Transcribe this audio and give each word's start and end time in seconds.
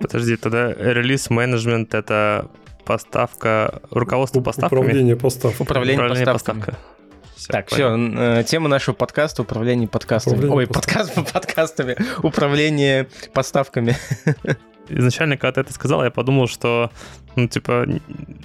Подожди, 0.00 0.36
тогда 0.36 0.72
релиз-менеджмент— 0.72 1.94
это 1.94 2.48
поставка, 2.84 3.80
руководство 3.90 4.40
поставками? 4.40 4.80
Управление 4.80 5.16
поставками. 5.16 5.62
Управление, 5.62 5.96
Управление 5.98 6.32
поставками. 6.32 6.60
поставками. 6.60 6.94
Всё, 7.36 7.52
Так, 7.52 7.68
понял. 7.68 8.42
все, 8.42 8.44
тема 8.44 8.68
нашего 8.68 8.94
подкаста 8.94 9.42
управление 9.42 9.88
подкастами. 9.88 10.34
Управление 10.34 10.58
Ой, 10.58 10.66
подкаст 10.66 11.14
подкастами. 11.32 11.96
Управление 12.22 13.08
поставками. 13.32 13.96
Изначально, 14.88 15.38
когда 15.38 15.52
ты 15.52 15.60
это 15.62 15.72
сказал, 15.72 16.04
я 16.04 16.10
подумал, 16.10 16.46
что, 16.46 16.90
ну, 17.36 17.48
типа, 17.48 17.86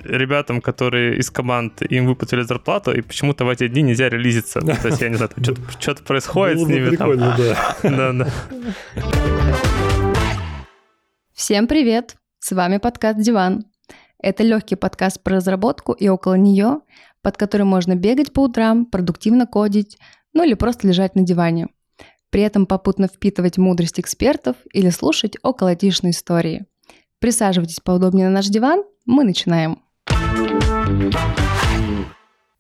ребятам, 0.03 0.61
которые 0.61 1.17
из 1.17 1.29
команд, 1.29 1.81
им 1.81 2.07
выплатили 2.07 2.43
зарплату, 2.43 2.91
и 2.91 3.01
почему-то 3.01 3.43
в 3.43 3.49
эти 3.49 3.67
дни 3.67 3.81
нельзя 3.81 4.07
релизиться. 4.07 4.61
Ну, 4.64 4.73
То 4.81 4.87
есть, 4.87 5.01
я 5.01 5.09
не 5.09 5.15
знаю, 5.15 5.31
что-то, 5.41 5.61
что-то 5.79 6.04
происходит 6.04 6.57
Было 6.57 6.65
с 6.65 6.69
ними. 6.69 6.95
там. 6.95 7.09
прикольно, 7.09 7.36
да. 7.37 7.75
Да, 7.83 8.14
да. 8.14 8.28
Всем 11.33 11.67
привет! 11.67 12.15
С 12.39 12.53
вами 12.53 12.78
подкаст 12.78 13.19
«Диван». 13.19 13.65
Это 14.21 14.43
легкий 14.43 14.75
подкаст 14.75 15.21
про 15.21 15.37
разработку 15.37 15.92
и 15.92 16.07
около 16.07 16.36
нее, 16.36 16.79
под 17.21 17.36
который 17.36 17.64
можно 17.64 17.95
бегать 17.95 18.31
по 18.31 18.43
утрам, 18.43 18.86
продуктивно 18.86 19.45
кодить, 19.45 19.97
ну 20.33 20.43
или 20.45 20.53
просто 20.53 20.87
лежать 20.87 21.15
на 21.15 21.23
диване. 21.23 21.67
При 22.29 22.42
этом 22.42 22.65
попутно 22.68 23.07
впитывать 23.07 23.57
мудрость 23.57 24.00
экспертов 24.00 24.56
или 24.71 24.89
слушать 24.89 25.37
околотишные 25.42 26.11
истории. 26.11 26.65
Присаживайтесь 27.20 27.79
поудобнее 27.79 28.28
на 28.28 28.36
наш 28.36 28.47
диван, 28.47 28.83
мы 29.06 29.24
начинаем. 29.24 29.82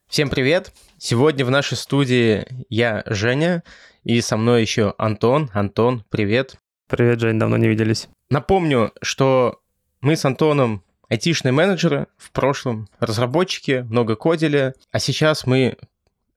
Всем 0.07 0.29
привет! 0.29 0.73
Сегодня 0.97 1.45
в 1.45 1.51
нашей 1.51 1.77
студии 1.77 2.47
я, 2.67 3.03
Женя, 3.05 3.63
и 4.03 4.19
со 4.21 4.37
мной 4.37 4.61
еще 4.61 4.95
Антон. 4.97 5.51
Антон, 5.53 6.03
привет! 6.09 6.55
Привет, 6.87 7.19
Жень, 7.19 7.37
давно 7.37 7.57
не 7.57 7.67
виделись. 7.67 8.09
Напомню, 8.31 8.91
что 9.03 9.61
мы 10.01 10.15
с 10.15 10.25
Антоном 10.25 10.83
айтишные 11.09 11.51
менеджеры, 11.51 12.07
в 12.17 12.31
прошлом 12.31 12.87
разработчики, 12.99 13.85
много 13.87 14.15
кодили, 14.15 14.73
а 14.91 14.99
сейчас 14.99 15.45
мы 15.45 15.77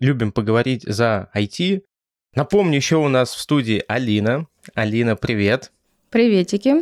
любим 0.01 0.33
поговорить 0.33 0.83
за 0.83 1.31
IT. 1.34 1.83
Напомню, 2.34 2.77
еще 2.77 2.97
у 2.97 3.08
нас 3.08 3.34
в 3.34 3.41
студии 3.41 3.84
Алина. 3.88 4.47
Алина, 4.75 5.16
привет! 5.16 5.70
Приветики. 6.08 6.77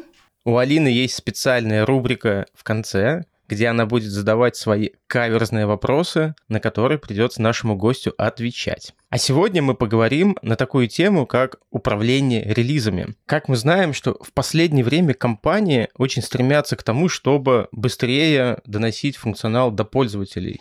У 0.45 0.57
Алины 0.57 0.87
есть 0.87 1.17
специальная 1.17 1.85
рубрика 1.85 2.47
в 2.55 2.63
конце, 2.63 3.25
где 3.49 3.67
она 3.67 3.85
будет 3.85 4.13
задавать 4.13 4.55
свои 4.55 4.91
каверзные 5.09 5.67
вопросы, 5.67 6.37
на 6.47 6.61
которые 6.61 6.99
придется 6.99 7.43
нашему 7.43 7.75
гостю 7.75 8.15
отвечать. 8.17 8.95
А 9.09 9.19
сегодня 9.19 9.61
мы 9.61 9.75
поговорим 9.75 10.39
на 10.41 10.55
такую 10.55 10.87
тему, 10.87 11.27
как 11.27 11.57
управление 11.71 12.45
релизами. 12.45 13.17
Как 13.27 13.49
мы 13.49 13.57
знаем, 13.57 13.93
что 13.93 14.17
в 14.23 14.33
последнее 14.33 14.85
время 14.85 15.15
компании 15.15 15.89
очень 15.97 16.23
стремятся 16.23 16.77
к 16.77 16.85
тому, 16.85 17.09
чтобы 17.09 17.67
быстрее 17.73 18.59
доносить 18.67 19.17
функционал 19.17 19.73
до 19.73 19.85
пользователей. 19.85 20.61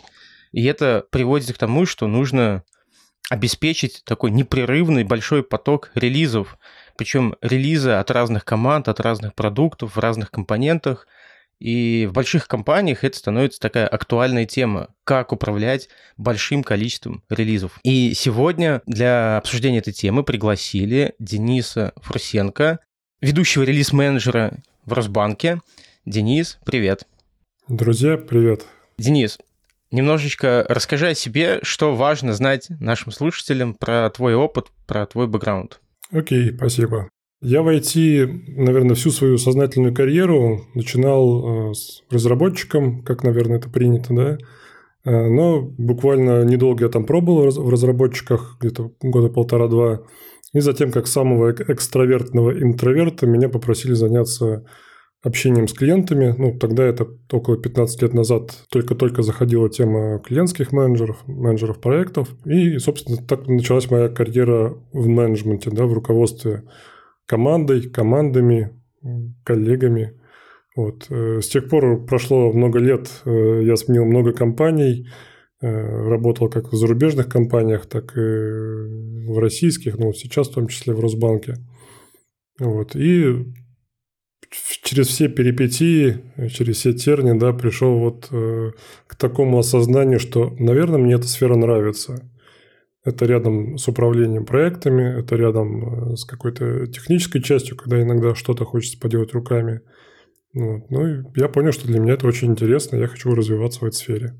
И 0.50 0.64
это 0.64 1.06
приводит 1.10 1.54
к 1.54 1.58
тому, 1.58 1.86
что 1.86 2.08
нужно 2.08 2.64
обеспечить 3.28 4.02
такой 4.04 4.30
непрерывный 4.30 5.04
большой 5.04 5.42
поток 5.42 5.90
релизов. 5.94 6.58
Причем 6.96 7.36
релизы 7.40 7.90
от 7.90 8.10
разных 8.10 8.44
команд, 8.44 8.88
от 8.88 9.00
разных 9.00 9.34
продуктов, 9.34 9.96
в 9.96 9.98
разных 9.98 10.30
компонентах. 10.30 11.06
И 11.58 12.06
в 12.08 12.14
больших 12.14 12.48
компаниях 12.48 13.04
это 13.04 13.18
становится 13.18 13.60
такая 13.60 13.86
актуальная 13.86 14.46
тема, 14.46 14.88
как 15.04 15.32
управлять 15.32 15.88
большим 16.16 16.62
количеством 16.64 17.22
релизов. 17.28 17.78
И 17.82 18.14
сегодня 18.14 18.80
для 18.86 19.36
обсуждения 19.36 19.78
этой 19.78 19.92
темы 19.92 20.24
пригласили 20.24 21.14
Дениса 21.18 21.92
Фрусенко, 21.96 22.80
ведущего 23.20 23.62
релиз-менеджера 23.62 24.54
в 24.86 24.92
Росбанке. 24.94 25.60
Денис, 26.06 26.58
привет. 26.64 27.06
Друзья, 27.68 28.16
привет. 28.16 28.64
Денис, 28.98 29.38
немножечко 29.90 30.64
расскажи 30.68 31.08
о 31.08 31.14
себе, 31.14 31.60
что 31.62 31.94
важно 31.94 32.32
знать 32.32 32.68
нашим 32.80 33.12
слушателям 33.12 33.74
про 33.74 34.08
твой 34.10 34.34
опыт, 34.34 34.66
про 34.86 35.06
твой 35.06 35.26
бэкграунд. 35.26 35.80
Окей, 36.12 36.52
спасибо. 36.56 37.08
Я 37.42 37.62
в 37.62 37.68
IT, 37.68 38.26
наверное, 38.56 38.94
всю 38.94 39.10
свою 39.10 39.38
сознательную 39.38 39.94
карьеру 39.94 40.66
начинал 40.74 41.70
э, 41.70 41.74
с 41.74 42.02
разработчиком, 42.10 43.02
как, 43.02 43.24
наверное, 43.24 43.58
это 43.58 43.70
принято, 43.70 44.12
да. 44.14 44.38
Э, 45.04 45.28
Но 45.28 45.62
буквально 45.62 46.42
недолго 46.44 46.84
я 46.84 46.90
там 46.90 47.06
пробовал 47.06 47.50
в 47.50 47.70
разработчиках, 47.70 48.58
где-то 48.60 48.92
года 49.00 49.30
полтора-два. 49.30 50.02
И 50.52 50.60
затем, 50.60 50.90
как 50.92 51.06
самого 51.06 51.52
эк- 51.52 51.72
экстравертного 51.72 52.60
интроверта, 52.62 53.26
меня 53.26 53.48
попросили 53.48 53.94
заняться 53.94 54.66
общением 55.22 55.68
с 55.68 55.74
клиентами. 55.74 56.34
Ну, 56.36 56.58
тогда 56.58 56.84
это 56.84 57.06
около 57.30 57.58
15 57.58 58.02
лет 58.02 58.14
назад 58.14 58.64
только-только 58.70 59.22
заходила 59.22 59.68
тема 59.68 60.18
клиентских 60.20 60.72
менеджеров, 60.72 61.22
менеджеров 61.26 61.80
проектов. 61.80 62.28
И, 62.46 62.78
собственно, 62.78 63.18
так 63.18 63.46
началась 63.46 63.90
моя 63.90 64.08
карьера 64.08 64.74
в 64.92 65.08
менеджменте, 65.08 65.70
да, 65.70 65.84
в 65.84 65.92
руководстве 65.92 66.64
командой, 67.26 67.82
командами, 67.82 68.70
коллегами. 69.44 70.18
Вот. 70.74 71.06
э, 71.10 71.40
С 71.42 71.48
тех 71.48 71.68
пор 71.68 72.04
прошло 72.06 72.52
много 72.52 72.78
лет, 72.78 73.10
э, 73.24 73.62
я 73.64 73.76
сменил 73.76 74.04
много 74.04 74.32
компаний, 74.32 75.08
э, 75.60 75.68
работал 75.68 76.48
как 76.48 76.72
в 76.72 76.76
зарубежных 76.76 77.28
компаниях, 77.28 77.86
так 77.86 78.16
и 78.16 78.20
в 78.20 79.38
российских, 79.38 79.98
ну, 79.98 80.12
сейчас 80.12 80.48
в 80.48 80.54
том 80.54 80.68
числе 80.68 80.94
в 80.94 81.00
Росбанке. 81.00 81.56
Вот. 82.58 82.94
И 82.94 83.46
через 84.50 85.08
все 85.08 85.28
перипетии, 85.28 86.22
э, 86.36 86.48
через 86.48 86.78
все 86.78 86.92
терни, 86.92 87.38
да, 87.38 87.52
пришел 87.52 87.98
вот 87.98 88.28
э, 88.30 88.72
к 89.06 89.16
такому 89.16 89.58
осознанию, 89.58 90.18
что, 90.18 90.54
наверное, 90.58 90.98
мне 90.98 91.14
эта 91.14 91.28
сфера 91.28 91.56
нравится. 91.56 92.28
Это 93.02 93.24
рядом 93.24 93.78
с 93.78 93.88
управлением 93.88 94.44
проектами, 94.44 95.20
это 95.20 95.36
рядом 95.36 96.12
э, 96.12 96.16
с 96.16 96.24
какой-то 96.24 96.86
технической 96.88 97.42
частью, 97.42 97.76
когда 97.76 98.02
иногда 98.02 98.34
что-то 98.34 98.64
хочется 98.64 98.98
поделать 98.98 99.32
руками. 99.32 99.80
Вот. 100.52 100.90
Ну, 100.90 101.06
и 101.06 101.22
я 101.36 101.48
понял, 101.48 101.72
что 101.72 101.86
для 101.86 102.00
меня 102.00 102.14
это 102.14 102.26
очень 102.26 102.48
интересно, 102.48 102.96
я 102.96 103.06
хочу 103.06 103.32
развиваться 103.34 103.80
в 103.80 103.84
этой 103.84 103.94
сфере. 103.94 104.34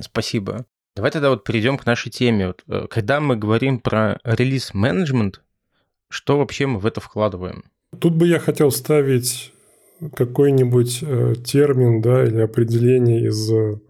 Спасибо. 0.00 0.64
Давай 0.94 1.10
тогда 1.10 1.30
вот 1.30 1.44
перейдем 1.44 1.76
к 1.76 1.84
нашей 1.84 2.10
теме. 2.10 2.46
Вот, 2.46 2.88
когда 2.88 3.20
мы 3.20 3.36
говорим 3.36 3.80
про 3.80 4.18
релиз-менеджмент, 4.24 5.42
что 6.08 6.38
вообще 6.38 6.66
мы 6.66 6.78
в 6.78 6.86
это 6.86 7.00
вкладываем? 7.00 7.64
Тут 7.98 8.14
бы 8.16 8.26
я 8.26 8.38
хотел 8.38 8.70
вставить 8.70 9.52
какой-нибудь 10.14 11.00
э, 11.02 11.34
термин, 11.44 12.00
да, 12.02 12.24
или 12.24 12.40
определение 12.40 13.26
из 13.26 13.50
э, 13.50 13.80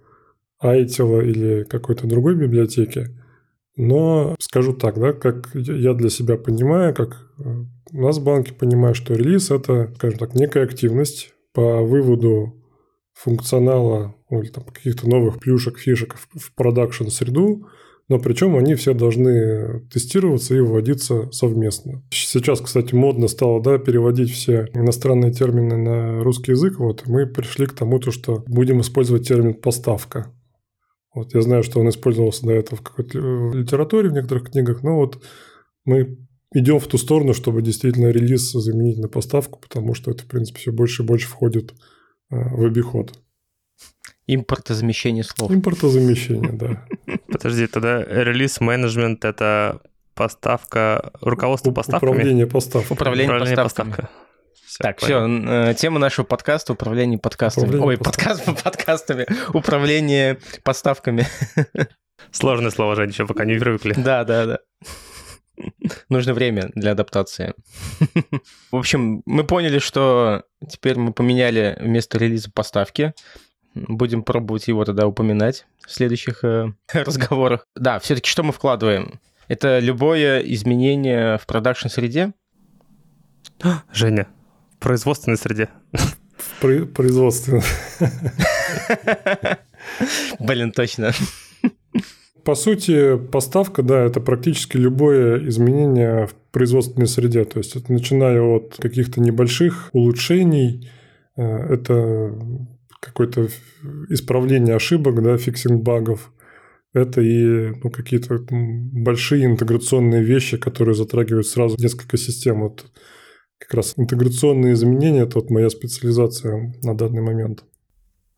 ITIL 0.63 1.25
или 1.25 1.65
какой-то 1.65 2.07
другой 2.07 2.37
библиотеки. 2.37 3.09
Но 3.77 4.37
скажу 4.39 4.73
так, 4.73 4.99
да, 4.99 5.13
как 5.13 5.51
я 5.55 5.93
для 5.95 6.09
себя 6.09 6.37
понимаю, 6.37 6.95
как 6.95 7.31
э, 7.39 7.65
у 7.93 8.01
нас 8.01 8.19
в 8.19 8.25
банке 8.25 8.55
понимаю, 8.55 8.95
что 8.95 9.15
релиз– 9.15 9.51
это, 9.51 9.93
скажем 9.97 10.19
так, 10.19 10.35
некая 10.35 10.65
активность 10.65 11.35
по 11.53 11.83
выводу 11.83 12.55
функционала 13.13 14.15
ну, 14.31 14.43
или 14.43 14.51
там 14.51 14.65
каких-то 14.65 15.09
новых 15.09 15.41
плюшек, 15.41 15.79
фишек 15.79 16.15
в, 16.15 16.39
в 16.39 16.55
продакшн-среду, 16.55 17.67
но 18.09 18.19
причем 18.21 18.57
они 18.57 18.75
все 18.75 18.95
должны 18.95 19.81
тестироваться 19.89 20.55
и 20.55 20.61
вводиться 20.61 21.31
совместно. 21.33 22.05
Сейчас, 22.11 22.61
кстати, 22.61 22.95
модно 22.95 23.27
стало 23.27 23.61
да, 23.61 23.79
переводить 23.79 24.31
все 24.31 24.69
иностранные 24.75 25.33
термины 25.33 25.77
на 25.77 26.23
русский 26.23 26.53
язык. 26.53 26.79
Вот 26.79 27.07
мы 27.07 27.27
пришли 27.27 27.67
к 27.67 27.73
тому, 27.73 27.99
то, 27.99 28.13
что 28.13 28.45
будем 28.47 28.81
использовать 28.81 29.27
термин 29.27 29.55
«поставка». 29.55 30.33
Вот 31.15 31.35
я 31.35 31.41
знаю, 31.41 31.63
что 31.63 31.81
он 31.81 31.89
использовался 31.89 32.45
до 32.45 32.53
этого 32.53 32.79
в 32.79 32.83
какой-то 32.83 33.19
э, 33.19 33.53
литературе, 33.55 34.11
в 34.11 34.13
некоторых 34.13 34.51
книгах, 34.51 34.83
но 34.83 34.97
вот 34.97 35.25
мы 35.87 36.19
идем 36.53 36.79
в 36.79 36.87
ту 36.87 36.99
сторону, 36.99 37.33
чтобы 37.33 37.63
действительно 37.63 38.09
релиз 38.09 38.53
заменить 38.53 38.99
на 38.99 39.09
поставку, 39.09 39.59
потому 39.59 39.95
что 39.95 40.11
это, 40.11 40.25
в 40.25 40.27
принципе, 40.27 40.61
все 40.61 40.73
больше 40.73 41.03
и 41.03 41.07
больше 41.07 41.27
входит 41.27 41.73
э, 42.31 42.37
в 42.37 42.65
обиход. 42.65 43.19
Импортозамещение 44.27 45.25
слов. 45.25 45.51
Импортозамещение, 45.51 46.53
да. 46.53 46.87
Подожди, 47.29 47.67
тогда 47.67 48.03
релиз-менеджмент— 48.03 49.25
это 49.27 49.81
поставка, 50.15 51.13
руководство 51.21 51.71
поставками? 51.73 52.11
Управление 52.11 52.47
поставкой. 52.47 52.95
Управление 52.95 53.29
Управление 53.35 53.57
поставками. 53.57 53.91
поставками. 53.91 54.27
Всё, 54.67 54.83
Так, 54.83 54.99
понял. 55.01 55.73
все, 55.73 55.75
тема 55.81 55.99
нашего 55.99 56.25
подкаста 56.25 56.73
управление 56.73 57.19
подкастами. 57.19 57.65
Управление 57.67 57.89
Ой, 57.89 57.99
подкаст 57.99 58.45
подкастами. 58.65 59.27
Управление 59.55 60.39
поставками. 60.65 61.27
Сложное 62.33 62.71
слово, 62.71 62.97
Жень, 62.97 63.11
еще 63.11 63.27
пока 63.27 63.45
не 63.45 63.59
привыкли. 63.59 63.95
Да, 63.97 64.25
да, 64.25 64.47
да. 64.47 64.59
Нужно 66.11 66.35
время 66.35 66.71
для 66.75 66.93
адаптации. 66.93 67.55
В 68.71 68.77
общем, 68.77 69.23
мы 69.25 69.45
поняли, 69.45 69.79
что 69.79 70.43
теперь 70.69 70.99
мы 70.99 71.13
поменяли 71.13 71.79
вместо 71.81 72.19
релиза 72.19 72.51
поставки. 72.53 73.15
Будем 73.89 74.23
пробовать 74.23 74.69
его 74.69 74.85
тогда 74.85 75.07
упоминать 75.07 75.67
в 75.87 75.93
следующих 75.93 76.43
э, 76.45 76.73
разговорах. 76.93 77.67
Да, 77.77 77.99
все-таки 77.99 78.31
что 78.31 78.43
мы 78.43 78.53
вкладываем? 78.53 79.21
Это 79.49 79.79
любое 79.79 80.41
изменение 80.41 81.39
в 81.39 81.47
продакшн-среде? 81.47 82.33
Женя, 83.93 84.29
в 84.73 84.79
производственной 84.79 85.37
среде. 85.37 85.69
В 85.93 86.61
про- 86.61 86.87
производственной. 86.87 87.63
Блин, 90.39 90.73
точно. 90.73 91.13
По 92.45 92.55
сути, 92.55 93.17
поставка, 93.17 93.83
да, 93.83 94.05
это 94.05 94.21
практически 94.21 94.77
любое 94.77 95.49
изменение 95.49 96.29
в 96.29 96.35
производственной 96.53 97.09
среде. 97.09 97.45
То 97.45 97.59
есть, 97.59 97.77
это 97.77 97.93
начиная 97.93 98.41
от 98.41 98.77
каких-то 98.79 99.21
небольших 99.21 99.91
улучшений, 99.93 100.89
э, 101.37 101.43
это 101.43 102.33
какое-то 103.01 103.49
исправление 104.09 104.77
ошибок, 104.77 105.23
да, 105.23 105.37
фиксинг 105.37 105.83
багов, 105.83 106.33
это 106.93 107.21
и 107.21 107.73
ну, 107.83 107.91
какие-то 107.91 108.39
большие 108.51 109.45
интеграционные 109.45 110.23
вещи, 110.23 110.57
которые 110.57 110.95
затрагивают 110.95 111.47
сразу 111.47 111.77
несколько 111.79 112.17
систем. 112.17 112.63
Вот 112.63 112.87
как 113.59 113.75
раз 113.75 113.95
интеграционные 113.97 114.75
изменения– 114.75 115.21
это 115.23 115.39
вот 115.39 115.51
моя 115.51 115.69
специализация 115.71 116.75
на 116.83 116.97
данный 116.97 117.23
момент. 117.23 117.65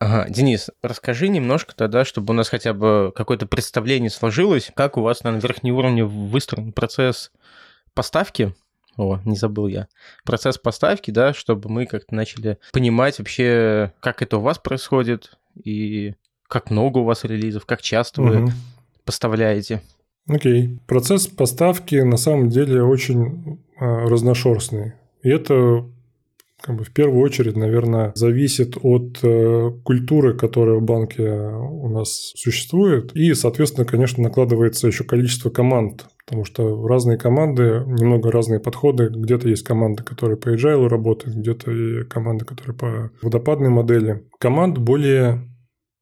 Ага, 0.00 0.28
Денис, 0.28 0.70
расскажи 0.80 1.28
немножко 1.28 1.74
тогда, 1.74 2.04
чтобы 2.04 2.32
у 2.32 2.36
нас 2.36 2.48
хотя 2.48 2.72
бы 2.72 3.12
какое-то 3.14 3.46
представление 3.46 4.10
сложилось, 4.10 4.70
как 4.74 4.96
у 4.96 5.02
вас 5.02 5.24
на 5.24 5.30
верхнем 5.38 5.74
уровне 5.74 6.04
выстроен 6.04 6.72
процесс 6.72 7.32
поставки, 7.94 8.54
о, 8.98 9.20
не 9.24 9.36
забыл 9.36 9.68
я. 9.68 9.88
Процесс 10.24 10.58
поставки, 10.58 11.10
да, 11.10 11.32
чтобы 11.32 11.70
мы 11.70 11.86
как-то 11.86 12.14
начали 12.14 12.58
понимать 12.72 13.18
вообще, 13.18 13.92
как 14.00 14.20
это 14.22 14.38
у 14.38 14.40
вас 14.40 14.58
происходит 14.58 15.38
и 15.64 16.14
как 16.48 16.70
много 16.70 16.98
у 16.98 17.04
вас 17.04 17.24
релизов, 17.24 17.64
как 17.64 17.80
часто 17.80 18.22
вы 18.22 18.42
угу. 18.42 18.50
поставляете. 19.04 19.82
Окей. 20.28 20.78
Процесс 20.86 21.26
поставки 21.26 21.94
на 21.96 22.16
самом 22.16 22.50
деле 22.50 22.82
очень 22.82 23.60
а, 23.78 24.08
разношерстный. 24.08 24.94
И 25.22 25.30
это 25.30 25.86
как 26.60 26.76
бы 26.76 26.84
в 26.84 26.92
первую 26.92 27.22
очередь, 27.22 27.56
наверное, 27.56 28.12
зависит 28.16 28.76
от 28.82 29.20
э, 29.22 29.70
культуры, 29.84 30.36
которая 30.36 30.78
в 30.78 30.82
банке 30.82 31.22
у 31.22 31.88
нас 31.88 32.32
существует. 32.34 33.12
И, 33.14 33.32
соответственно, 33.34 33.86
конечно, 33.86 34.22
накладывается 34.22 34.88
еще 34.88 35.04
количество 35.04 35.50
команд. 35.50 36.06
Потому 36.28 36.44
что 36.44 36.86
разные 36.86 37.16
команды, 37.16 37.84
немного 37.86 38.30
разные 38.30 38.60
подходы. 38.60 39.08
Где-то 39.08 39.48
есть 39.48 39.62
команды, 39.62 40.02
которые 40.02 40.36
по 40.36 40.54
agile 40.54 40.86
работают, 40.86 41.36
где-то 41.36 42.04
команды, 42.04 42.44
которые 42.44 42.76
по 42.76 43.10
водопадной 43.22 43.70
модели. 43.70 44.26
Команд 44.38 44.76
более 44.76 45.48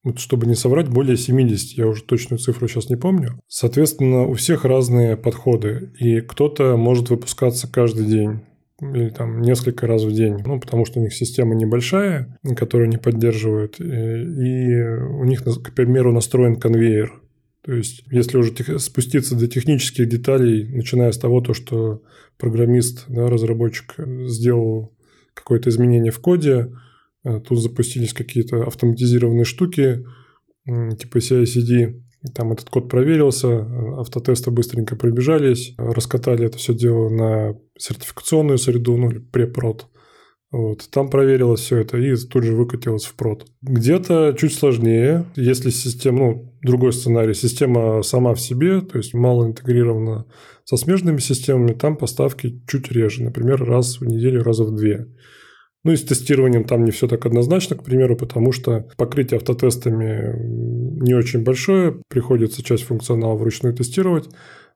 вот 0.02 0.18
чтобы 0.20 0.46
не 0.46 0.54
соврать, 0.54 0.88
более 0.88 1.16
70, 1.16 1.78
я 1.78 1.88
уже 1.88 2.04
точную 2.04 2.38
цифру 2.38 2.68
сейчас 2.68 2.88
не 2.88 2.96
помню. 2.96 3.40
Соответственно, 3.48 4.26
у 4.26 4.34
всех 4.34 4.64
разные 4.64 5.16
подходы, 5.16 5.90
и 5.98 6.20
кто-то 6.20 6.76
может 6.76 7.10
выпускаться 7.10 7.70
каждый 7.70 8.06
день 8.06 8.42
или 8.80 9.08
там 9.08 9.40
несколько 9.40 9.86
раз 9.86 10.04
в 10.04 10.12
день, 10.12 10.36
ну, 10.44 10.60
потому 10.60 10.84
что 10.84 11.00
у 11.00 11.02
них 11.02 11.12
система 11.12 11.54
небольшая, 11.54 12.38
которую 12.56 12.86
они 12.88 12.98
поддерживают, 12.98 13.80
и 13.80 14.80
у 15.10 15.24
них, 15.24 15.42
к 15.42 15.74
примеру, 15.74 16.12
настроен 16.12 16.56
конвейер. 16.56 17.12
То 17.66 17.72
есть, 17.72 18.04
если 18.12 18.38
уже 18.38 18.78
спуститься 18.78 19.34
до 19.34 19.48
технических 19.48 20.08
деталей, 20.08 20.68
начиная 20.68 21.10
с 21.10 21.18
того, 21.18 21.40
то, 21.40 21.52
что 21.52 22.00
программист, 22.38 23.06
да, 23.08 23.28
разработчик 23.28 23.96
сделал 24.28 24.94
какое-то 25.34 25.68
изменение 25.70 26.12
в 26.12 26.20
коде, 26.20 26.72
э, 27.24 27.40
тут 27.40 27.60
запустились 27.60 28.12
какие-то 28.12 28.62
автоматизированные 28.62 29.44
штуки, 29.44 30.06
типа 30.64 31.18
CI-CD, 31.18 32.02
там 32.34 32.52
этот 32.52 32.70
код 32.70 32.88
проверился, 32.88 33.66
автотесты 33.98 34.50
быстренько 34.50 34.96
пробежались, 34.96 35.74
раскатали 35.76 36.46
это 36.46 36.58
все 36.58 36.74
дело 36.74 37.08
на 37.08 37.56
сертификационную 37.78 38.58
среду, 38.58 38.96
ну 38.96 39.10
препрод. 39.32 39.86
Вот. 40.56 40.88
Там 40.90 41.10
проверилось 41.10 41.60
все 41.60 41.80
это 41.80 41.98
и 41.98 42.16
тут 42.16 42.42
же 42.42 42.54
выкатилось 42.54 43.04
в 43.04 43.14
прод. 43.14 43.46
Где-то 43.60 44.34
чуть 44.38 44.54
сложнее, 44.54 45.26
если 45.36 45.68
система, 45.68 46.18
ну, 46.18 46.54
другой 46.62 46.94
сценарий, 46.94 47.34
система 47.34 48.02
сама 48.02 48.32
в 48.32 48.40
себе, 48.40 48.80
то 48.80 48.96
есть 48.96 49.12
мало 49.12 49.44
интегрирована 49.46 50.24
со 50.64 50.78
смежными 50.78 51.18
системами, 51.18 51.74
там 51.74 51.98
поставки 51.98 52.62
чуть 52.66 52.90
реже, 52.90 53.22
например, 53.22 53.62
раз 53.66 54.00
в 54.00 54.06
неделю, 54.06 54.42
раза 54.42 54.64
в 54.64 54.74
две. 54.74 55.08
Ну 55.84 55.92
и 55.92 55.96
с 55.96 56.02
тестированием 56.02 56.64
там 56.64 56.86
не 56.86 56.90
все 56.90 57.06
так 57.06 57.26
однозначно, 57.26 57.76
к 57.76 57.84
примеру, 57.84 58.16
потому 58.16 58.52
что 58.52 58.88
покрытие 58.96 59.36
автотестами 59.36 60.36
не 61.02 61.12
очень 61.12 61.44
большое, 61.44 62.00
приходится 62.08 62.62
часть 62.62 62.84
функционала 62.84 63.36
вручную 63.36 63.74
тестировать, 63.74 64.30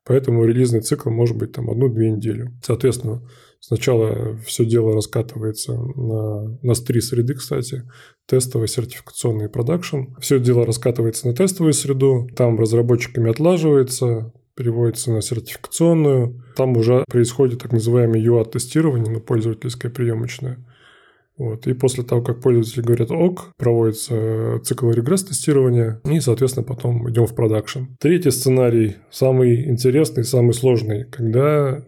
поэтому 0.04 0.44
релизный 0.44 0.80
цикл 0.80 1.10
может 1.10 1.36
быть 1.36 1.52
там 1.52 1.70
одну-две 1.70 2.10
недели. 2.10 2.50
Соответственно, 2.62 3.22
сначала 3.60 4.36
все 4.46 4.64
дело 4.64 4.94
раскатывается 4.94 5.74
на, 5.74 6.58
на 6.62 6.74
три 6.74 7.00
среды, 7.00 7.34
кстати, 7.34 7.84
тестовый, 8.26 8.68
сертификационный 8.68 9.46
и 9.46 9.48
продакшн. 9.48 10.14
Все 10.20 10.38
дело 10.38 10.66
раскатывается 10.66 11.28
на 11.28 11.34
тестовую 11.34 11.72
среду, 11.72 12.28
там 12.36 12.58
разработчиками 12.58 13.30
отлаживается, 13.30 14.32
переводится 14.54 15.10
на 15.10 15.22
сертификационную. 15.22 16.42
Там 16.56 16.76
уже 16.76 17.04
происходит 17.08 17.60
так 17.62 17.72
называемое 17.72 18.20
UAT-тестирование, 18.20 19.10
ну, 19.10 19.20
пользовательское 19.20 19.90
приемочное. 19.90 20.58
Вот. 21.40 21.66
И 21.66 21.72
после 21.72 22.04
того, 22.04 22.20
как 22.20 22.42
пользователи 22.42 22.82
говорят 22.82 23.10
ок, 23.10 23.54
проводится 23.56 24.14
э, 24.14 24.58
цикл 24.62 24.90
регресс-тестирования, 24.90 25.98
и, 26.04 26.20
соответственно, 26.20 26.64
потом 26.64 27.08
идем 27.10 27.26
в 27.26 27.34
продакшн. 27.34 27.84
Третий 27.98 28.30
сценарий, 28.30 28.96
самый 29.10 29.70
интересный, 29.70 30.24
самый 30.24 30.52
сложный, 30.52 31.04
когда 31.04 31.82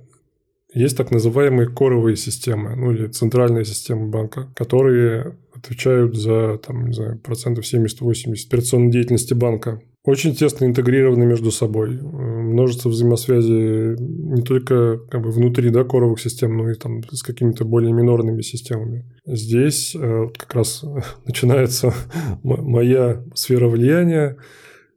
есть 0.73 0.97
так 0.97 1.11
называемые 1.11 1.69
коровые 1.69 2.17
системы, 2.17 2.75
ну 2.75 2.93
или 2.93 3.09
центральные 3.09 3.67
системы 3.67 4.09
банка, 4.09 4.49
которые 4.57 5.37
отвечают 5.55 6.17
за, 6.17 6.57
там, 6.57 6.87
не 6.87 6.95
знаю, 6.95 7.19
процентов 7.19 7.67
70-80 7.71 8.47
операционной 8.49 8.91
деятельности 8.91 9.35
банка 9.35 9.83
очень 10.05 10.35
тесно 10.35 10.65
интегрированы 10.65 11.25
между 11.25 11.51
собой. 11.51 12.01
Множество 12.01 12.89
взаимосвязи 12.89 13.97
не 14.01 14.43
только 14.43 14.99
как 15.11 15.23
бы 15.23 15.31
внутри 15.31 15.71
да, 15.71 15.85
коровых 15.85 16.21
систем, 16.21 16.57
но 16.57 16.71
и 16.71 16.75
там 16.75 17.03
с 17.11 17.23
какими-то 17.23 17.65
более 17.65 17.93
минорными 17.93 18.43
системами. 18.43 19.07
Здесь 19.25 19.95
э, 19.95 20.27
как 20.37 20.55
раз 20.55 20.85
начинается 21.25 21.95
моя 22.43 23.23
сфера 23.35 23.69
влияния. 23.69 24.37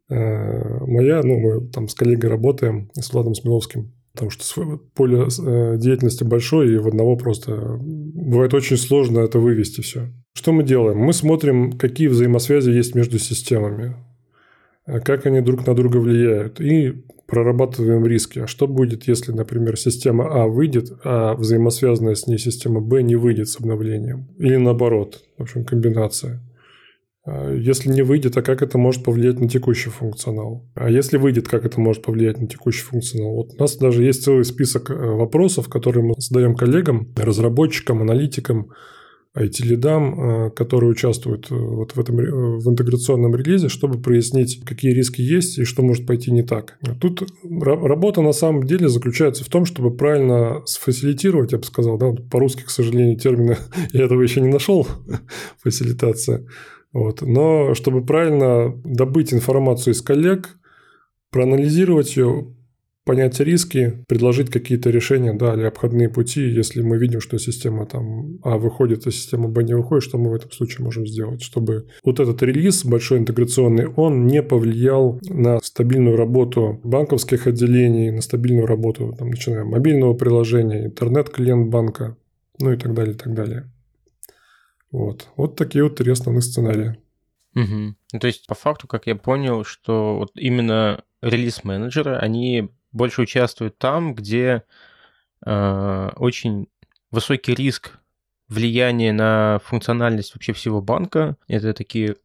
Э, 0.10 0.80
моя, 0.86 1.22
ну, 1.24 1.38
мы 1.40 1.68
там 1.70 1.88
с 1.88 1.94
коллегой 1.94 2.32
работаем, 2.32 2.90
с 2.94 3.14
Владом 3.14 3.36
Смеловским, 3.36 3.94
потому 4.14 4.32
что 4.32 4.80
поле 4.96 5.28
э, 5.28 5.78
деятельности 5.78 6.24
большое, 6.24 6.74
и 6.74 6.78
в 6.78 6.88
одного 6.88 7.16
просто 7.16 7.78
бывает 7.80 8.56
очень 8.56 8.78
сложно 8.78 9.20
это 9.20 9.38
вывести 9.38 9.82
все. 9.82 10.12
Что 10.34 10.52
мы 10.52 10.64
делаем? 10.64 10.98
Мы 10.98 11.14
смотрим, 11.14 11.74
какие 11.74 12.08
взаимосвязи 12.08 12.72
есть 12.72 12.96
между 12.96 13.20
системами. 13.20 13.96
А 14.86 15.00
как 15.00 15.26
они 15.26 15.42
друг 15.42 15.66
на 15.66 15.74
друга 15.74 15.98
влияют, 15.98 16.62
и 16.62 17.04
прорабатываем 17.28 18.06
риски. 18.06 18.40
А 18.40 18.48
что 18.48 18.68
будет, 18.68 19.08
если, 19.08 19.32
например, 19.32 19.78
система 19.78 20.44
А 20.44 20.48
выйдет, 20.48 20.92
а 21.04 21.34
взаимосвязанная 21.36 22.16
с 22.16 22.28
ней 22.28 22.38
система 22.38 22.82
Б 22.82 23.02
не 23.02 23.16
выйдет 23.16 23.50
с 23.50 23.60
обновлением? 23.60 24.28
Или 24.38 24.58
наоборот, 24.58 25.24
в 25.38 25.42
общем, 25.42 25.66
комбинация. 25.66 26.42
А 27.26 27.52
если 27.52 27.90
не 27.90 28.04
выйдет, 28.04 28.38
а 28.38 28.44
как 28.44 28.62
это 28.62 28.78
может 28.78 29.04
повлиять 29.04 29.40
на 29.40 29.50
текущий 29.50 29.90
функционал? 29.90 30.64
А 30.76 30.90
если 30.90 31.18
выйдет, 31.18 31.48
как 31.48 31.66
это 31.66 31.82
может 31.82 32.04
повлиять 32.04 32.40
на 32.40 32.48
текущий 32.48 32.84
функционал? 32.84 33.34
Вот 33.34 33.54
у 33.56 33.60
нас 33.60 33.76
даже 33.78 34.04
есть 34.04 34.24
целый 34.24 34.46
список 34.46 34.92
э, 34.92 34.94
вопросов, 34.94 35.68
которые 35.68 36.04
мы 36.04 36.14
задаем 36.18 36.56
коллегам, 36.56 37.12
разработчикам, 37.18 38.02
аналитикам, 38.02 38.70
IT-лидам, 39.36 40.48
э, 40.48 40.50
которые 40.52 40.92
участвуют 40.92 41.52
э, 41.52 41.56
вот 41.56 41.96
в 41.96 42.00
этом 42.00 42.20
э, 42.20 42.32
в 42.60 42.70
интеграционном 42.70 43.36
релизе, 43.36 43.68
чтобы 43.68 44.02
прояснить, 44.02 44.64
какие 44.66 44.94
риски 44.94 45.22
есть 45.22 45.58
и 45.58 45.66
что 45.66 45.84
может 45.84 46.08
пойти 46.08 46.32
не 46.32 46.42
так. 46.42 46.80
Тут 47.02 47.28
работа 47.44 48.22
на 48.22 48.32
самом 48.32 48.64
деле 48.64 48.88
заключается 48.88 49.44
в 49.44 49.50
том, 49.50 49.66
чтобы 49.66 49.96
правильно 49.96 50.62
сфасилитировать, 50.66 51.52
я 51.52 51.58
бы 51.58 51.66
сказал, 51.66 51.98
да, 51.98 52.14
по-русски, 52.32 52.64
к 52.64 52.70
сожалению, 52.70 53.18
термина 53.18 53.58
я 53.94 54.06
этого 54.06 54.22
еще 54.22 54.40
не 54.40 54.50
нашел, 54.50 54.88
фасилитация. 55.64 56.46
Вот. 56.94 57.22
Но 57.22 57.74
чтобы 57.74 58.06
правильно 58.06 58.74
добыть 58.86 59.34
информацию 59.34 59.94
из 59.94 60.02
коллег, 60.02 60.58
проанализировать 61.30 62.16
ее, 62.16 62.56
понять 63.06 63.40
риски, 63.40 64.04
предложить 64.08 64.50
какие-то 64.50 64.90
решения, 64.90 65.34
да, 65.34 65.54
или 65.54 65.64
обходные 65.64 66.10
пути, 66.10 66.42
если 66.42 66.82
мы 66.82 66.98
видим, 66.98 67.22
что 67.22 67.38
система 67.38 67.86
там 67.86 68.40
А 68.44 68.58
выходит, 68.58 69.06
а 69.08 69.12
система 69.12 69.48
Б 69.48 69.64
не 69.64 69.76
выходит, 69.76 70.04
что 70.04 70.18
мы 70.18 70.32
в 70.32 70.34
этом 70.34 70.52
случае 70.52 70.84
можем 70.84 71.06
сделать, 71.06 71.42
чтобы 71.42 71.88
вот 72.04 72.20
этот 72.20 72.42
релиз 72.42 72.84
большой 72.84 73.20
интеграционный, 73.20 73.88
он 73.88 74.26
не 74.26 74.42
повлиял 74.42 75.20
на 75.30 75.60
стабильную 75.60 76.18
работу 76.18 76.82
банковских 76.84 77.48
отделений, 77.48 78.10
на 78.10 78.22
стабильную 78.22 78.66
работу, 78.66 79.16
там, 79.18 79.30
начиная 79.30 79.64
мобильного 79.64 80.16
приложения, 80.16 80.86
интернет-клиент 80.86 81.70
банка, 81.70 82.18
ну 82.60 82.74
и 82.74 82.78
так 82.78 82.94
далее, 82.94 83.14
и 83.14 83.18
так 83.18 83.34
далее. 83.36 83.72
Вот. 84.92 85.28
Вот 85.38 85.56
такие 85.56 85.84
вот 85.84 85.98
три 85.98 86.12
основных 86.12 86.44
сценария. 86.44 86.98
Угу. 87.56 87.96
Ну, 88.14 88.20
то 88.20 88.28
есть, 88.28 88.48
по 88.48 88.56
факту, 88.56 88.88
как 88.88 89.08
я 89.08 89.16
понял, 89.16 89.64
что 89.64 90.18
вот 90.18 90.32
именно 90.36 91.04
релиз-менеджеры, 91.22 92.16
они 92.16 92.70
больше 92.96 93.22
участвуют 93.22 93.78
там, 93.78 94.16
где 94.16 94.64
э, 95.46 96.10
очень 96.16 96.68
высокий 97.12 97.54
риск 97.54 98.00
влияния 98.48 99.12
на 99.12 99.60
функциональность 99.66 100.34
вообще 100.34 100.54
всего 100.54 100.82
банка. 100.82 101.36
Это 101.48 101.74
такие 101.74 102.16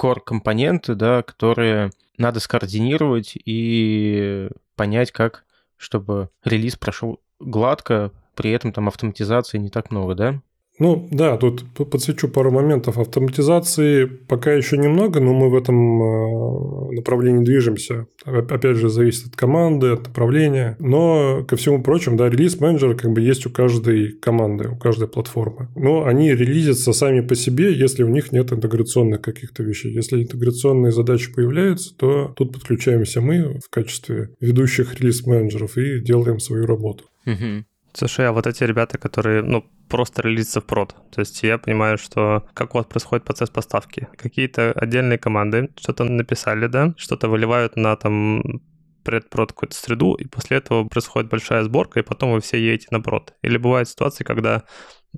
core-компоненты, 0.00 0.94
да, 0.94 1.22
которые 1.22 1.90
надо 2.18 2.38
скоординировать 2.40 3.32
и 3.44 4.48
понять, 4.76 5.10
как, 5.10 5.44
чтобы 5.76 6.30
релиз 6.44 6.76
прошел 6.76 7.20
гладко, 7.40 8.12
при 8.36 8.52
этом 8.52 8.72
там 8.72 8.88
автоматизации 8.88 9.58
не 9.58 9.70
так 9.70 9.90
много, 9.90 10.14
да? 10.14 10.40
Ну 10.82 11.06
да, 11.12 11.36
тут 11.36 11.64
подсвечу 11.74 12.28
пару 12.28 12.50
моментов. 12.50 12.98
Автоматизации 12.98 14.04
пока 14.04 14.52
еще 14.52 14.76
немного, 14.76 15.20
но 15.20 15.32
мы 15.32 15.48
в 15.48 15.54
этом 15.54 16.02
э, 16.02 16.94
направлении 16.96 17.44
движемся. 17.44 18.08
Опять 18.24 18.78
же, 18.78 18.88
зависит 18.88 19.28
от 19.28 19.36
команды, 19.36 19.90
от 19.90 20.08
направления. 20.08 20.76
Но, 20.80 21.44
ко 21.46 21.54
всему 21.54 21.84
прочему, 21.84 22.16
да, 22.16 22.28
релиз-менеджер 22.28 22.96
как 22.96 23.12
бы 23.12 23.20
есть 23.20 23.46
у 23.46 23.50
каждой 23.50 24.10
команды, 24.10 24.70
у 24.70 24.76
каждой 24.76 25.06
платформы. 25.06 25.68
Но 25.76 26.04
они 26.04 26.34
релизятся 26.34 26.92
сами 26.92 27.20
по 27.20 27.36
себе, 27.36 27.72
если 27.72 28.02
у 28.02 28.08
них 28.08 28.32
нет 28.32 28.52
интеграционных 28.52 29.22
каких-то 29.22 29.62
вещей. 29.62 29.94
Если 29.94 30.20
интеграционные 30.20 30.90
задачи 30.90 31.32
появляются, 31.32 31.94
то 31.96 32.32
тут 32.36 32.54
подключаемся 32.54 33.20
мы 33.20 33.60
в 33.64 33.70
качестве 33.70 34.30
ведущих 34.40 35.00
релиз-менеджеров 35.00 35.78
и 35.78 36.00
делаем 36.00 36.40
свою 36.40 36.66
работу. 36.66 37.04
Угу. 37.24 37.66
Слушай, 37.94 38.28
а 38.28 38.32
вот 38.32 38.46
эти 38.46 38.64
ребята, 38.64 38.98
которые, 38.98 39.42
ну, 39.42 39.64
просто 39.88 40.22
релизятся 40.22 40.60
в 40.60 40.64
прод, 40.64 40.94
то 41.10 41.20
есть 41.20 41.42
я 41.42 41.58
понимаю, 41.58 41.98
что 41.98 42.44
как 42.54 42.74
у 42.74 42.78
вас 42.78 42.86
происходит 42.86 43.24
процесс 43.24 43.50
поставки. 43.50 44.08
Какие-то 44.16 44.72
отдельные 44.72 45.18
команды 45.18 45.70
что-то 45.78 46.04
написали, 46.04 46.66
да, 46.66 46.94
что-то 46.96 47.28
выливают 47.28 47.76
на 47.76 47.94
там 47.96 48.62
предпрод 49.04 49.52
какую-то 49.52 49.76
среду, 49.76 50.14
и 50.14 50.26
после 50.26 50.58
этого 50.58 50.84
происходит 50.84 51.30
большая 51.30 51.64
сборка, 51.64 52.00
и 52.00 52.02
потом 52.02 52.32
вы 52.32 52.40
все 52.40 52.58
едете 52.58 52.88
на 52.90 53.00
прод. 53.00 53.34
Или 53.42 53.58
бывают 53.58 53.88
ситуации, 53.88 54.24
когда 54.24 54.62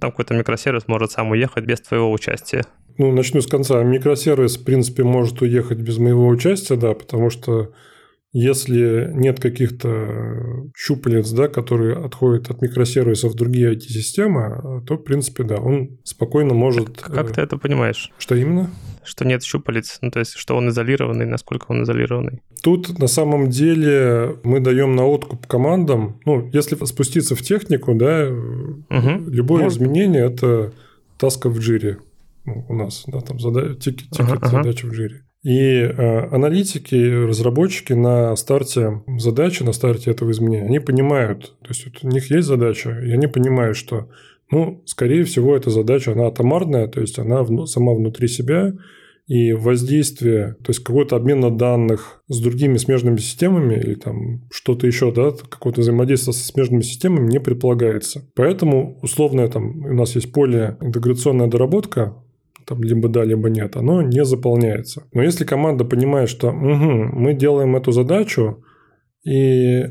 там 0.00 0.11
какой-то 0.11 0.35
микросервис 0.35 0.88
может 0.88 1.12
сам 1.12 1.31
уехать 1.31 1.64
без 1.64 1.81
твоего 1.81 2.11
участия. 2.11 2.64
Ну, 2.99 3.12
начну 3.12 3.40
с 3.40 3.47
конца. 3.47 3.83
Микросервис, 3.83 4.57
в 4.57 4.64
принципе, 4.64 5.04
может 5.04 5.40
уехать 5.43 5.78
без 5.78 5.99
моего 5.99 6.26
участия, 6.26 6.76
да, 6.76 6.95
потому 6.95 7.31
что 7.31 7.73
если 8.35 9.12
нет 9.14 9.38
каких-то 9.38 10.69
щупалец, 10.76 11.31
да, 11.31 11.47
которые 11.47 11.97
отходят 11.97 12.50
от 12.50 12.62
микросервисов 12.62 13.33
в 13.33 13.37
другие 13.37 13.75
IT-системы, 13.75 14.83
то, 14.85 14.97
в 14.97 15.05
принципе, 15.05 15.45
да, 15.45 15.57
он 15.57 16.00
спокойно 16.03 16.53
может... 16.53 17.00
Как, 17.00 17.14
как 17.14 17.33
ты 17.33 17.41
это 17.41 17.57
понимаешь? 17.59 18.11
Что 18.19 18.35
именно? 18.35 18.71
Что 19.05 19.25
нет 19.25 19.45
щупалец, 19.45 19.99
ну, 20.03 20.11
то 20.11 20.19
есть, 20.19 20.33
что 20.33 20.57
он 20.57 20.69
изолированный, 20.71 21.26
насколько 21.26 21.67
он 21.69 21.85
изолированный? 21.85 22.43
Тут, 22.61 22.99
на 22.99 23.07
самом 23.07 23.50
деле, 23.50 24.37
мы 24.43 24.59
даем 24.59 24.97
на 24.97 25.07
откуп 25.07 25.47
командам, 25.47 26.21
ну, 26.25 26.50
если 26.53 26.75
спуститься 26.87 27.37
в 27.37 27.43
технику, 27.43 27.95
да, 27.95 28.26
угу. 28.26 29.31
любое 29.31 29.64
Может... 29.64 29.79
изменение– 29.79 30.25
это 30.26 30.73
таска 31.19 31.49
в 31.49 31.61
Jira 31.61 31.99
у 32.47 32.75
нас, 32.75 33.05
да, 33.07 33.21
там 33.21 33.38
зада... 33.38 33.76
тикет, 33.76 34.11
тикет 34.11 34.38
ага, 34.43 34.49
задача 34.49 34.88
ага. 34.88 34.93
в 34.93 34.97
Jira. 34.97 35.23
И 35.45 35.59
э, 35.61 36.29
аналитики, 36.31 37.27
разработчики 37.27 37.93
на 37.93 38.35
старте 38.35 39.03
задачи, 39.19 39.63
на 39.63 39.73
старте 39.73 40.11
этого 40.11 40.31
изменения, 40.31 40.65
они 40.65 40.79
понимают, 40.79 41.55
то 41.61 41.69
есть 41.69 41.85
вот 41.85 42.03
у 42.03 42.09
них 42.09 42.31
есть 42.31 42.49
задача, 42.49 42.99
и 42.99 43.13
они 43.13 43.27
понимают, 43.27 43.77
что, 43.77 44.09
ну, 44.51 44.83
скорее 44.87 45.25
всего, 45.25 45.55
эта 45.55 45.69
задача, 45.69 46.13
она 46.13 46.29
атомарная, 46.29 46.89
то 46.89 47.03
есть 47.03 47.19
она 47.19 47.45
сама 47.67 47.93
внутри 47.93 48.27
себя, 48.27 48.73
и 49.27 49.53
воздействие, 49.53 50.57
то 50.63 50.71
есть 50.71 50.81
какой-то 50.81 51.17
обмен 51.17 51.57
данных 51.57 52.23
с 52.29 52.41
другими 52.41 52.77
смежными 52.77 53.17
системами 53.17 53.75
или 53.75 53.95
там 53.95 54.43
что-то 54.51 54.87
еще, 54.87 55.13
да, 55.13 55.31
какое-то 55.31 55.81
взаимодействие 55.81 56.35
со 56.35 56.45
смежными 56.45 56.83
системами 56.83 57.31
не 57.31 57.41
предполагается. 57.41 58.31
Поэтому 58.35 58.99
условно 59.03 59.49
там 59.49 59.85
у 59.85 59.95
нас 59.95 60.15
есть 60.15 60.33
поле 60.33 60.77
интеграционная 60.81 61.47
доработка, 61.47 62.17
там 62.66 62.83
либо 62.83 63.09
да, 63.09 63.25
либо 63.25 63.49
нет, 63.49 63.76
оно 63.76 64.02
не 64.02 64.25
заполняется. 64.25 65.04
Но 65.12 65.23
если 65.23 65.44
команда 65.44 65.85
понимает, 65.85 66.28
что 66.28 66.49
угу, 66.49 66.56
мы 66.56 67.35
делаем 67.35 67.76
эту 67.76 67.92
задачу, 67.92 68.64
и 69.25 69.85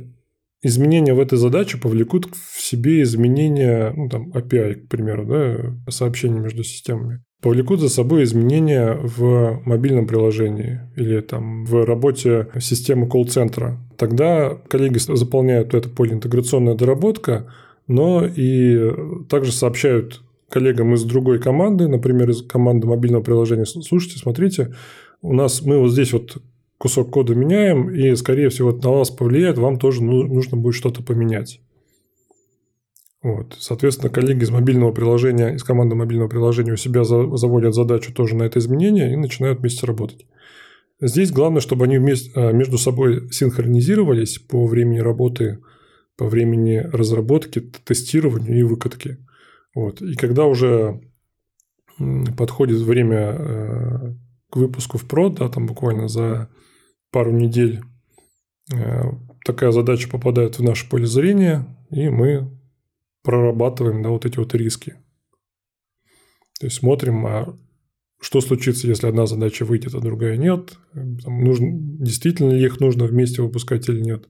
изменения 0.62 1.14
в 1.14 1.20
этой 1.20 1.38
задаче 1.38 1.78
повлекут 1.78 2.28
в 2.34 2.62
себе 2.62 3.02
изменения, 3.02 3.94
ну, 3.96 4.10
там, 4.10 4.32
API, 4.32 4.76
к 4.76 4.88
примеру, 4.90 5.26
да, 5.26 5.92
сообщения 5.92 6.40
между 6.40 6.64
системами, 6.64 7.24
повлекут 7.42 7.82
за 7.82 7.90
собой 7.90 8.24
изменения 8.24 8.94
в 8.94 9.62
мобильном 9.66 10.08
приложении 10.08 10.80
или 10.96 11.20
там 11.20 11.66
в 11.66 11.86
работе 11.86 12.48
системы 12.60 13.08
колл-центра. 13.08 13.78
Тогда 13.98 14.58
коллеги 14.70 14.98
заполняют 14.98 15.74
это 15.74 15.90
поле 15.90 16.14
интеграционная 16.14 16.76
доработка, 16.76 17.52
но 17.88 18.26
и 18.26 18.92
также 19.30 19.52
сообщают 19.52 20.22
коллегам 20.54 20.94
из 20.94 21.04
другой 21.04 21.40
команды, 21.40 21.88
например, 21.88 22.30
из 22.30 22.44
команды 22.44 22.86
мобильного 22.86 23.24
приложения, 23.24 23.66
слушайте, 23.66 24.20
смотрите, 24.20 24.76
у 25.24 25.34
нас 25.34 25.64
мы 25.64 25.80
вот 25.80 25.92
здесь 25.92 26.14
вот 26.14 26.38
кусок 26.78 27.10
кода 27.10 27.34
меняем, 27.34 27.90
и, 27.90 28.16
скорее 28.16 28.50
всего, 28.50 28.70
это 28.70 28.88
на 28.88 28.94
вас 28.98 29.10
повлияет, 29.10 29.58
вам 29.58 29.80
тоже 29.80 30.04
ну, 30.04 30.22
нужно 30.22 30.56
будет 30.56 30.76
что-то 30.76 31.02
поменять. 31.02 31.60
Вот. 33.24 33.56
Соответственно, 33.58 34.12
коллеги 34.12 34.44
из 34.44 34.52
мобильного 34.52 34.92
приложения, 34.92 35.56
из 35.56 35.64
команды 35.64 35.96
мобильного 35.96 36.28
приложения 36.28 36.74
у 36.74 36.78
себя 36.78 37.04
заводят 37.04 37.74
задачу 37.74 38.14
тоже 38.14 38.36
на 38.36 38.44
это 38.44 38.60
изменение 38.60 39.14
и 39.14 39.16
начинают 39.16 39.60
вместе 39.60 39.88
работать. 39.88 40.28
Здесь 41.02 41.32
главное, 41.32 41.62
чтобы 41.62 41.86
они 41.86 41.98
вместе, 41.98 42.32
а, 42.36 42.52
между 42.52 42.78
собой 42.78 43.32
синхронизировались 43.32 44.38
по 44.38 44.68
времени 44.68 45.00
работы, 45.00 45.60
по 46.16 46.28
времени 46.28 46.78
разработки, 46.78 47.60
тестирования 47.60 48.60
и 48.60 48.64
выкатки. 48.64 49.18
Вот. 49.74 50.02
И 50.02 50.16
когда 50.16 50.46
уже 50.46 51.02
подходит 52.38 52.80
время 52.80 53.18
э, 53.18 54.16
к 54.50 54.56
выпуску 54.56 54.98
в 54.98 55.08
прод, 55.08 55.36
да, 55.36 55.50
там 55.50 55.66
буквально 55.66 56.08
за 56.08 56.50
пару 57.12 57.32
недель 57.32 57.82
э, 58.74 59.04
такая 59.46 59.72
задача 59.72 60.10
попадает 60.10 60.58
в 60.58 60.64
наше 60.64 60.90
поле 60.90 61.06
зрения, 61.06 61.66
и 61.92 62.10
мы 62.10 62.50
прорабатываем 63.24 64.02
да, 64.04 64.10
вот 64.10 64.26
эти 64.26 64.38
вот 64.38 64.54
риски. 64.54 64.96
То 66.60 66.68
есть 66.68 66.78
смотрим, 66.78 67.26
а 67.26 67.58
что 68.20 68.42
случится, 68.42 68.88
если 68.88 69.08
одна 69.08 69.26
задача 69.26 69.66
выйдет, 69.66 69.94
а 69.96 70.00
другая 70.00 70.38
нет. 70.38 70.78
Там 70.94 71.44
нужно, 71.44 71.68
действительно 71.72 72.52
ли 72.52 72.66
их 72.66 72.80
нужно 72.80 73.06
вместе 73.06 73.42
выпускать 73.42 73.90
или 73.90 74.00
нет. 74.00 74.30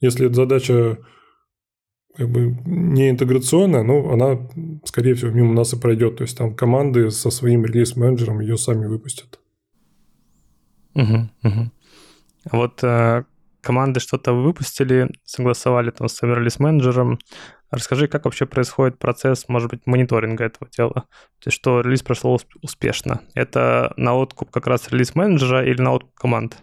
Если 0.00 0.32
задача 0.32 0.98
как 2.16 2.28
бы 2.28 2.56
не 2.66 3.10
интеграционная, 3.10 3.82
но 3.82 4.10
она, 4.10 4.38
скорее 4.84 5.14
всего, 5.14 5.30
мимо 5.30 5.54
нас 5.54 5.72
и 5.72 5.78
пройдет. 5.78 6.16
То 6.16 6.24
есть 6.24 6.36
там 6.36 6.54
команды 6.54 7.10
со 7.10 7.30
своим 7.30 7.64
релиз-менеджером 7.64 8.40
ее 8.40 8.58
сами 8.58 8.86
выпустят. 8.86 9.40
Угу, 10.94 11.30
угу. 11.42 11.70
Вот 12.50 12.84
э, 12.84 13.24
команды 13.62 14.00
что-то 14.00 14.32
выпустили, 14.34 15.08
согласовали 15.24 15.90
там 15.90 16.08
с 16.08 16.22
релиз-менеджером. 16.22 17.18
Расскажи, 17.70 18.08
как 18.08 18.26
вообще 18.26 18.44
происходит 18.44 18.98
процесс, 18.98 19.48
может 19.48 19.70
быть, 19.70 19.86
мониторинга 19.86 20.44
этого 20.44 20.70
дела? 20.70 21.06
То 21.40 21.46
есть, 21.46 21.56
что 21.56 21.80
релиз 21.80 22.02
прошел 22.02 22.38
успешно. 22.60 23.22
Это 23.34 23.94
на 23.96 24.14
откуп 24.14 24.50
как 24.50 24.66
раз 24.66 24.90
релиз-менеджера 24.90 25.64
или 25.64 25.80
на 25.80 25.92
откуп 25.92 26.14
команд? 26.14 26.62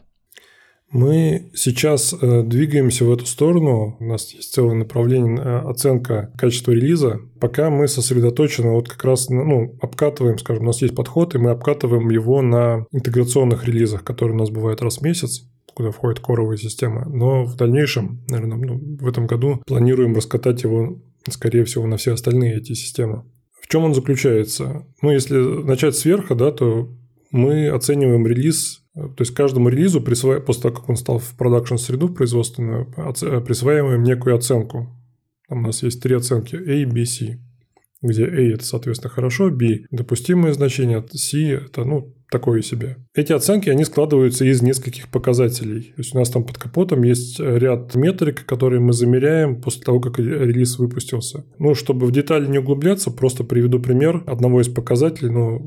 Мы 0.91 1.51
сейчас 1.53 2.15
э, 2.19 2.43
двигаемся 2.43 3.05
в 3.05 3.11
эту 3.11 3.25
сторону. 3.25 3.95
У 3.99 4.05
нас 4.05 4.33
есть 4.33 4.53
целое 4.53 4.73
направление 4.73 5.37
э, 5.37 5.59
оценка 5.69 6.31
качества 6.35 6.71
релиза. 6.71 7.19
Пока 7.39 7.69
мы 7.69 7.87
сосредоточены 7.87 8.71
вот 8.71 8.89
как 8.89 9.03
раз, 9.03 9.29
ну, 9.29 9.77
обкатываем, 9.81 10.39
скажем, 10.39 10.63
у 10.63 10.67
нас 10.67 10.81
есть 10.81 10.95
подход, 10.95 11.35
и 11.35 11.37
мы 11.37 11.51
обкатываем 11.51 12.09
его 12.09 12.41
на 12.41 12.85
интеграционных 12.91 13.65
релизах, 13.65 14.03
которые 14.03 14.35
у 14.35 14.39
нас 14.39 14.49
бывают 14.49 14.81
раз 14.81 14.97
в 14.97 15.01
месяц 15.01 15.45
куда 15.75 15.91
входит 15.91 16.19
коровая 16.19 16.57
система. 16.57 17.07
Но 17.07 17.45
в 17.45 17.55
дальнейшем, 17.55 18.25
наверное, 18.27 18.57
ну, 18.57 18.97
в 18.99 19.07
этом 19.07 19.27
году 19.27 19.61
планируем 19.65 20.13
раскатать 20.13 20.63
его, 20.63 21.01
скорее 21.29 21.63
всего, 21.63 21.87
на 21.87 21.95
все 21.95 22.15
остальные 22.15 22.57
эти 22.57 22.73
системы. 22.73 23.23
В 23.61 23.67
чем 23.69 23.85
он 23.85 23.93
заключается? 23.93 24.85
Ну, 25.01 25.11
если 25.11 25.37
начать 25.37 25.95
сверху, 25.95 26.35
да, 26.35 26.51
то 26.51 26.89
мы 27.31 27.69
оцениваем 27.69 28.27
релиз 28.27 28.81
то 29.15 29.21
есть 29.21 29.33
каждому 29.33 29.69
релизу, 29.69 30.01
присва... 30.01 30.39
после 30.39 30.63
того, 30.63 30.75
как 30.75 30.89
он 30.89 30.95
стал 30.95 31.19
в 31.19 31.35
продакшн-среду 31.37 32.09
производственную, 32.09 32.85
присваиваем 33.45 34.03
некую 34.03 34.35
оценку. 34.35 34.89
Там 35.47 35.59
у 35.59 35.67
нас 35.67 35.83
есть 35.83 36.01
три 36.01 36.15
оценки 36.15 36.55
A, 36.55 36.87
B, 36.87 37.05
C. 37.05 37.39
Где 38.01 38.25
A– 38.25 38.53
это, 38.53 38.63
соответственно, 38.63 39.09
хорошо, 39.09 39.49
B– 39.49 39.81
допустимое 39.91 40.53
значение, 40.53 41.03
C– 41.11 41.51
это, 41.65 41.83
ну, 41.83 42.15
такое 42.31 42.61
себе. 42.61 42.95
Эти 43.13 43.33
оценки, 43.33 43.69
они 43.69 43.83
складываются 43.83 44.45
из 44.45 44.61
нескольких 44.61 45.09
показателей. 45.09 45.93
То 45.95 45.97
есть, 45.97 46.15
у 46.15 46.19
нас 46.19 46.29
там 46.29 46.45
под 46.45 46.57
капотом 46.57 47.03
есть 47.03 47.39
ряд 47.39 47.95
метрик, 47.95 48.45
которые 48.45 48.79
мы 48.79 48.93
замеряем 48.93 49.59
после 49.59 49.81
того, 49.81 49.99
как 49.99 50.19
релиз 50.19 50.77
выпустился. 50.77 51.43
Ну, 51.57 51.75
чтобы 51.75 52.05
в 52.05 52.11
детали 52.11 52.47
не 52.47 52.59
углубляться, 52.59 53.11
просто 53.11 53.43
приведу 53.43 53.81
пример 53.81 54.23
одного 54.27 54.61
из 54.61 54.69
показателей. 54.69 55.31
Ну, 55.31 55.57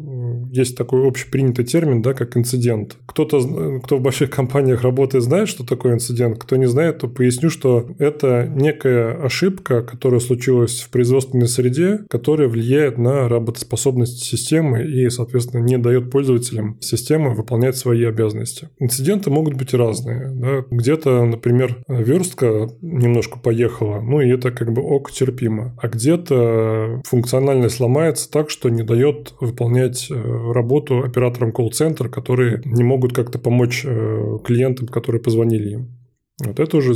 есть 0.52 0.76
такой 0.76 1.06
общепринятый 1.06 1.64
термин, 1.64 2.02
да, 2.02 2.12
как 2.12 2.36
инцидент. 2.36 2.96
Кто-то, 3.06 3.80
кто 3.80 3.96
в 3.96 4.02
больших 4.02 4.30
компаниях 4.30 4.82
работает, 4.82 5.24
знает, 5.24 5.48
что 5.48 5.64
такое 5.64 5.94
инцидент. 5.94 6.38
Кто 6.38 6.56
не 6.56 6.66
знает, 6.66 6.98
то 6.98 7.08
поясню, 7.08 7.48
что 7.48 7.88
это 7.98 8.46
некая 8.54 9.14
ошибка, 9.14 9.82
которая 9.82 10.20
случилась 10.20 10.80
в 10.80 10.90
производственной 10.90 11.48
среде, 11.48 12.00
которая 12.10 12.48
влияет 12.48 12.98
на 12.98 13.28
работоспособность 13.28 14.22
системы 14.22 14.84
и, 14.84 15.08
соответственно, 15.08 15.62
не 15.62 15.78
дает 15.78 16.10
пользователям 16.10 16.76
системы 16.80 17.34
выполнять 17.34 17.76
свои 17.76 18.04
обязанности. 18.04 18.68
Инциденты 18.78 19.30
могут 19.30 19.54
быть 19.54 19.72
разные. 19.72 20.30
Да. 20.34 20.64
Где-то, 20.70 21.24
например, 21.24 21.78
верстка 21.88 22.68
немножко 22.82 23.38
поехала, 23.38 24.00
ну 24.00 24.20
и 24.20 24.28
это 24.28 24.50
как 24.50 24.72
бы 24.72 24.82
ок 24.82 25.10
терпимо. 25.10 25.74
А 25.80 25.88
где-то 25.88 27.00
функциональность 27.06 27.80
ломается 27.80 28.30
так, 28.30 28.50
что 28.50 28.68
не 28.68 28.82
дает 28.82 29.34
выполнять 29.40 30.08
э, 30.10 30.41
работу 30.52 31.00
операторам 31.00 31.52
колл-центра, 31.52 32.08
которые 32.08 32.62
не 32.64 32.82
могут 32.82 33.12
как-то 33.12 33.38
помочь 33.38 33.84
э, 33.84 34.38
клиентам, 34.44 34.88
которые 34.88 35.22
позвонили 35.22 35.70
им. 35.70 35.98
Вот 36.44 36.58
это 36.58 36.76
уже, 36.76 36.94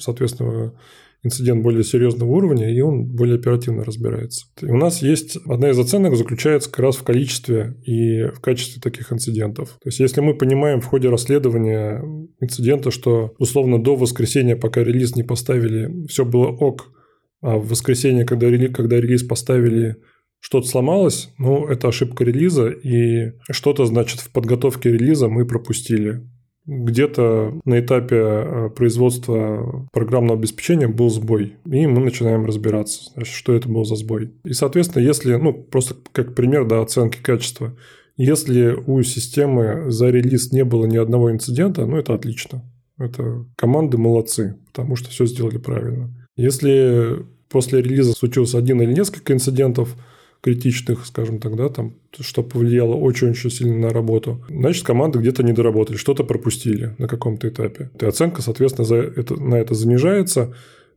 соответственно, 0.00 0.74
инцидент 1.22 1.62
более 1.62 1.82
серьезного 1.82 2.30
уровня, 2.30 2.72
и 2.72 2.80
он 2.80 3.04
более 3.04 3.36
оперативно 3.36 3.84
разбирается. 3.84 4.46
И 4.60 4.66
у 4.66 4.76
нас 4.76 5.02
есть 5.02 5.36
одна 5.46 5.70
из 5.70 5.78
оценок 5.78 6.16
заключается 6.16 6.70
как 6.70 6.80
раз 6.80 6.96
в 6.96 7.02
количестве 7.02 7.76
и 7.84 8.24
в 8.28 8.40
качестве 8.40 8.80
таких 8.80 9.12
инцидентов. 9.12 9.70
То 9.82 9.88
есть, 9.88 9.98
если 10.00 10.20
мы 10.20 10.34
понимаем 10.34 10.80
в 10.80 10.86
ходе 10.86 11.08
расследования 11.08 12.02
инцидента, 12.40 12.90
что 12.90 13.34
условно 13.38 13.82
до 13.82 13.96
воскресенья, 13.96 14.56
пока 14.56 14.82
релиз 14.84 15.16
не 15.16 15.22
поставили, 15.22 16.06
все 16.06 16.24
было 16.24 16.46
ок, 16.46 16.92
а 17.40 17.58
в 17.58 17.68
воскресенье, 17.68 18.24
когда 18.24 18.48
релиз, 18.48 18.72
когда 18.74 18.96
релиз 18.96 19.22
поставили, 19.22 19.96
что-то 20.46 20.68
сломалось, 20.68 21.30
ну, 21.38 21.66
это 21.66 21.88
ошибка 21.88 22.22
релиза, 22.22 22.68
и 22.68 23.32
что-то, 23.50 23.84
значит, 23.84 24.20
в 24.20 24.30
подготовке 24.30 24.92
релиза 24.92 25.26
мы 25.28 25.44
пропустили 25.44 26.22
где-то 26.66 27.60
на 27.64 27.80
этапе 27.80 28.16
э, 28.16 28.70
производства 28.70 29.88
программного 29.92 30.38
обеспечения 30.38 30.86
был 30.86 31.10
сбой, 31.10 31.54
и 31.64 31.86
мы 31.88 31.98
начинаем 31.98 32.46
разбираться, 32.46 33.10
значит, 33.14 33.34
что 33.34 33.54
это 33.54 33.68
был 33.68 33.84
за 33.84 33.96
сбой. 33.96 34.34
И, 34.44 34.52
соответственно, 34.52 35.02
если, 35.02 35.34
ну, 35.34 35.52
просто 35.52 35.96
как 36.12 36.36
пример 36.36 36.64
да, 36.64 36.80
оценки 36.80 37.18
качества, 37.20 37.76
если 38.16 38.68
у 38.70 39.02
системы 39.02 39.90
за 39.90 40.10
релиз 40.10 40.52
не 40.52 40.62
было 40.62 40.86
ни 40.86 40.96
одного 40.96 41.32
инцидента, 41.32 41.86
ну, 41.86 41.96
это 41.96 42.14
отлично. 42.14 42.62
Это 42.98 43.44
команды 43.56 43.98
молодцы, 43.98 44.56
потому 44.68 44.94
что 44.94 45.10
все 45.10 45.26
сделали 45.26 45.58
правильно. 45.58 46.14
Если 46.36 47.26
после 47.48 47.82
релиза 47.82 48.12
случился 48.12 48.58
один 48.58 48.80
или 48.80 48.92
несколько 48.92 49.32
инцидентов, 49.32 49.96
критичных, 50.40 51.06
скажем 51.06 51.38
так, 51.38 51.56
да, 51.56 51.68
там, 51.68 51.94
что 52.18 52.42
повлияло 52.42 52.94
очень-очень 52.94 53.50
сильно 53.50 53.88
на 53.88 53.90
работу. 53.90 54.44
Значит, 54.48 54.84
команды 54.84 55.18
где-то 55.18 55.42
не 55.42 55.52
доработали, 55.52 55.96
что-то 55.96 56.24
пропустили 56.24 56.94
на 56.98 57.08
каком-то 57.08 57.48
этапе. 57.48 57.90
И 58.00 58.04
оценка, 58.04 58.42
соответственно, 58.42 58.84
за 58.84 58.96
это, 58.96 59.40
на 59.40 59.56
это 59.56 59.74
занижается. 59.74 60.54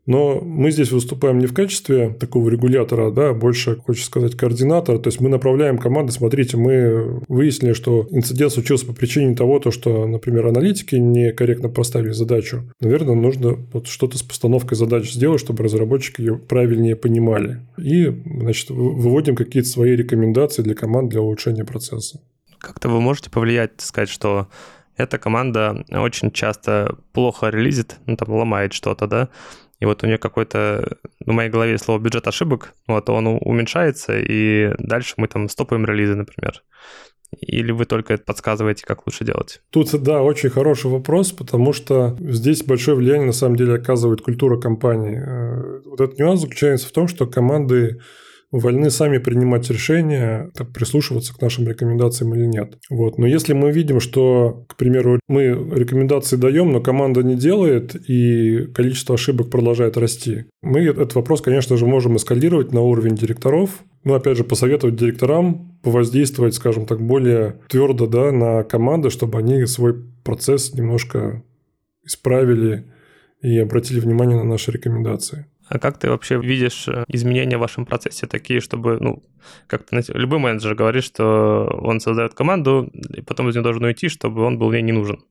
Но 0.10 0.42
мы 0.42 0.72
здесь 0.72 0.92
выступаем 0.92 1.38
не 1.38 1.46
в 1.46 1.54
качестве 1.54 2.10
такого 2.10 2.50
регулятора, 2.50 3.12
да, 3.12 3.32
больше, 3.32 3.76
хочется 3.76 4.08
сказать, 4.08 4.36
координатора. 4.36 4.98
То 4.98 5.10
есть 5.10 5.22
мы 5.22 5.30
направляем 5.30 5.78
команды, 5.78 6.12
смотрите, 6.12 6.58
мы 6.58 7.22
выяснили, 7.28 7.74
что 7.74 8.08
инцидент 8.10 8.52
случился 8.52 8.88
по 8.88 8.94
причине 8.94 9.36
того, 9.36 9.60
то, 9.60 9.70
что, 9.70 10.08
например, 10.08 10.48
аналитики 10.48 10.96
некорректно 10.96 11.70
поставили 11.70 12.10
задачу. 12.10 12.64
Наверное, 12.82 13.14
нужно 13.14 13.60
вот 13.72 13.86
что-то 13.86 14.18
с 14.18 14.24
постановкой 14.24 14.80
задач 14.80 15.14
сделать, 15.14 15.42
чтобы 15.42 15.64
разработчики 15.64 16.22
ее 16.22 16.38
правильнее 16.40 16.96
понимали. 16.96 17.60
И, 17.78 18.12
значит, 18.26 18.72
выводим 18.72 19.36
какие-то 19.36 19.70
свои 19.70 19.96
рекомендации 19.96 20.64
для 20.64 20.74
команд 20.74 21.12
для 21.12 21.22
улучшения 21.22 21.66
процесса. 21.66 22.20
Как-то 22.58 22.90
вы 22.90 23.00
можете 23.00 23.30
повлиять, 23.30 23.74
сказать, 23.78 24.10
что 24.10 24.48
эта 24.98 25.20
команда 25.20 25.86
очень 25.92 26.32
часто 26.32 26.98
плохо 27.14 27.50
релизит, 27.50 27.98
ну, 28.08 28.18
там, 28.18 28.34
ломает 28.34 28.74
что-то, 28.74 29.06
да, 29.06 29.30
и 29.80 29.86
вот 29.86 30.04
у 30.04 30.08
нее 30.08 30.18
какой-то, 30.18 30.98
в 31.26 31.32
моей 31.32 31.50
голове 31.50 31.78
слово 31.78 32.00
бюджет 32.00 32.28
ошибок, 32.28 32.74
вот 32.88 33.10
он 33.10 33.28
уменьшается, 33.28 34.18
и 34.18 34.74
дальше 34.78 35.14
мы 35.18 35.28
там 35.28 35.48
стопаем 35.48 35.86
релизы, 35.86 36.16
например. 36.16 36.64
Или 37.40 37.72
вы 37.72 37.86
только 37.86 38.18
подсказываете, 38.18 38.86
как 38.86 39.06
лучше 39.06 39.24
делать? 39.24 39.62
Тут, 39.70 39.92
да, 40.02 40.24
очень 40.24 40.50
хороший 40.50 40.90
вопрос, 40.90 41.32
потому 41.32 41.74
что 41.74 42.18
здесь 42.20 42.64
большое 42.64 42.98
влияние 42.98 43.28
на 43.28 43.34
самом 43.34 43.56
деле 43.56 43.76
оказывает 43.76 44.22
культура 44.22 44.60
компании. 44.60 45.22
Э, 45.24 45.82
вот 45.86 46.02
этот 46.02 46.18
нюанс 46.18 46.42
заключается 46.42 46.88
в 46.88 46.92
том, 46.92 47.08
что 47.08 47.28
команды 47.28 48.02
вольны 48.52 48.90
сами 48.90 49.18
принимать 49.20 49.70
решения, 49.70 50.50
так, 50.56 50.72
прислушиваться 50.72 51.34
к 51.34 51.42
нашим 51.42 51.68
рекомендациям 51.68 52.34
или 52.34 52.46
нет. 52.46 52.78
Вот. 52.90 53.18
Но 53.18 53.28
если 53.28 53.54
мы 53.54 53.72
видим, 53.72 54.00
что, 54.00 54.66
к 54.68 54.76
примеру, 54.76 55.20
мы 55.28 55.44
рекомендации 55.48 56.36
даем, 56.36 56.72
но 56.72 56.82
команда 56.82 57.22
не 57.22 57.36
делает, 57.36 57.96
и 58.10 58.68
количество 58.74 59.16
ошибок 59.16 59.50
продолжает 59.50 59.98
расти, 59.98 60.46
мы 60.62 60.82
этот 60.82 61.16
вопрос, 61.16 61.42
конечно 61.42 61.78
же, 61.78 61.86
можем 61.86 62.18
эскалировать 62.18 62.74
на 62.74 62.82
уровень 62.82 63.16
директоров, 63.16 63.84
ну, 64.04 64.14
опять 64.14 64.38
же, 64.38 64.44
посоветовать 64.44 64.96
директорам 64.96 65.78
повоздействовать, 65.84 66.56
скажем 66.56 66.86
так, 66.86 67.02
более 67.02 67.60
твердо 67.68 68.08
да, 68.08 68.32
на 68.32 68.64
команды, 68.64 69.10
чтобы 69.10 69.38
они 69.38 69.66
свой 69.66 69.96
процесс 70.24 70.74
немножко 70.74 71.44
исправили 72.06 72.86
и 73.42 73.58
обратили 73.58 74.00
внимание 74.00 74.38
на 74.38 74.44
наши 74.44 74.72
рекомендации. 74.72 75.46
А 75.70 75.78
как 75.78 76.00
ты 76.00 76.10
вообще 76.10 76.40
видишь 76.40 76.88
э, 76.88 77.06
изменения 77.08 77.58
в 77.58 77.62
вашем 77.62 77.86
процессе 77.86 78.26
такие, 78.26 78.60
чтобы, 78.60 78.98
ну, 79.00 79.24
как-то 79.68 80.02
любой 80.14 80.40
менеджер 80.40 80.74
говорит, 80.74 81.04
что 81.04 81.70
он 81.84 82.00
создает 82.00 82.34
команду, 82.34 82.90
и 83.16 83.22
потом 83.22 83.50
из 83.50 83.56
нее 83.56 83.64
должен 83.64 83.84
уйти, 83.84 84.10
чтобы 84.10 84.42
он 84.42 84.58
был 84.58 84.74
ей 84.74 84.82
не 84.82 84.92
нужен. 84.92 85.24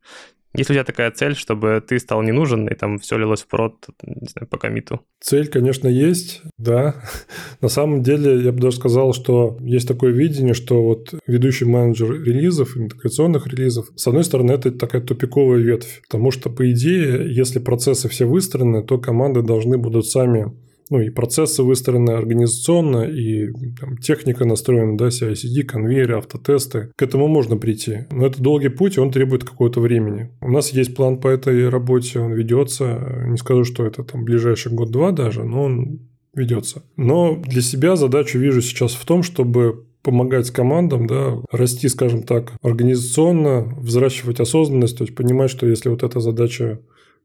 Если 0.54 0.72
у 0.72 0.74
тебя 0.74 0.84
такая 0.84 1.10
цель, 1.10 1.34
чтобы 1.34 1.82
ты 1.86 1.98
стал 1.98 2.22
не 2.22 2.32
нужен, 2.32 2.68
и 2.68 2.74
там 2.74 2.98
все 2.98 3.18
лилось 3.18 3.42
в 3.42 3.48
прод, 3.48 3.86
не 4.02 4.28
знаю, 4.28 4.48
по 4.48 4.56
комиту? 4.56 5.00
Цель, 5.20 5.48
конечно, 5.48 5.88
есть, 5.88 6.42
да. 6.56 6.96
На 7.60 7.68
самом 7.68 8.02
деле, 8.02 8.42
я 8.42 8.52
бы 8.52 8.60
даже 8.60 8.76
сказал, 8.76 9.12
что 9.12 9.58
есть 9.60 9.86
такое 9.86 10.10
видение, 10.12 10.54
что 10.54 10.82
вот 10.82 11.14
ведущий 11.26 11.66
менеджер 11.66 12.12
релизов, 12.22 12.76
интеграционных 12.76 13.46
релизов, 13.46 13.90
с 13.94 14.06
одной 14.06 14.24
стороны, 14.24 14.52
это 14.52 14.70
такая 14.72 15.02
тупиковая 15.02 15.60
ветвь, 15.60 16.00
потому 16.02 16.30
что, 16.30 16.48
по 16.48 16.70
идее, 16.70 17.32
если 17.32 17.58
процессы 17.58 18.08
все 18.08 18.24
выстроены, 18.24 18.82
то 18.82 18.98
команды 18.98 19.42
должны 19.42 19.76
будут 19.76 20.06
сами 20.06 20.52
ну, 20.90 21.00
и 21.00 21.10
процессы 21.10 21.62
выстроены 21.62 22.10
организационно, 22.10 23.04
и 23.04 23.50
там, 23.78 23.96
техника 23.98 24.44
настроена, 24.44 24.96
да, 24.96 25.08
CI-CD, 25.08 25.62
конвейеры, 25.62 26.16
автотесты. 26.16 26.90
К 26.96 27.02
этому 27.02 27.28
можно 27.28 27.56
прийти. 27.56 28.06
Но 28.10 28.26
это 28.26 28.42
долгий 28.42 28.68
путь, 28.68 28.98
он 28.98 29.10
требует 29.10 29.44
какого-то 29.44 29.80
времени. 29.80 30.30
У 30.40 30.50
нас 30.50 30.72
есть 30.72 30.94
план 30.94 31.18
по 31.18 31.28
этой 31.28 31.68
работе, 31.68 32.20
он 32.20 32.32
ведется. 32.32 33.24
Не 33.26 33.36
скажу, 33.36 33.64
что 33.64 33.86
это 33.86 34.02
там 34.02 34.24
ближайший 34.24 34.72
год-два 34.72 35.12
даже, 35.12 35.44
но 35.44 35.64
он 35.64 36.00
ведется. 36.34 36.82
Но 36.96 37.36
для 37.46 37.62
себя 37.62 37.96
задачу 37.96 38.38
вижу 38.38 38.62
сейчас 38.62 38.92
в 38.92 39.04
том, 39.04 39.22
чтобы 39.22 39.84
помогать 40.02 40.50
командам, 40.50 41.06
да, 41.06 41.34
расти, 41.50 41.88
скажем 41.88 42.22
так, 42.22 42.52
организационно, 42.62 43.74
взращивать 43.78 44.40
осознанность, 44.40 44.96
то 44.96 45.04
есть 45.04 45.14
понимать, 45.14 45.50
что 45.50 45.66
если 45.66 45.88
вот 45.88 46.02
эта 46.02 46.20
задача 46.20 46.80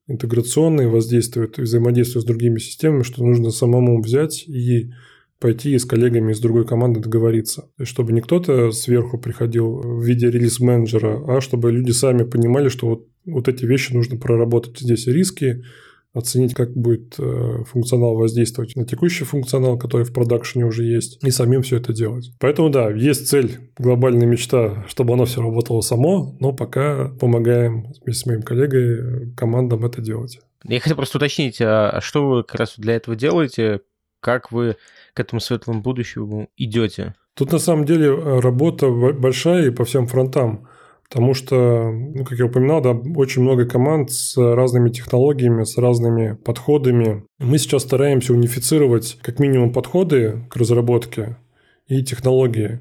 интеграционные 0.07 0.87
воздействуют 0.87 1.59
и 1.59 1.63
взаимодействуют 1.63 2.23
с 2.23 2.27
другими 2.27 2.59
системами, 2.59 3.03
что 3.03 3.23
нужно 3.23 3.51
самому 3.51 4.01
взять 4.01 4.47
и 4.47 4.91
пойти 5.39 5.77
с 5.77 5.85
коллегами 5.85 6.31
из 6.31 6.39
другой 6.39 6.65
команды 6.65 7.01
договориться. 7.01 7.69
Чтобы 7.81 8.13
не 8.13 8.21
кто-то 8.21 8.71
сверху 8.71 9.17
приходил 9.17 9.75
в 9.75 10.01
виде 10.01 10.31
релиз-менеджера, 10.31 11.21
а 11.27 11.41
чтобы 11.41 11.71
люди 11.71 11.91
сами 11.91 12.23
понимали, 12.23 12.69
что 12.69 12.87
вот, 12.87 13.07
вот 13.25 13.47
эти 13.49 13.65
вещи 13.65 13.91
нужно 13.93 14.17
проработать. 14.17 14.79
Здесь 14.79 15.05
риски, 15.07 15.63
оценить, 16.13 16.53
как 16.53 16.73
будет 16.73 17.15
э, 17.17 17.63
функционал 17.65 18.15
воздействовать 18.15 18.75
на 18.75 18.85
текущий 18.85 19.25
функционал, 19.25 19.77
который 19.77 20.05
в 20.05 20.13
продакшене 20.13 20.65
уже 20.65 20.83
есть, 20.83 21.23
и 21.23 21.31
самим 21.31 21.63
все 21.63 21.77
это 21.77 21.93
делать. 21.93 22.31
Поэтому 22.39 22.69
да, 22.69 22.91
есть 22.91 23.27
цель, 23.27 23.71
глобальная 23.77 24.27
мечта, 24.27 24.85
чтобы 24.87 25.13
оно 25.13 25.25
все 25.25 25.41
работало 25.41 25.81
само, 25.81 26.35
но 26.39 26.53
пока 26.53 27.09
помогаем 27.19 27.93
вместе 28.03 28.23
с 28.23 28.25
моим 28.25 28.43
коллегой 28.43 29.33
командам 29.35 29.85
это 29.85 30.01
делать. 30.01 30.39
Я 30.65 30.79
хотел 30.79 30.95
просто 30.95 31.17
уточнить, 31.17 31.57
а 31.61 31.99
что 32.01 32.29
вы 32.29 32.43
как 32.43 32.59
раз 32.59 32.75
для 32.77 32.95
этого 32.95 33.15
делаете? 33.15 33.81
Как 34.21 34.51
вы 34.51 34.77
к 35.13 35.19
этому 35.19 35.41
светлому 35.41 35.81
будущему 35.81 36.49
идете? 36.55 37.15
Тут 37.35 37.51
на 37.51 37.59
самом 37.59 37.85
деле 37.85 38.07
э, 38.07 38.39
работа 38.39 38.89
большая 38.89 39.67
и 39.67 39.71
по 39.71 39.85
всем 39.85 40.07
фронтам. 40.07 40.67
Потому 41.13 41.35
что, 41.35 41.91
ну, 41.91 42.25
как 42.25 42.39
я 42.39 42.45
упоминал, 42.47 42.81
да, 42.81 42.89
очень 43.15 43.43
много 43.43 43.67
команд 43.67 44.09
с 44.09 44.35
разными 44.35 44.89
технологиями, 44.89 45.63
с 45.63 45.77
разными 45.77 46.33
подходами. 46.33 47.23
Мы 47.37 47.59
сейчас 47.59 47.83
стараемся 47.83 48.33
унифицировать 48.33 49.19
как 49.21 49.37
минимум 49.37 49.71
подходы 49.71 50.43
к 50.49 50.55
разработке 50.55 51.37
и 51.85 52.03
технологии. 52.03 52.79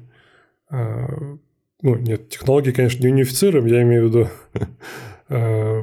А, 0.67 1.09
ну, 1.83 1.95
нет, 1.95 2.29
технологии, 2.29 2.71
конечно, 2.71 3.05
не 3.05 3.13
унифицируем, 3.13 3.67
я 3.67 3.83
имею 3.83 4.07
в 4.07 4.09
виду 4.09 4.27
а, 5.29 5.79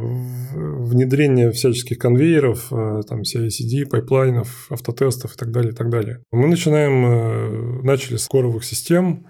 внедрение 0.52 1.52
всяческих 1.52 1.98
конвейеров, 1.98 2.66
а, 2.72 3.02
там, 3.02 3.20
CI/CD, 3.20 3.86
pipeline'ов, 3.88 4.66
автотестов 4.72 5.36
и 5.36 5.38
так 5.38 5.52
далее, 5.52 5.70
и 5.70 5.76
так 5.76 5.88
далее. 5.88 6.24
Мы 6.32 6.48
начинаем, 6.48 7.84
начали 7.84 8.16
с 8.16 8.26
core'овых 8.26 8.64
систем 8.64 9.28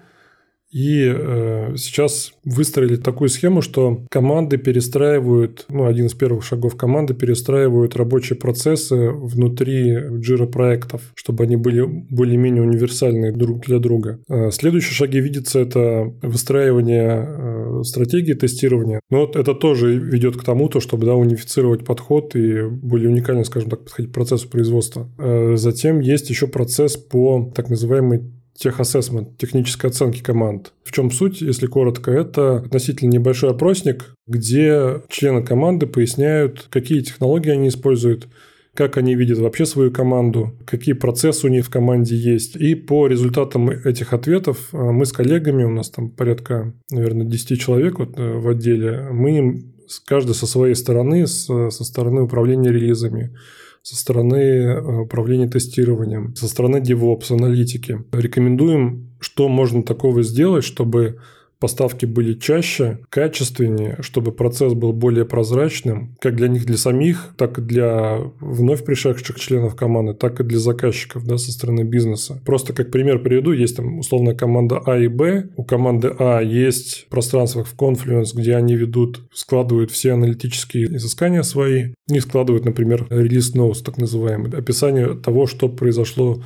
И 0.71 1.03
э, 1.05 1.75
сейчас 1.75 2.33
выстроили 2.45 2.95
такую 2.95 3.29
схему, 3.29 3.61
что 3.61 4.05
команды 4.09 4.57
перестраивают, 4.57 5.65
ну, 5.69 5.85
один 5.85 6.05
из 6.05 6.13
первых 6.13 6.43
шагов 6.43 6.77
команды 6.77 7.13
перестраивают 7.13 7.95
рабочие 7.95 8.37
процессы 8.37 9.09
внутри 9.11 9.95
Jira 9.95 10.47
проектов, 10.47 11.01
чтобы 11.15 11.43
они 11.43 11.57
были 11.57 11.83
более-менее 11.83 12.63
универсальны 12.63 13.33
друг 13.33 13.65
для 13.65 13.79
друга. 13.79 14.19
Э, 14.29 14.51
следующие 14.51 14.93
шаги 14.93 15.19
видится 15.19 15.59
это 15.59 16.13
выстраивание 16.21 17.27
э, 17.27 17.83
стратегии 17.83 18.33
тестирования. 18.33 19.01
Но 19.09 19.21
вот 19.21 19.35
это 19.35 19.53
тоже 19.53 19.97
ведет 19.97 20.37
к 20.37 20.43
тому, 20.43 20.69
то, 20.69 20.79
чтобы 20.79 21.05
да, 21.05 21.15
унифицировать 21.15 21.83
подход 21.83 22.35
и 22.35 22.63
более 22.63 23.09
уникально, 23.09 23.43
скажем 23.43 23.69
так, 23.69 23.83
подходить 23.83 24.11
к 24.11 24.13
процессу 24.13 24.47
производства. 24.49 25.09
Э, 25.17 25.55
затем 25.57 25.99
есть 25.99 26.29
еще 26.29 26.47
процесс 26.47 26.95
по 26.95 27.51
так 27.53 27.69
называемой 27.69 28.21
техассессмент, 28.55 29.37
технической 29.37 29.89
оценки 29.89 30.21
команд. 30.21 30.73
В 30.83 30.91
чем 30.91 31.11
суть, 31.11 31.41
если 31.41 31.67
коротко, 31.67 32.11
это 32.11 32.57
относительно 32.57 33.09
небольшой 33.09 33.51
опросник, 33.51 34.13
где 34.27 35.01
члены 35.09 35.43
команды 35.43 35.87
поясняют, 35.87 36.67
какие 36.69 37.01
технологии 37.01 37.51
они 37.51 37.69
используют, 37.69 38.27
как 38.73 38.97
они 38.97 39.15
видят 39.15 39.39
вообще 39.39 39.65
свою 39.65 39.91
команду, 39.91 40.57
какие 40.65 40.93
процессы 40.93 41.47
у 41.47 41.49
них 41.49 41.65
в 41.65 41.69
команде 41.69 42.15
есть. 42.15 42.55
И 42.55 42.75
по 42.75 43.07
результатам 43.07 43.69
этих 43.69 44.13
ответов 44.13 44.69
э, 44.71 44.77
мы 44.77 45.05
с 45.05 45.11
коллегами, 45.11 45.63
у 45.63 45.71
нас 45.71 45.89
там 45.89 46.09
порядка, 46.09 46.73
наверное, 46.89 47.25
10 47.25 47.59
человек 47.59 47.99
вот 47.99 48.17
э, 48.17 48.37
в 48.37 48.47
отделе, 48.47 49.07
мы 49.11 49.37
им 49.37 49.73
каждый 50.05 50.35
со 50.35 50.47
своей 50.47 50.75
стороны, 50.75 51.27
со 51.27 51.69
стороны 51.69 52.21
управления 52.21 52.71
релизами, 52.71 53.35
со 53.81 53.95
стороны 53.95 54.35
э, 54.35 55.01
управления 55.01 55.47
тестированием, 55.47 56.35
со 56.35 56.47
стороны 56.47 56.77
DevOps, 56.77 57.33
аналитики. 57.33 58.03
Рекомендуем, 58.11 59.15
что 59.19 59.47
можно 59.49 59.83
такого 59.83 60.23
сделать, 60.23 60.63
чтобы 60.63 61.19
поставки 61.61 62.05
были 62.05 62.33
чаще, 62.33 62.99
качественнее, 63.09 63.97
чтобы 64.01 64.31
процесс 64.31 64.73
был 64.73 64.93
более 64.93 65.25
прозрачным, 65.25 66.17
как 66.19 66.35
для 66.35 66.47
них, 66.47 66.65
для 66.65 66.75
самих, 66.75 67.35
так 67.37 67.59
и 67.59 67.61
для 67.61 68.17
вновь 68.39 68.83
пришедших 68.83 69.39
членов 69.39 69.75
команды, 69.75 70.15
так 70.15 70.39
и 70.39 70.43
для 70.43 70.59
заказчиков 70.59 71.23
да, 71.25 71.37
со 71.37 71.51
стороны 71.51 71.83
бизнеса. 71.83 72.41
Просто 72.45 72.73
как 72.73 72.91
пример 72.91 73.21
приведу, 73.21 73.51
есть 73.51 73.77
там 73.77 73.99
условная 73.99 74.33
команда 74.33 74.81
А 74.85 74.97
и 74.97 75.07
Б. 75.07 75.49
У 75.55 75.63
команды 75.63 76.13
А 76.17 76.41
есть 76.41 77.07
пространство 77.09 77.63
в 77.63 77.75
Confluence, 77.77 78.29
где 78.33 78.55
они 78.55 78.75
ведут, 78.75 79.21
складывают 79.31 79.91
все 79.91 80.13
аналитические 80.13 80.95
изыскания 80.95 81.43
свои 81.43 81.93
и 82.09 82.19
складывают, 82.19 82.65
например, 82.65 83.05
релиз 83.11 83.55
notes, 83.55 83.83
так 83.85 83.97
называемый, 83.97 84.51
описание 84.51 85.13
того, 85.13 85.45
что 85.45 85.69
произошло 85.69 86.41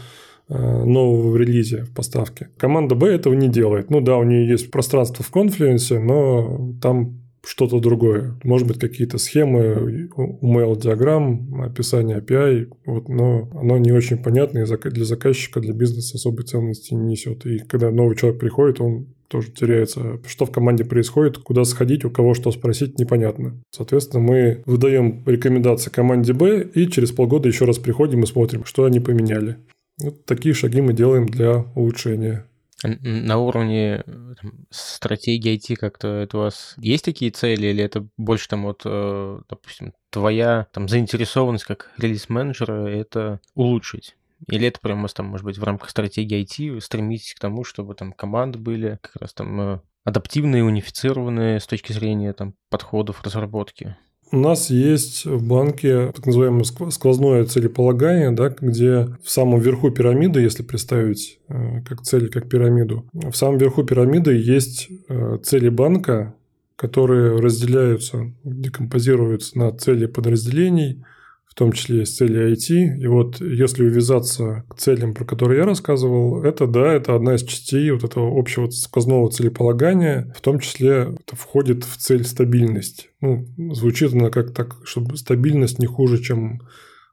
нового 0.47 1.31
в 1.31 1.37
релизе 1.37 1.83
в 1.83 1.93
поставке. 1.93 2.49
Команда 2.57 2.95
B 2.95 3.07
этого 3.07 3.33
не 3.33 3.49
делает. 3.49 3.89
Ну 3.89 4.01
да, 4.01 4.17
у 4.17 4.23
нее 4.23 4.47
есть 4.47 4.71
пространство 4.71 5.23
в 5.23 5.31
конфлюенсе, 5.31 5.99
но 5.99 6.73
там 6.81 7.21
что-то 7.45 7.79
другое. 7.79 8.39
Может 8.43 8.67
быть, 8.67 8.79
какие-то 8.79 9.17
схемы, 9.17 10.09
mail 10.41 10.79
диаграмм, 10.79 11.61
описание 11.61 12.19
API, 12.19 12.71
вот, 12.85 13.07
но 13.07 13.49
оно 13.53 13.77
не 13.77 13.91
очень 13.91 14.17
понятно 14.17 14.59
и 14.59 14.89
для 14.89 15.05
заказчика, 15.05 15.59
для 15.59 15.73
бизнеса 15.73 16.17
особой 16.17 16.43
ценности 16.45 16.93
не 16.93 17.05
несет. 17.05 17.45
И 17.45 17.59
когда 17.59 17.91
новый 17.91 18.15
человек 18.15 18.39
приходит, 18.39 18.81
он 18.81 19.07
тоже 19.27 19.51
теряется. 19.51 20.19
Что 20.27 20.45
в 20.45 20.51
команде 20.51 20.85
происходит, 20.85 21.37
куда 21.37 21.63
сходить, 21.65 22.05
у 22.05 22.09
кого 22.09 22.33
что 22.33 22.51
спросить, 22.51 22.99
непонятно. 22.99 23.61
Соответственно, 23.71 24.23
мы 24.23 24.63
выдаем 24.65 25.23
рекомендации 25.25 25.89
команде 25.89 26.33
Б 26.33 26.67
и 26.73 26.87
через 26.87 27.11
полгода 27.11 27.47
еще 27.47 27.65
раз 27.65 27.77
приходим 27.77 28.23
и 28.23 28.27
смотрим, 28.27 28.65
что 28.65 28.85
они 28.85 28.99
поменяли. 28.99 29.57
Вот 30.01 30.25
такие 30.25 30.53
шаги 30.53 30.81
мы 30.81 30.93
делаем 30.93 31.25
для 31.25 31.65
улучшения. 31.75 32.45
На 32.83 33.37
уровне 33.37 34.03
там, 34.05 34.65
стратегии 34.69 35.55
IT 35.55 35.75
как-то 35.75 36.07
это 36.07 36.37
у 36.37 36.41
вас 36.41 36.75
есть 36.77 37.05
такие 37.05 37.31
цели, 37.31 37.67
или 37.67 37.83
это 37.83 38.05
больше 38.17 38.49
там 38.49 38.63
вот, 38.63 38.81
э, 38.85 39.39
допустим, 39.49 39.93
твоя 40.09 40.67
там 40.73 40.87
заинтересованность 40.87 41.63
как 41.63 41.91
релиз-менеджера 41.97 42.87
это 42.87 43.39
улучшить? 43.55 44.17
Или 44.49 44.67
это 44.67 44.79
прямо 44.81 45.07
там, 45.07 45.27
может 45.27 45.45
быть, 45.45 45.57
в 45.57 45.63
рамках 45.63 45.89
стратегии 45.89 46.43
IT 46.43 46.73
вы 46.73 46.81
стремитесь 46.81 47.33
к 47.33 47.39
тому, 47.39 47.63
чтобы 47.63 47.95
там 47.95 48.11
команды 48.11 48.59
были 48.59 48.99
как 49.01 49.15
раз 49.21 49.33
там 49.33 49.61
э, 49.61 49.79
адаптивные, 50.03 50.63
унифицированные 50.63 51.59
с 51.59 51.65
точки 51.65 51.93
зрения 51.93 52.33
там 52.33 52.55
подходов 52.69 53.23
разработки? 53.23 53.95
У 54.31 54.37
нас 54.37 54.69
есть 54.69 55.25
в 55.25 55.45
банке 55.45 56.11
так 56.13 56.25
называемое 56.25 56.63
сквозное 56.63 57.45
целеполагание, 57.45 58.31
да, 58.31 58.49
где 58.49 59.07
в 59.23 59.29
самом 59.29 59.59
верху 59.59 59.91
пирамиды, 59.91 60.41
если 60.41 60.63
представить 60.63 61.39
э, 61.47 61.81
как 61.87 62.01
цель, 62.01 62.29
как 62.29 62.49
пирамиду, 62.49 63.05
в 63.13 63.33
самом 63.33 63.57
верху 63.57 63.83
пирамиды 63.83 64.33
есть 64.33 64.89
э, 65.07 65.37
цели 65.43 65.69
банка, 65.69 66.33
которые 66.75 67.39
разделяются, 67.39 68.31
декомпозируются 68.43 69.57
на 69.57 69.71
цели 69.71 70.05
подразделений– 70.05 71.03
в 71.55 71.57
том 71.57 71.71
числе 71.71 71.99
есть 71.99 72.17
цели 72.17 72.51
IT. 72.51 72.97
И 72.99 73.07
вот 73.07 73.39
если 73.39 73.85
увязаться 73.85 74.65
к 74.67 74.75
целям, 74.75 75.13
про 75.13 75.23
которые 75.23 75.59
я 75.59 75.65
рассказывал, 75.65 76.43
это, 76.43 76.67
да, 76.67 76.91
это 76.91 77.15
одна 77.15 77.35
из 77.35 77.43
частей 77.43 77.91
вот 77.91 78.03
этого 78.03 78.37
общего 78.37 78.69
сквозного 78.69 79.31
целеполагания, 79.31 80.33
в 80.35 80.41
том 80.41 80.59
числе 80.59 81.15
это 81.17 81.37
входит 81.37 81.85
в 81.85 81.95
цель 81.95 82.25
стабильность. 82.25 83.07
Ну, 83.21 83.47
звучит 83.71 84.13
она 84.13 84.31
как 84.31 84.53
так, 84.53 84.75
чтобы 84.83 85.15
стабильность 85.15 85.79
не 85.79 85.85
хуже, 85.85 86.21
чем 86.21 86.59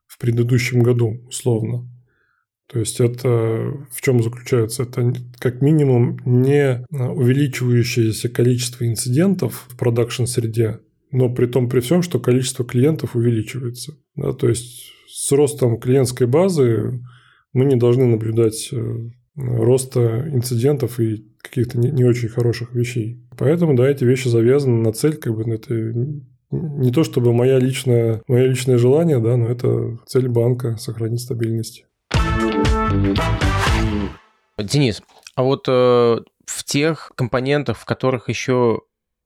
в 0.09 0.19
предыдущем 0.19 0.83
году, 0.83 1.21
условно. 1.29 1.89
То 2.67 2.81
есть 2.81 2.99
это 2.99 3.29
в 3.93 4.01
чем 4.01 4.25
заключается? 4.25 4.83
Это 4.83 5.13
как 5.39 5.63
минимум 5.63 6.19
не 6.25 6.85
увеличивающееся 6.91 8.29
количество 8.29 8.85
инцидентов 8.89 9.69
в 9.69 9.77
продакшн-среде, 9.77 10.81
но 11.13 11.33
при 11.33 11.47
том 11.47 11.69
при 11.69 11.81
всем, 11.81 12.03
что 12.03 12.19
количество 12.19 12.65
клиентов 12.65 13.15
увеличивается. 13.15 13.97
Да, 14.17 14.33
то 14.33 14.49
есть 14.49 14.91
с 15.09 15.31
ростом 15.31 15.79
клиентской 15.79 16.27
базы 16.27 17.01
мы 17.53 17.67
не 17.67 17.77
должны 17.77 18.07
наблюдать 18.07 18.71
э, 18.73 19.11
роста 19.37 20.29
инцидентов 20.33 20.99
и 20.99 21.27
каких-то 21.41 21.79
не, 21.79 21.91
не 21.91 22.05
очень 22.05 22.29
хороших 22.29 22.75
вещей. 22.75 23.23
Поэтому, 23.37 23.75
да, 23.75 23.89
эти 23.89 24.05
вещи 24.05 24.29
завязаны 24.29 24.83
на 24.83 24.93
цель, 24.93 25.17
как 25.17 25.35
бы 25.35 25.43
это 25.53 25.95
не 26.51 26.93
то 26.93 27.03
чтобы 27.03 27.33
моя 27.33 27.59
личная, 27.59 28.23
мое 28.27 28.47
личное 28.47 28.79
желание, 28.79 29.19
да, 29.21 29.37
но 29.37 29.49
это 29.49 29.99
цель 30.07 30.29
банка 30.29 30.77
сохранить 30.77 31.21
стабильность. 31.21 31.87
Денис, 34.59 35.03
а 35.35 35.43
вот 35.43 35.67
э, 35.69 35.73
в 35.73 36.65
тех 36.65 37.13
компонентах, 37.17 37.79
в 37.79 37.85
которых 37.85 38.29
еще 38.29 38.83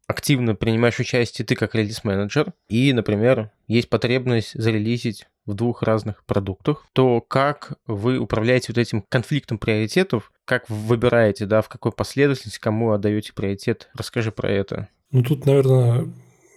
активно 0.07 0.55
принимаешь 0.55 0.99
участие 0.99 1.45
ты 1.45 1.55
как 1.55 1.75
релиз-менеджер, 1.75 2.53
и, 2.69 2.93
например, 2.93 3.51
есть 3.67 3.89
потребность 3.89 4.53
зарелизить 4.55 5.27
в 5.47 5.55
двух 5.55 5.83
разных 5.83 6.25
продуктах, 6.25 6.87
то 6.93 7.21
как 7.21 7.75
вы 7.87 8.19
управляете 8.19 8.67
вот 8.69 8.79
этим 8.79 9.05
конфликтом 9.09 9.59
приоритетов, 9.59 10.33
как 10.45 10.69
вы 10.69 10.77
выбираете, 10.77 11.47
да, 11.47 11.63
в 11.63 11.69
какой 11.69 11.93
последовательности, 11.93 12.59
кому 12.61 12.93
отдаете 12.93 13.33
приоритет? 13.33 13.89
Расскажи 13.95 14.33
про 14.33 14.51
это. 14.51 14.89
Ну, 15.13 15.23
тут, 15.23 15.47
наверное, 15.47 16.09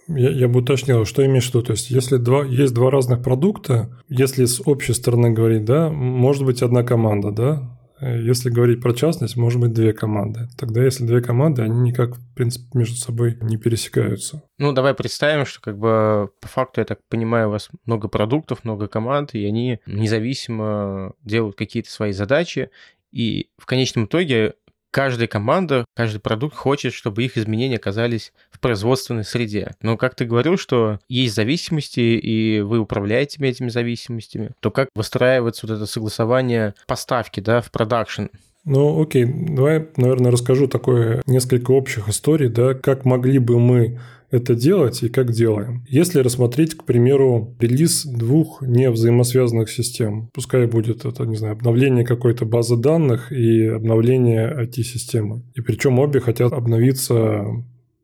я, 0.08 0.30
я 0.30 0.48
бы 0.48 0.60
уточнил, 0.60 1.04
что 1.04 1.24
имеешь 1.24 1.46
в 1.46 1.48
виду. 1.50 1.62
То 1.62 1.72
есть, 1.72 1.90
если 1.90 2.16
два, 2.16 2.44
есть 2.44 2.74
два 2.74 2.90
разных 2.90 3.22
продукта, 3.22 3.96
если 4.08 4.44
с 4.44 4.60
общей 4.64 4.92
стороны 4.92 5.30
говорить, 5.30 5.64
да, 5.64 5.88
может 5.88 6.44
быть 6.44 6.62
одна 6.62 6.82
команда, 6.82 7.30
да, 7.30 7.79
если 8.00 8.50
говорить 8.50 8.80
про 8.80 8.92
частность, 8.92 9.36
может 9.36 9.60
быть 9.60 9.72
две 9.72 9.92
команды. 9.92 10.48
Тогда, 10.58 10.82
если 10.82 11.04
две 11.04 11.20
команды, 11.20 11.62
они 11.62 11.80
никак, 11.80 12.16
в 12.16 12.34
принципе, 12.34 12.66
между 12.78 12.96
собой 12.96 13.38
не 13.42 13.56
пересекаются. 13.56 14.42
Ну, 14.58 14.72
давай 14.72 14.94
представим, 14.94 15.44
что 15.44 15.60
как 15.60 15.78
бы 15.78 16.30
по 16.40 16.48
факту, 16.48 16.80
я 16.80 16.84
так 16.84 17.00
понимаю, 17.08 17.48
у 17.48 17.52
вас 17.52 17.68
много 17.84 18.08
продуктов, 18.08 18.64
много 18.64 18.88
команд, 18.88 19.34
и 19.34 19.44
они 19.44 19.80
независимо 19.86 21.14
делают 21.22 21.56
какие-то 21.56 21.90
свои 21.90 22.12
задачи, 22.12 22.70
и 23.12 23.50
в 23.58 23.66
конечном 23.66 24.04
итоге 24.06 24.54
каждая 24.90 25.28
команда, 25.28 25.84
каждый 25.94 26.20
продукт 26.20 26.56
хочет, 26.56 26.92
чтобы 26.92 27.24
их 27.24 27.36
изменения 27.36 27.76
оказались 27.76 28.32
в 28.50 28.60
производственной 28.60 29.24
среде. 29.24 29.74
Но 29.82 29.96
как 29.96 30.14
ты 30.14 30.24
говорил, 30.24 30.56
что 30.56 30.98
есть 31.08 31.34
зависимости, 31.34 32.00
и 32.00 32.60
вы 32.60 32.78
управляете 32.78 33.44
этими 33.46 33.68
зависимостями, 33.68 34.50
то 34.60 34.70
как 34.70 34.88
выстраивается 34.94 35.66
вот 35.66 35.74
это 35.74 35.86
согласование 35.86 36.74
поставки 36.86 37.40
да, 37.40 37.60
в 37.60 37.70
продакшн? 37.70 38.24
Ну, 38.64 39.02
окей, 39.02 39.24
давай, 39.24 39.88
наверное, 39.96 40.30
расскажу 40.30 40.68
такое 40.68 41.22
несколько 41.26 41.70
общих 41.70 42.08
историй, 42.08 42.48
да, 42.48 42.74
как 42.74 43.04
могли 43.04 43.38
бы 43.38 43.58
мы 43.58 43.98
это 44.30 44.54
делать 44.54 45.02
и 45.02 45.08
как 45.08 45.32
делаем. 45.32 45.84
Если 45.88 46.20
рассмотреть, 46.20 46.74
к 46.74 46.84
примеру, 46.84 47.56
релиз 47.58 48.04
двух 48.04 48.62
невзаимосвязанных 48.62 49.70
систем, 49.70 50.30
пускай 50.32 50.66
будет 50.66 51.04
это, 51.04 51.24
не 51.24 51.36
знаю, 51.36 51.54
обновление 51.54 52.04
какой-то 52.04 52.44
базы 52.44 52.76
данных 52.76 53.32
и 53.32 53.66
обновление 53.66 54.48
IT-системы. 54.48 55.42
И 55.54 55.60
причем 55.60 55.98
обе 55.98 56.20
хотят 56.20 56.52
обновиться 56.52 57.44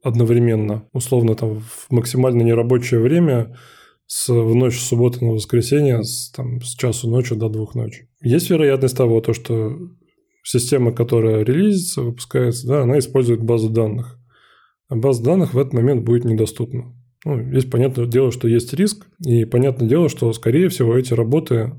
одновременно, 0.02 0.84
условно 0.92 1.34
там 1.34 1.60
в 1.60 1.86
максимально 1.90 2.42
нерабочее 2.42 3.00
время 3.00 3.56
с, 4.06 4.28
в 4.28 4.54
ночь 4.54 4.78
с 4.78 4.86
субботы 4.88 5.24
на 5.24 5.32
воскресенье 5.32 6.02
с, 6.02 6.30
там, 6.30 6.60
с 6.60 6.74
часу 6.76 7.10
ночи 7.10 7.34
до 7.34 7.48
двух 7.48 7.74
ночи. 7.74 8.08
Есть 8.22 8.50
вероятность 8.50 8.96
того, 8.96 9.20
то, 9.20 9.32
что 9.32 9.76
система, 10.44 10.92
которая 10.92 11.44
релизится, 11.44 12.02
выпускается, 12.02 12.66
да, 12.68 12.82
она 12.82 12.98
использует 12.98 13.42
базу 13.42 13.68
данных. 13.68 14.18
База 14.88 15.22
данных 15.22 15.54
в 15.54 15.58
этот 15.58 15.72
момент 15.72 16.04
будет 16.04 16.24
недоступна. 16.24 16.94
Ну, 17.24 17.42
здесь 17.42 17.64
понятное 17.64 18.06
дело, 18.06 18.30
что 18.30 18.46
есть 18.46 18.72
риск, 18.72 19.06
и 19.24 19.44
понятное 19.44 19.88
дело, 19.88 20.08
что, 20.08 20.32
скорее 20.32 20.68
всего, 20.68 20.96
эти 20.96 21.12
работы 21.12 21.72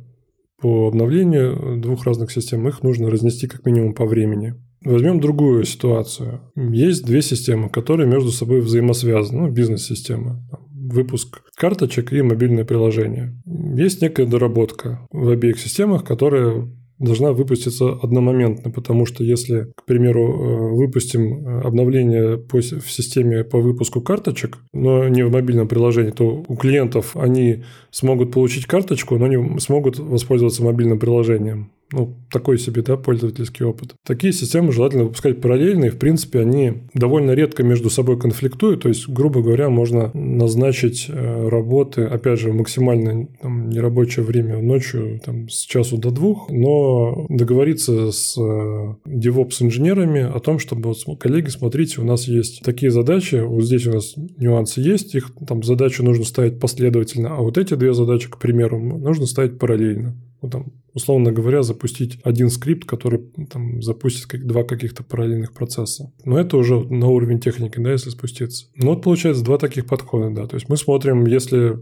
по 0.62 0.88
обновлению 0.88 1.80
двух 1.80 2.06
разных 2.06 2.32
систем, 2.32 2.68
их 2.68 2.84
нужно 2.84 3.10
разнести 3.10 3.48
как 3.48 3.66
минимум 3.66 3.94
по 3.94 4.06
времени. 4.06 4.56
Возьмем 4.84 5.20
другую 5.20 5.64
ситуацию. 5.64 6.42
Есть 6.56 7.06
две 7.06 7.22
системы, 7.22 7.70
которые 7.70 8.08
между 8.08 8.32
собой 8.32 8.62
взаимосвязаны. 8.62 9.44
Ну, 9.44 9.52
бизнес-система. 9.52 10.46
Выпуск 10.72 11.42
карточек 11.56 12.14
и 12.14 12.22
мобильное 12.22 12.66
приложение. 12.66 13.42
Есть 13.46 14.02
некая 14.02 14.26
доработка 14.26 15.06
в 15.12 15.30
обеих 15.30 15.60
системах, 15.60 16.04
которая 16.04 16.70
должна 17.00 17.32
выпуститься 17.32 17.90
одномоментно, 17.92 18.72
потому 18.72 19.06
что 19.06 19.24
если, 19.24 19.72
к 19.76 19.86
примеру, 19.86 20.24
э, 20.24 20.76
выпустим 20.76 21.46
э, 21.46 21.62
обновление 21.62 22.38
в 22.38 22.92
системе 22.92 23.44
по 23.44 23.60
выпуску 23.60 24.02
карточек, 24.02 24.58
но 24.74 25.08
не 25.08 25.24
в 25.24 25.32
мобильном 25.32 25.68
приложении, 25.68 26.12
то 26.12 26.44
у 26.48 26.56
клиентов 26.56 27.16
они 27.16 27.64
смогут 27.92 28.32
получить 28.32 28.66
карточку, 28.66 29.18
но 29.18 29.28
не 29.28 29.60
смогут 29.60 30.00
воспользоваться 30.00 30.64
мобильным 30.64 31.00
приложением 31.00 31.72
ну, 31.92 32.18
такой 32.32 32.58
себе, 32.58 32.82
да, 32.82 32.98
пользовательский 32.98 33.66
опыт. 33.66 33.96
Такие 34.06 34.34
системы 34.34 34.72
желательно 34.72 35.06
выпускать 35.06 35.40
параллельно, 35.40 35.86
и, 35.86 35.90
в 35.90 35.98
принципе, 35.98 36.40
они 36.40 36.84
довольно 36.94 37.32
редко 37.32 37.64
между 37.64 37.90
собой 37.90 38.20
конфликтуют, 38.20 38.84
то 38.84 38.90
есть, 38.90 39.08
грубо 39.08 39.42
говоря, 39.42 39.70
можно 39.70 40.12
назначить 40.14 41.08
э, 41.10 41.48
работы, 41.48 42.04
опять 42.04 42.40
же, 42.40 42.52
максимально 42.52 43.28
там, 43.42 43.70
нерабочее 43.70 44.26
время 44.26 44.62
ночью, 44.62 45.20
там, 45.24 45.48
с 45.50 45.62
часу 45.62 45.98
до 45.98 46.12
двух, 46.12 46.50
но 46.50 47.26
договориться 47.30 48.12
с 48.12 48.38
э, 48.38 48.96
DevOps-инженерами 49.06 50.22
о 50.22 50.40
том, 50.40 50.60
чтобы, 50.60 50.90
вот, 50.90 51.20
коллеги, 51.20 51.50
смотрите, 51.50 52.02
у 52.02 52.04
нас 52.04 52.28
есть 52.28 52.64
такие 52.64 52.92
задачи, 52.92 53.36
вот 53.36 53.64
здесь 53.64 53.88
у 53.88 53.94
нас 53.94 54.16
нюансы 54.38 54.82
есть, 54.82 55.16
их 55.16 55.32
там 55.48 55.64
задачу 55.64 56.04
нужно 56.04 56.26
ставить 56.26 56.60
последовательно, 56.60 57.36
а 57.36 57.42
вот 57.42 57.58
эти 57.58 57.76
две 57.76 57.94
задачи, 57.94 58.30
к 58.30 58.38
примеру, 58.40 58.80
нужно 58.80 59.26
ставить 59.26 59.58
параллельно. 59.58 60.16
Ну, 60.42 60.50
там, 60.50 60.66
условно 60.98 61.32
говоря, 61.32 61.62
запустить 61.62 62.20
один 62.24 62.50
скрипт, 62.50 62.86
который 62.86 63.20
там, 63.52 63.84
запустит 63.84 64.26
как, 64.26 64.48
два 64.48 64.64
каких-то 64.64 65.04
параллельных 65.04 65.54
процесса. 65.54 66.12
Но 66.26 66.40
это 66.40 66.58
уже 66.58 66.74
на 66.74 67.08
уровень 67.08 67.40
техники, 67.40 67.78
да, 67.78 67.92
если 67.92 68.10
спуститься. 68.10 68.66
Ну 68.76 68.88
вот 68.90 69.04
получается 69.04 69.44
два 69.44 69.60
таких 69.60 69.86
подхода, 69.86 70.32
да. 70.32 70.48
То 70.48 70.56
есть 70.56 70.70
мы 70.70 70.76
смотрим, 70.76 71.28
если 71.28 71.78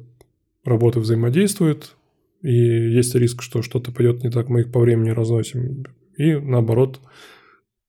работы 0.66 1.00
взаимодействуют, 1.00 1.96
и 2.42 2.52
есть 2.52 3.16
риск, 3.16 3.42
что 3.42 3.62
что-то 3.62 3.94
пойдет 3.94 4.22
не 4.22 4.30
так, 4.30 4.50
мы 4.50 4.62
их 4.62 4.72
по 4.74 4.82
времени 4.82 5.12
разносим. 5.12 5.86
И 6.18 6.36
наоборот, 6.36 7.00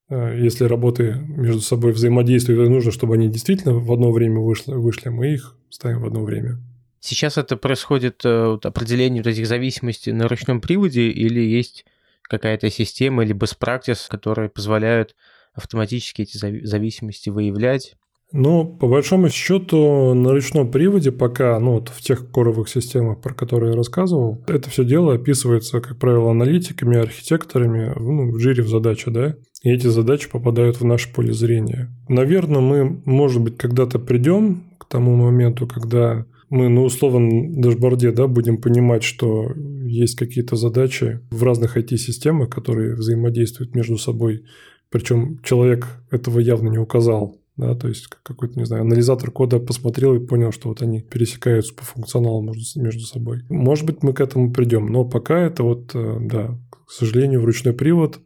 э, 0.09 0.39
если 0.41 0.65
работы 0.65 1.17
между 1.27 1.61
собой 1.61 1.91
взаимодействуют, 1.91 2.69
и 2.69 2.71
нужно, 2.71 2.93
чтобы 2.93 3.15
они 3.15 3.29
действительно 3.29 3.75
в 3.75 3.93
одно 3.93 4.13
время 4.13 4.39
вышли, 4.39 4.75
вышли 4.75 5.09
мы 5.09 5.35
их 5.35 5.57
ставим 5.71 6.03
в 6.03 6.07
одно 6.07 6.23
время. 6.23 6.61
Сейчас 7.01 7.39
это 7.39 7.57
происходит 7.57 8.25
э, 8.25 8.47
вот, 8.47 8.67
определение 8.67 9.23
вот 9.23 9.31
этих 9.31 9.47
зависимостей 9.47 10.13
на 10.13 10.29
ручном 10.29 10.61
приводе 10.61 11.09
или 11.09 11.41
есть 11.41 11.85
какая-то 12.23 12.71
система 12.71 13.25
или 13.25 13.35
practice, 13.35 14.09
которые 14.09 14.49
позволяют 14.49 15.15
автоматически 15.55 16.23
эти 16.23 16.37
зависимости 16.37 17.31
выявлять? 17.31 17.97
Ну, 18.33 18.65
по 18.65 18.89
большому 18.89 19.29
счету, 19.29 20.13
на 20.15 20.33
ручном 20.33 20.71
приводе 20.71 21.13
пока, 21.13 21.59
ну, 21.61 21.75
вот 21.75 21.91
в 21.91 22.03
тех 22.03 22.29
коровых 22.31 22.69
системах, 22.69 23.21
про 23.21 23.33
которые 23.33 23.71
я 23.71 23.77
рассказывал, 23.77 24.43
это 24.49 24.69
все 24.69 24.85
дело 24.85 25.15
описывается, 25.15 25.81
как 25.81 25.99
правило, 25.99 26.33
аналитиками, 26.33 26.99
архитекторами, 26.99 27.93
ну, 27.97 28.33
в 28.33 28.41
жире 28.41 28.65
в 28.65 28.69
задаче, 28.69 29.11
да, 29.11 29.37
и 29.63 29.71
эти 29.71 29.87
задачи 29.87 30.29
попадают 30.29 30.81
в 30.81 30.85
наше 30.85 31.13
поле 31.13 31.33
зрения. 31.33 31.89
Наверное, 32.09 32.61
мы, 32.61 33.01
может 33.05 33.43
быть, 33.43 33.57
когда-то 33.59 34.01
придем 34.01 34.65
к 34.79 34.87
тому 34.87 35.15
моменту, 35.15 35.69
когда 35.69 36.27
мы 36.49 36.69
на 36.69 36.83
условном 36.83 37.61
дашборде 37.61 38.13
да, 38.13 38.27
будем 38.27 38.61
понимать, 38.61 39.03
что 39.03 39.53
есть 39.85 40.17
какие-то 40.17 40.57
задачи 40.57 41.21
в 41.31 41.43
разных 41.43 41.77
IT-системах, 41.77 42.51
которые 42.51 42.95
взаимодействуют 42.95 43.75
между 43.75 43.99
собой, 43.99 44.45
причем 44.91 45.41
человек 45.43 45.87
этого 46.11 46.39
явно 46.39 46.69
не 46.69 46.79
указал. 46.79 47.41
Да, 47.57 47.75
то 47.75 47.89
есть 47.89 48.07
какой-то, 48.23 48.59
не 48.59 48.67
знаю, 48.67 48.83
анализатор 48.83 49.31
кода 49.31 49.59
посмотрел 49.59 50.15
и 50.15 50.25
понял, 50.25 50.53
что 50.53 50.69
вот 50.69 50.83
они 50.83 51.01
пересекаются 51.01 51.75
по 51.75 51.85
функционалу 51.85 52.43
между, 52.43 53.01
собой. 53.07 53.45
Может 53.49 53.87
быть, 53.87 54.03
мы 54.03 54.13
к 54.13 54.21
этому 54.21 54.53
придем, 54.53 54.87
но 54.89 55.07
пока 55.07 55.41
это 55.41 55.63
вот, 55.63 55.93
э, 55.95 56.19
да, 56.21 56.59
к 56.71 56.91
сожалению, 56.91 57.41
вручной 57.41 57.73
привод 57.73 58.21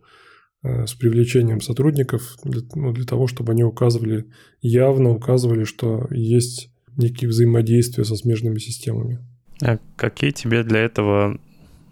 э, 0.65 0.85
с 0.85 0.95
привлечением 0.95 1.61
сотрудников 1.61 2.39
для, 2.43 2.63
ну, 2.75 2.93
для 2.93 3.05
того, 3.05 3.29
чтобы 3.29 3.53
они 3.53 3.63
указывали, 3.63 4.27
явно 4.63 5.11
указывали, 5.11 5.63
что 5.63 6.09
есть 6.11 6.73
некие 7.01 7.29
взаимодействия 7.29 8.05
со 8.05 8.17
смежными 8.17 8.59
системами. 8.59 9.19
А 9.63 9.79
какие 9.97 10.31
тебе 10.31 10.63
для 10.63 10.81
этого 10.81 11.39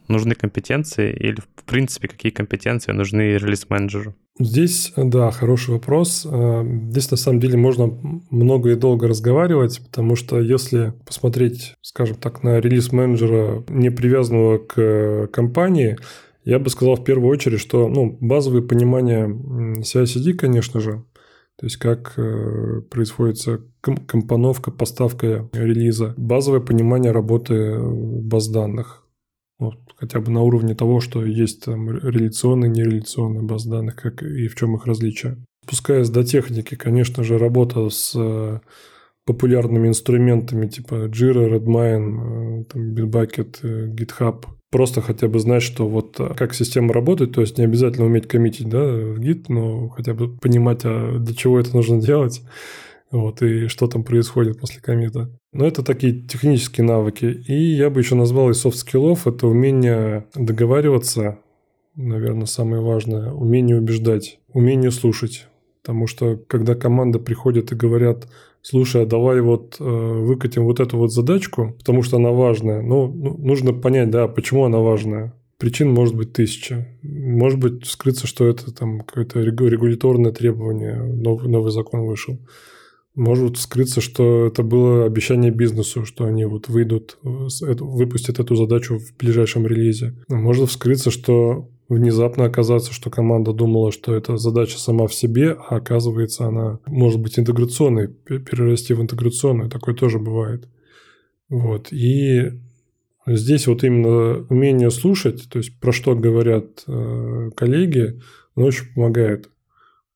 нужны 0.09 0.35
компетенции 0.35 1.12
или, 1.12 1.40
в 1.57 1.64
принципе, 1.64 2.09
какие 2.09 2.33
компетенции 2.33 2.92
нужны 2.92 3.37
релиз-менеджеру? 3.37 4.14
Здесь, 4.40 4.92
да, 4.97 5.31
хороший 5.33 5.73
вопрос. 5.73 6.27
А, 6.31 6.64
здесь, 6.90 7.11
на 7.11 7.16
самом 7.16 7.40
деле, 7.40 7.57
можно 7.59 7.87
много 8.31 8.71
и 8.71 8.77
долго 8.77 9.09
разговаривать, 9.09 9.81
потому 9.85 10.14
что 10.14 10.40
если 10.40 10.94
посмотреть, 11.05 11.75
скажем 11.83 12.16
так, 12.16 12.44
на 12.44 12.61
релиз-менеджера, 12.61 13.64
не 13.68 13.90
привязанного 13.90 14.59
к 14.59 15.29
компании, 15.33 15.99
я 16.44 16.59
бы 16.59 16.71
сказал 16.71 16.94
в 16.94 17.05
первую 17.05 17.29
очередь, 17.29 17.61
что 17.61 17.88
ну, 17.88 18.16
базовые 18.21 18.62
понимания 18.62 19.27
CI-CD, 19.27 20.33
конечно 20.35 20.81
же, 20.81 21.05
то 21.59 21.66
есть 21.66 21.77
как 21.77 22.14
э, 22.16 22.83
происходит 22.88 23.38
компоновка, 23.81 24.71
поставка 24.71 25.49
релиза, 25.53 26.14
базовое 26.16 26.61
понимание 26.61 27.11
работы 27.11 27.79
баз 27.81 28.49
данных. 28.49 29.05
Вот, 29.59 29.77
хотя 29.97 30.21
бы 30.21 30.31
на 30.31 30.42
уровне 30.42 30.77
того, 30.77 31.01
что 31.01 31.25
есть 31.25 31.64
там 31.64 31.90
реляционные, 31.90 32.71
нереляционные 32.71 33.42
баз 33.42 33.66
данных, 33.66 33.97
как 33.97 34.23
и 34.23 34.47
в 34.47 34.55
чем 34.55 34.77
их 34.77 34.87
различие. 34.87 35.37
Спускаясь 35.66 36.11
до 36.11 36.23
техники, 36.23 36.77
конечно 36.77 37.25
же, 37.25 37.38
работа 37.38 37.88
с 37.90 38.12
э, 38.14 38.61
популярными 39.27 39.88
инструментами 39.88 40.68
типа 40.68 41.09
Jira, 41.09 41.51
Redmine, 41.51 42.61
э, 42.61 42.64
там, 42.66 42.94
Bitbucket, 42.94 43.94
GitHub, 43.97 44.44
просто 44.70 45.00
хотя 45.00 45.28
бы 45.28 45.38
знать, 45.38 45.62
что 45.62 45.88
вот 45.88 46.16
а, 46.18 46.35
как 46.35 46.54
система 46.54 46.92
работает, 46.92 47.33
то 47.33 47.40
есть 47.40 47.59
не 47.59 47.64
обязательно 47.64 48.07
уметь 48.07 48.28
коммитить 48.28 48.68
да, 48.68 48.85
в 48.85 49.18
Git, 49.20 49.46
но 49.48 49.88
хотя 49.88 50.14
бы 50.14 50.37
понимать, 50.37 50.81
а 50.85 51.18
для 51.18 51.35
чего 51.35 51.59
это 51.59 51.74
нужно 51.74 52.00
делать, 52.00 52.42
вот, 53.11 53.42
и 53.42 53.68
что 53.68 53.87
там 53.87 54.04
происходит 54.04 54.61
после 54.61 54.81
commit'а. 54.81 55.31
Но 55.52 55.66
это 55.66 55.83
такие 55.83 56.20
технические 56.20 56.87
навыки. 56.87 57.42
И 57.48 57.54
я 57.54 57.88
бы 57.88 58.00
еще 58.00 58.14
назвал 58.14 58.50
из 58.50 58.59
soft 58.59 58.81
skill'ов 58.81 59.27
это 59.26 59.46
умение 59.46 60.26
договариваться, 60.35 61.38
наверное, 61.96 62.46
самое 62.46 62.83
важное, 62.83 63.33
умение 63.33 63.78
убеждать, 63.78 64.40
умение 64.52 64.90
слушать. 64.90 65.46
Потому 65.83 66.07
что 66.07 66.37
когда 66.37 66.74
команда 66.74 67.18
приходит 67.18 67.72
и 67.72 67.76
говорят, 67.76 68.28
слушай, 68.68 69.02
а 69.02 69.07
давай 69.07 69.40
вот 69.40 69.76
э, 69.81 69.85
выкатим 69.85 70.64
вот 70.64 70.78
эту 70.78 70.98
вот 70.98 71.11
задачку, 71.11 71.74
потому 71.78 72.02
что 72.02 72.16
она 72.16 72.31
важная. 72.31 72.83
Ну, 72.83 73.09
ну, 73.09 73.38
нужно 73.38 73.72
понять, 73.72 74.11
да, 74.11 74.28
почему 74.28 74.64
она 74.64 74.78
важная. 74.78 75.35
Причин 75.57 75.90
может 75.90 76.14
быть 76.14 76.35
тысяча. 76.35 76.87
Может 77.02 77.59
быть 77.59 77.87
скрыться, 77.87 78.26
что 78.26 78.46
это 78.46 78.72
там 78.72 79.00
какое-то 79.00 79.40
регуляторное 79.40 80.33
требование, 80.33 81.02
новый, 81.02 81.48
новый 81.48 81.72
закон 81.72 82.02
вышел. 82.02 82.38
Может 83.14 83.57
скрыться, 83.57 84.00
что 84.00 84.46
это 84.46 84.62
было 84.62 85.07
обещание 85.07 85.50
бизнесу, 85.50 86.04
что 86.04 86.26
они 86.26 86.44
вот 86.44 86.68
выйдут, 86.68 87.18
выпустят 87.22 88.38
эту 88.38 88.54
задачу 88.54 88.98
в 88.98 89.16
ближайшем 89.18 89.66
релизе. 89.66 90.14
Может 90.28 90.68
вскрыться, 90.68 91.11
что 91.11 91.70
внезапно 91.88 92.44
оказаться, 92.44 92.92
что 92.92 93.11
команда 93.11 93.53
думала, 93.53 93.92
что 93.92 94.14
это 94.14 94.37
задача 94.37 94.79
сама 94.79 95.07
в 95.07 95.14
себе, 95.14 95.53
а 95.53 95.77
оказывается 95.77 96.46
она 96.46 96.81
может 96.87 97.20
быть 97.20 97.38
интеграционной, 97.38 98.09
перерасти 98.09 98.94
в 98.94 99.01
интеграционную. 99.01 99.70
Такое 99.70 99.94
тоже 99.94 100.18
бывает. 100.18 100.68
Вот. 101.48 101.92
И 101.92 102.53
здесь 103.27 103.66
вот 103.66 103.85
именно 103.85 104.46
умение 104.51 104.90
слушать, 104.90 105.48
то 105.51 105.59
есть 105.59 105.79
про 105.81 105.92
что 105.92 106.14
говорят 106.14 106.85
э, 106.87 107.51
коллеги, 107.57 108.20
оно 108.55 108.66
очень 108.66 108.92
помогает. 108.94 109.51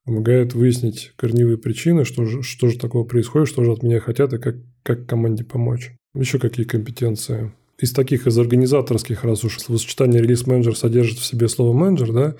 Помогает 0.04 0.52
выяснить 0.52 1.12
корневые 1.16 1.58
причины, 1.58 2.04
что 2.04 2.24
же, 2.24 2.42
что 2.42 2.68
же 2.68 2.78
такого 2.78 3.04
происходит, 3.04 3.48
что 3.48 3.64
же 3.64 3.72
от 3.72 3.82
меня 3.82 4.00
хотят 4.00 4.32
и 4.32 4.38
как, 4.38 4.56
как 4.82 5.06
команде 5.06 5.44
помочь. 5.44 5.92
Еще 6.14 6.38
какие 6.38 6.66
компетенции 6.66 7.52
из 7.82 7.92
таких, 7.92 8.26
из 8.26 8.38
организаторских, 8.38 9.24
раз 9.24 9.44
уж 9.44 9.58
сочетание 9.58 10.22
релиз-менеджер 10.22 10.76
содержит 10.76 11.18
в 11.18 11.26
себе 11.26 11.48
слово 11.48 11.72
менеджер, 11.72 12.12
да, 12.12 12.36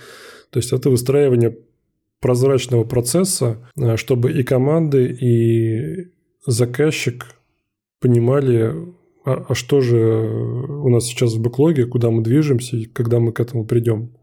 то 0.51 0.59
есть 0.59 0.73
это 0.73 0.89
выстраивание 0.89 1.59
прозрачного 2.21 2.85
процесса, 2.85 3.69
э, 3.77 3.97
чтобы 3.97 4.33
и 4.33 4.45
команды, 4.45 5.07
и 5.21 6.13
заказчик 6.47 7.27
понимали, 8.01 8.73
а, 9.25 9.47
а 9.49 9.55
что 9.55 9.81
же 9.81 9.99
у 9.99 10.89
нас 10.89 11.07
сейчас 11.07 11.35
в 11.35 11.41
бэклоге, 11.41 11.87
куда 11.87 12.11
мы 12.11 12.23
движемся 12.23 12.77
и 12.77 12.85
когда 12.85 13.19
мы 13.19 13.33
к 13.33 13.41
этому 13.41 13.67
придем, 13.67 14.17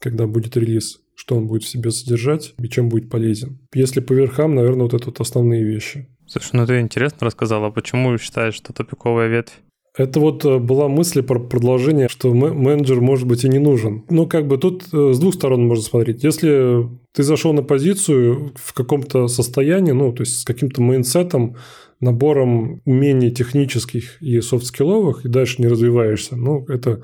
когда 0.00 0.26
будет 0.26 0.56
релиз. 0.56 1.00
что 1.14 1.36
он 1.36 1.46
будет 1.46 1.62
в 1.62 1.68
себе 1.68 1.92
содержать 1.92 2.54
и 2.58 2.68
чем 2.68 2.90
будет 2.90 3.08
полезен. 3.08 3.58
Если 3.72 4.00
по 4.00 4.12
верхам, 4.12 4.54
наверное, 4.54 4.82
вот 4.82 4.92
это 4.92 5.06
вот 5.06 5.20
основные 5.20 5.64
вещи. 5.64 6.08
Слушай, 6.26 6.50
ну 6.52 6.66
ты 6.66 6.80
интересно 6.80 7.26
рассказала, 7.26 7.70
почему 7.70 8.18
считаешь, 8.18 8.54
что 8.54 8.74
тупиковая 8.74 9.28
ветвь? 9.28 9.54
Это 9.96 10.20
вот 10.20 10.44
э, 10.44 10.58
была 10.58 10.88
мысль 10.88 11.22
про 11.22 11.40
продолжение, 11.40 12.08
что 12.08 12.32
менеджер 12.34 13.00
может 13.00 13.26
быть 13.26 13.44
и 13.44 13.48
не 13.48 13.58
нужен. 13.58 14.04
Ну, 14.10 14.26
как 14.26 14.46
бы 14.46 14.58
тут 14.58 14.84
э, 14.92 15.12
с 15.12 15.18
двух 15.18 15.34
сторон 15.34 15.66
можно 15.66 15.84
смотреть. 15.84 16.22
Если 16.22 16.88
ты 17.12 17.22
зашел 17.22 17.54
на 17.54 17.62
позицию 17.62 18.52
в 18.56 18.74
каком-то 18.74 19.26
состоянии, 19.28 19.92
ну, 19.92 20.12
то 20.12 20.22
есть 20.22 20.40
с 20.40 20.44
каким-то 20.44 20.82
майнсетом, 20.82 21.56
набором 21.98 22.82
умений 22.84 23.30
технических 23.30 24.20
и 24.20 24.40
софт-скилловых, 24.42 25.24
и 25.24 25.28
дальше 25.28 25.62
не 25.62 25.68
развиваешься, 25.68 26.36
ну, 26.36 26.66
это 26.68 27.02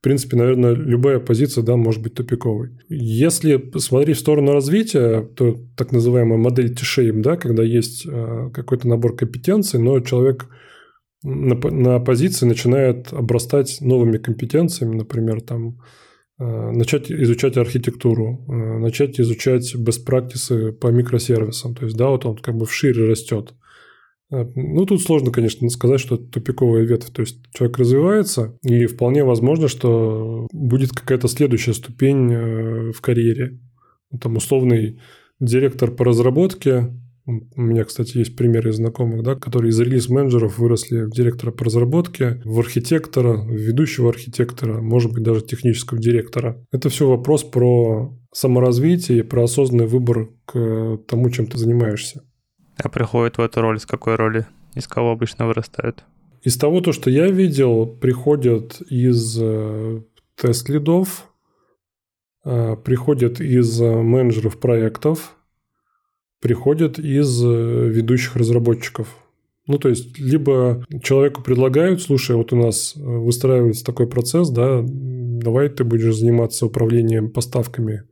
в 0.00 0.04
принципе, 0.04 0.36
наверное, 0.36 0.74
любая 0.74 1.18
позиция, 1.18 1.64
да, 1.64 1.76
может 1.76 2.02
быть 2.02 2.12
тупиковой. 2.12 2.72
Если 2.90 3.72
смотреть 3.78 4.18
в 4.18 4.20
сторону 4.20 4.52
развития, 4.52 5.22
то 5.22 5.56
так 5.78 5.92
называемая 5.92 6.36
модель 6.36 6.74
T-shape, 6.74 7.22
да, 7.22 7.36
когда 7.36 7.62
есть 7.62 8.04
э, 8.06 8.50
какой-то 8.52 8.86
набор 8.86 9.16
компетенций, 9.16 9.80
но 9.80 10.00
человек 10.00 10.46
на, 11.24 11.54
на 11.54 12.00
позиции 12.00 12.46
начинает 12.46 13.12
обрастать 13.12 13.78
новыми 13.80 14.18
компетенциями, 14.18 14.96
например, 14.96 15.40
там 15.40 15.80
э, 16.38 16.44
начать 16.44 17.10
изучать 17.10 17.56
архитектуру, 17.56 18.44
э, 18.46 18.78
начать 18.78 19.18
изучать 19.18 19.74
practices 19.74 20.72
по 20.72 20.88
микросервисам. 20.88 21.74
То 21.74 21.86
есть, 21.86 21.96
да, 21.96 22.08
вот 22.10 22.26
он 22.26 22.36
как 22.36 22.56
бы 22.56 22.66
вшире 22.66 23.06
растет. 23.06 23.54
Э, 24.30 24.44
ну, 24.54 24.84
тут 24.84 25.00
сложно, 25.00 25.32
конечно, 25.32 25.68
сказать, 25.70 25.98
что 25.98 26.16
это 26.16 26.24
тупиковая 26.24 26.82
ветвь. 26.82 27.10
То 27.10 27.22
есть 27.22 27.38
человек 27.54 27.78
развивается, 27.78 28.58
и 28.62 28.84
вполне 28.84 29.24
возможно, 29.24 29.68
что 29.68 30.46
будет 30.52 30.90
какая-то 30.90 31.28
следующая 31.28 31.72
ступень 31.72 32.92
в 32.92 33.00
карьере. 33.00 33.60
Там 34.20 34.36
условный 34.36 35.00
директор 35.40 35.90
по 35.90 36.04
разработке. 36.04 36.90
У 37.26 37.60
меня, 37.62 37.84
кстати, 37.84 38.18
есть 38.18 38.36
примеры 38.36 38.72
знакомых, 38.72 39.22
да, 39.22 39.34
которые 39.34 39.70
из 39.70 39.80
релиз-менеджеров 39.80 40.58
выросли 40.58 41.04
в 41.04 41.10
директора 41.10 41.52
по 41.52 41.64
разработке, 41.64 42.42
в 42.44 42.60
архитектора, 42.60 43.36
в 43.38 43.50
ведущего 43.50 44.10
архитектора, 44.10 44.82
может 44.82 45.12
быть, 45.12 45.22
даже 45.22 45.40
технического 45.40 45.98
директора. 45.98 46.62
Это 46.70 46.90
все 46.90 47.08
вопрос 47.08 47.42
про 47.42 48.14
саморазвитие, 48.30 49.24
про 49.24 49.44
осознанный 49.44 49.86
выбор 49.86 50.28
к 50.44 50.98
тому, 51.08 51.30
чем 51.30 51.46
ты 51.46 51.56
занимаешься. 51.56 52.22
А 52.76 52.88
приходит 52.90 53.38
в 53.38 53.40
эту 53.40 53.62
роль 53.62 53.80
с 53.80 53.86
какой 53.86 54.16
роли? 54.16 54.46
Из 54.74 54.86
кого 54.86 55.12
обычно 55.12 55.46
вырастают? 55.46 56.04
Из 56.42 56.58
того, 56.58 56.82
то, 56.82 56.92
что 56.92 57.08
я 57.08 57.28
видел, 57.28 57.86
приходят 57.86 58.82
из 58.82 59.38
э, 59.40 60.02
тест-лидов, 60.36 61.30
э, 62.44 62.76
приходят 62.84 63.40
из 63.40 63.80
э, 63.80 64.02
менеджеров 64.02 64.58
проектов, 64.58 65.36
приходят 66.44 66.98
из 66.98 67.42
ведущих 67.42 68.36
разработчиков. 68.36 69.08
Ну, 69.66 69.78
то 69.78 69.88
есть, 69.88 70.18
либо 70.18 70.84
человеку 71.02 71.40
предлагают, 71.42 72.02
слушай, 72.02 72.36
вот 72.36 72.52
у 72.52 72.56
нас 72.56 72.92
выстраивается 72.96 73.82
такой 73.82 74.06
процесс, 74.06 74.50
да, 74.50 74.84
давай 74.84 75.70
ты 75.70 75.84
будешь 75.84 76.14
заниматься 76.14 76.66
управлением 76.66 77.30
поставками 77.30 78.02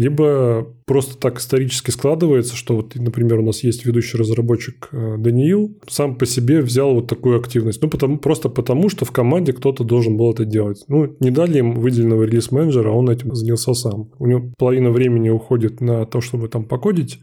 либо 0.00 0.66
просто 0.86 1.18
так 1.18 1.40
исторически 1.40 1.90
складывается, 1.90 2.56
что 2.56 2.74
вот, 2.76 2.94
например, 2.94 3.40
у 3.40 3.42
нас 3.42 3.62
есть 3.62 3.84
ведущий 3.84 4.16
разработчик 4.16 4.88
э, 4.92 5.16
Даниил, 5.18 5.78
сам 5.86 6.16
по 6.16 6.24
себе 6.24 6.62
взял 6.62 6.94
вот 6.94 7.06
такую 7.06 7.38
активность. 7.38 7.82
Ну, 7.82 7.90
потому, 7.90 8.16
просто 8.16 8.48
потому, 8.48 8.88
что 8.88 9.04
в 9.04 9.10
команде 9.10 9.52
кто-то 9.52 9.84
должен 9.84 10.16
был 10.16 10.32
это 10.32 10.46
делать. 10.46 10.84
Ну, 10.88 11.14
не 11.20 11.30
дали 11.30 11.58
им 11.58 11.74
выделенного 11.74 12.22
релиз-менеджера, 12.22 12.88
он 12.90 13.10
этим 13.10 13.34
занялся 13.34 13.74
сам. 13.74 14.10
У 14.18 14.26
него 14.26 14.50
половина 14.56 14.90
времени 14.90 15.28
уходит 15.28 15.82
на 15.82 16.06
то, 16.06 16.22
чтобы 16.22 16.48
там 16.48 16.64
покодить, 16.64 17.20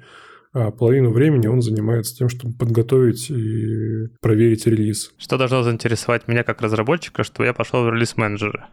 а 0.54 0.70
половину 0.70 1.10
времени 1.10 1.48
он 1.48 1.64
занимается 1.64 2.16
тем, 2.16 2.30
чтобы 2.30 2.54
подготовить 2.54 3.32
и 3.32 4.08
проверить 4.22 4.68
релиз. 4.68 5.14
Что 5.18 5.40
должно 5.40 5.64
заинтересовать 5.64 6.28
меня 6.28 6.44
как 6.44 6.62
разработчика, 6.62 7.24
что 7.24 7.44
я 7.44 7.54
пошел 7.54 7.84
в 7.84 7.90
релиз-менеджеры? 7.90 8.66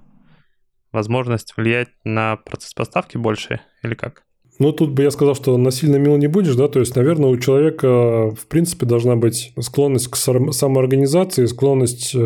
Возможность 0.94 1.54
влиять 1.56 1.88
на 2.04 2.36
процесс 2.36 2.72
поставки 2.72 3.18
больше 3.18 3.60
или 3.82 3.94
как? 3.94 4.24
Ну, 4.60 4.72
тут 4.72 4.90
бы 4.90 5.02
я 5.02 5.10
сказал, 5.10 5.34
что 5.34 5.56
насильно 5.56 5.96
мил 5.96 6.16
не 6.16 6.28
будешь, 6.28 6.54
да, 6.54 6.68
то 6.68 6.78
есть, 6.78 6.94
наверное, 6.94 7.28
у 7.28 7.36
человека, 7.36 8.30
в 8.30 8.46
принципе, 8.48 8.86
должна 8.86 9.16
быть 9.16 9.52
склонность 9.58 10.08
к 10.08 10.16
самоорганизации, 10.16 11.46
склонность, 11.46 12.12
э, 12.14 12.18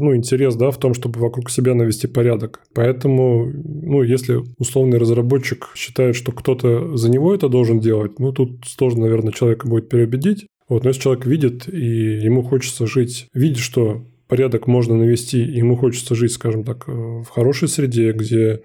ну, 0.00 0.16
интерес, 0.16 0.54
да, 0.54 0.70
в 0.70 0.78
том, 0.78 0.94
чтобы 0.94 1.20
вокруг 1.20 1.50
себя 1.50 1.74
навести 1.74 2.06
порядок. 2.06 2.60
Поэтому, 2.74 3.52
ну, 3.52 4.02
если 4.02 4.40
условный 4.58 4.96
разработчик 4.96 5.68
считает, 5.74 6.16
что 6.16 6.32
кто-то 6.32 6.96
за 6.96 7.10
него 7.10 7.34
это 7.34 7.48
должен 7.50 7.78
делать, 7.78 8.18
ну, 8.18 8.32
тут 8.32 8.64
сложно, 8.66 9.02
наверное, 9.02 9.32
человека 9.32 9.68
будет 9.68 9.90
переубедить. 9.90 10.46
Вот, 10.68 10.82
но 10.82 10.90
если 10.90 11.02
человек 11.02 11.26
видит, 11.26 11.68
и 11.68 12.18
ему 12.24 12.42
хочется 12.42 12.86
жить, 12.86 13.28
видит, 13.34 13.58
что 13.58 14.02
порядок 14.28 14.66
можно 14.66 14.94
навести, 14.94 15.38
ему 15.38 15.76
хочется 15.76 16.14
жить, 16.14 16.32
скажем 16.32 16.64
так, 16.64 16.84
э, 16.88 16.92
в 16.92 17.28
хорошей 17.28 17.68
среде, 17.68 18.12
где 18.12 18.62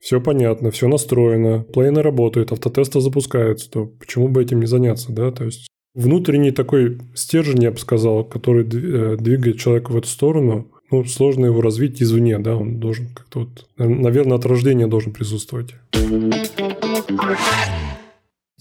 все 0.00 0.20
понятно, 0.20 0.70
все 0.70 0.88
настроено, 0.88 1.64
плейны 1.72 2.02
работают, 2.02 2.52
автотесты 2.52 3.00
запускаются, 3.00 3.70
то 3.70 3.86
почему 3.86 4.28
бы 4.28 4.42
этим 4.42 4.60
не 4.60 4.66
заняться, 4.66 5.12
да? 5.12 5.30
То 5.30 5.44
есть 5.44 5.68
внутренний 5.94 6.50
такой 6.50 6.98
стержень, 7.14 7.62
я 7.62 7.70
бы 7.70 7.78
сказал, 7.78 8.24
который 8.24 8.64
э, 8.64 9.16
двигает 9.18 9.58
человека 9.58 9.90
в 9.90 9.96
эту 9.96 10.08
сторону, 10.08 10.70
ну, 10.90 11.04
сложно 11.04 11.46
его 11.46 11.60
развить 11.60 12.02
извне, 12.02 12.38
да, 12.38 12.56
он 12.56 12.78
должен 12.78 13.08
как-то 13.14 13.40
вот, 13.40 13.66
наверное, 13.78 14.36
от 14.36 14.46
рождения 14.46 14.86
должен 14.86 15.12
присутствовать. 15.12 15.74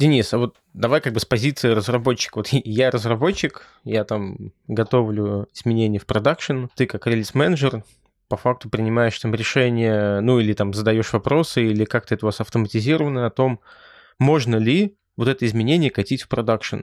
Денис, 0.03 0.33
а 0.33 0.37
вот 0.37 0.57
давай 0.73 0.99
как 0.99 1.13
бы 1.13 1.21
с 1.21 1.25
позиции 1.25 1.69
разработчика. 1.69 2.39
Вот 2.39 2.47
я 2.51 2.91
разработчик, 2.91 3.65
я 3.85 4.03
там 4.03 4.51
готовлю 4.67 5.47
изменения 5.53 5.97
в 5.97 6.05
продакшн, 6.05 6.65
ты 6.75 6.87
как 6.87 7.07
релиз-менеджер, 7.07 7.85
по 8.27 8.35
факту 8.35 8.69
принимаешь 8.69 9.17
там 9.17 9.33
решение, 9.33 10.19
ну 10.19 10.41
или 10.41 10.51
там 10.51 10.73
задаешь 10.73 11.13
вопросы, 11.13 11.63
или 11.63 11.85
как-то 11.85 12.15
это 12.15 12.25
у 12.25 12.27
вас 12.27 12.41
автоматизировано 12.41 13.25
о 13.25 13.29
том, 13.29 13.61
можно 14.19 14.57
ли 14.57 14.97
вот 15.15 15.29
это 15.29 15.45
изменение 15.45 15.89
катить 15.89 16.23
в 16.23 16.27
продакшн. 16.27 16.81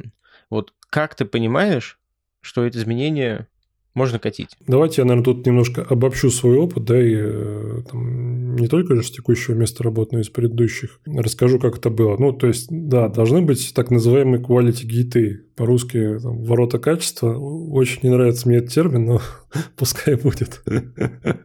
Вот 0.48 0.72
как 0.88 1.14
ты 1.14 1.26
понимаешь, 1.26 1.98
что 2.40 2.64
это 2.64 2.78
изменение 2.78 3.48
можно 3.94 4.18
катить. 4.20 4.56
Давайте 4.66 5.02
я, 5.02 5.04
наверное, 5.04 5.24
тут 5.24 5.46
немножко 5.46 5.82
обобщу 5.82 6.30
свой 6.30 6.56
опыт, 6.56 6.84
да, 6.84 7.00
и 7.00 7.14
э, 7.16 7.82
там, 7.90 8.54
не 8.54 8.68
только 8.68 8.94
же 8.94 9.02
с 9.02 9.10
текущего 9.10 9.54
места 9.54 9.82
работы, 9.82 10.10
но 10.12 10.18
и 10.20 10.22
из 10.22 10.28
предыдущих. 10.28 11.00
Расскажу, 11.06 11.58
как 11.58 11.78
это 11.78 11.90
было. 11.90 12.16
Ну, 12.16 12.32
то 12.32 12.46
есть, 12.46 12.68
да, 12.70 13.08
должны 13.08 13.42
быть 13.42 13.74
так 13.74 13.90
называемые 13.90 14.40
quality 14.40 14.84
гиты, 14.84 15.44
по-русски 15.56 16.18
там, 16.20 16.44
ворота 16.44 16.78
качества. 16.78 17.36
Очень 17.36 18.00
не 18.04 18.10
нравится 18.10 18.48
мне 18.48 18.58
этот 18.58 18.72
термин, 18.72 19.06
но 19.06 19.20
пускай 19.76 20.14
будет. 20.14 20.62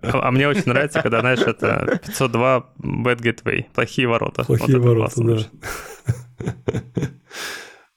А, 0.01 0.27
а 0.27 0.31
мне 0.31 0.47
очень 0.47 0.67
нравится, 0.67 1.01
когда, 1.01 1.21
знаешь, 1.21 1.41
это 1.41 1.99
502 2.05 2.73
bad 2.79 3.21
gateway, 3.21 3.65
плохие 3.73 4.07
ворота. 4.07 4.43
Плохие 4.43 4.77
вот 4.77 4.87
ворота, 4.87 5.23
да. 5.23 5.39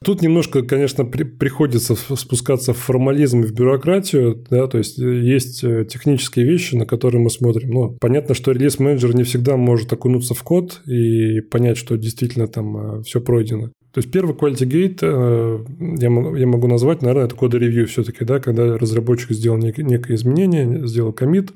Тут 0.05 0.23
немножко, 0.23 0.63
конечно, 0.63 1.05
при, 1.05 1.25
приходится 1.25 1.97
спускаться 1.97 2.73
в 2.73 2.79
формализм 2.79 3.41
и 3.41 3.47
в 3.47 3.53
бюрократию, 3.53 4.45
да, 4.49 4.69
то 4.69 4.79
есть 4.79 4.99
э, 5.01 5.21
есть 5.21 5.65
э, 5.65 5.85
технические 5.91 6.45
вещи, 6.45 6.77
на 6.77 6.87
которые 6.87 7.21
мы 7.21 7.31
смотрим. 7.31 7.71
Но 7.71 7.97
понятно, 8.01 8.37
что 8.37 8.53
релиз-менеджер 8.53 9.17
не 9.17 9.25
всегда 9.25 9.57
может 9.57 9.93
окунуться 9.93 10.35
в 10.35 10.43
код 10.45 10.83
и 10.87 11.41
понять, 11.41 11.79
что 11.79 11.97
действительно 11.97 12.47
там 12.47 13.01
э, 13.01 13.03
все 13.03 13.21
пройдено. 13.21 13.73
То 13.93 13.99
есть 13.99 14.13
первый 14.13 14.37
quality 14.37 14.69
gate 14.69 15.99
я, 16.01 16.39
я 16.39 16.47
могу 16.47 16.69
назвать, 16.69 17.03
наверное, 17.03 17.25
это 17.25 17.35
код-ревью 17.35 17.89
все-таки, 17.89 18.25
да, 18.25 18.39
когда 18.39 18.79
разработчик 18.79 19.33
сделал 19.33 19.59
нек, 19.59 19.79
некое 19.79 20.15
изменение, 20.15 20.87
сделал 20.87 21.13
комит, 21.13 21.53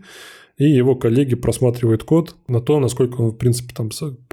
и 0.59 0.69
его 0.69 0.97
коллеги 0.97 1.37
просматривают 1.37 2.03
код 2.03 2.35
на 2.49 2.61
то, 2.61 2.81
насколько 2.81 3.21
он, 3.21 3.31
в 3.31 3.37
принципе, 3.37 3.73
там 3.75 3.91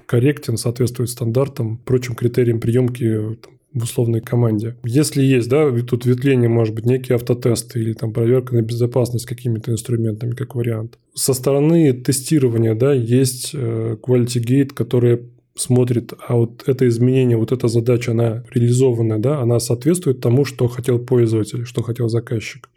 корректен, 0.07 0.57
соответствует 0.57 1.09
стандартам, 1.09 1.77
прочим 1.77 2.15
критериям 2.15 2.59
приемки 2.59 3.37
там, 3.43 3.58
в 3.73 3.83
условной 3.83 4.21
команде. 4.21 4.75
Если 4.83 5.21
есть, 5.21 5.49
да, 5.49 5.71
тут 5.81 6.05
ветвление 6.05 6.49
может 6.49 6.73
быть 6.73 6.85
некий 6.85 7.13
автотест 7.13 7.75
или 7.75 7.93
там 7.93 8.13
проверка 8.13 8.55
на 8.55 8.61
безопасность 8.61 9.25
какими-то 9.25 9.71
инструментами, 9.71 10.31
как 10.31 10.55
вариант. 10.55 10.97
Со 11.13 11.33
стороны 11.33 11.93
тестирования, 11.93 12.73
да, 12.73 12.93
есть 12.93 13.51
э, 13.53 13.97
quality 14.01 14.43
gate, 14.43 14.73
который 14.73 15.19
смотрит, 15.55 16.13
а 16.25 16.35
вот 16.35 16.63
это 16.67 16.87
изменение, 16.87 17.37
вот 17.37 17.51
эта 17.51 17.67
задача, 17.67 18.11
она 18.11 18.43
реализованная, 18.51 19.19
да, 19.19 19.41
она 19.41 19.59
соответствует 19.59 20.21
тому, 20.21 20.45
что 20.45 20.67
хотел 20.67 20.99
пользователь, 20.99 21.65
что 21.65 21.81
хотел 21.81 22.07
заказчик. 22.07 22.69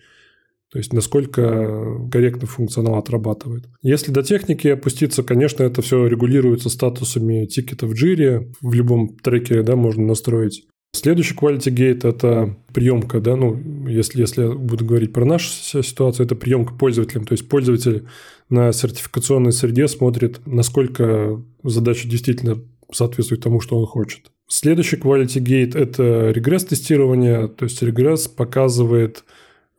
То 0.72 0.78
есть, 0.78 0.94
насколько 0.94 2.08
корректно 2.10 2.46
функционал 2.46 2.96
отрабатывает. 2.96 3.64
Если 3.82 4.10
до 4.10 4.22
техники 4.22 4.68
опуститься, 4.68 5.22
конечно, 5.22 5.62
это 5.62 5.82
все 5.82 6.06
регулируется 6.06 6.70
статусами 6.70 7.44
тикетов 7.44 7.90
в 7.90 7.92
джире. 7.92 8.50
В 8.62 8.72
любом 8.72 9.14
трекере 9.18 9.62
да, 9.62 9.76
можно 9.76 10.06
настроить 10.06 10.64
Следующий 10.94 11.34
quality 11.34 11.74
gate– 11.74 12.06
это 12.08 12.54
приемка, 12.74 13.20
да, 13.20 13.34
ну, 13.34 13.58
если, 13.88 14.20
если 14.20 14.42
я 14.42 14.50
буду 14.50 14.84
говорить 14.84 15.14
про 15.14 15.24
нашу 15.24 15.48
ситуацию, 15.82 16.26
это 16.26 16.36
приемка 16.36 16.74
пользователям. 16.74 17.24
То 17.24 17.32
есть 17.32 17.48
пользователь 17.48 18.06
на 18.50 18.72
сертификационной 18.72 19.52
среде 19.52 19.88
смотрит, 19.88 20.40
насколько 20.44 21.42
задача 21.62 22.06
действительно 22.06 22.58
соответствует 22.92 23.42
тому, 23.42 23.60
что 23.62 23.78
он 23.78 23.86
хочет. 23.86 24.30
Следующий 24.48 24.96
quality 24.96 25.42
gate– 25.42 25.78
это 25.78 26.30
регресс-тестирование. 26.30 27.48
То 27.48 27.64
есть 27.64 27.80
регресс 27.82 28.28
показывает 28.28 29.24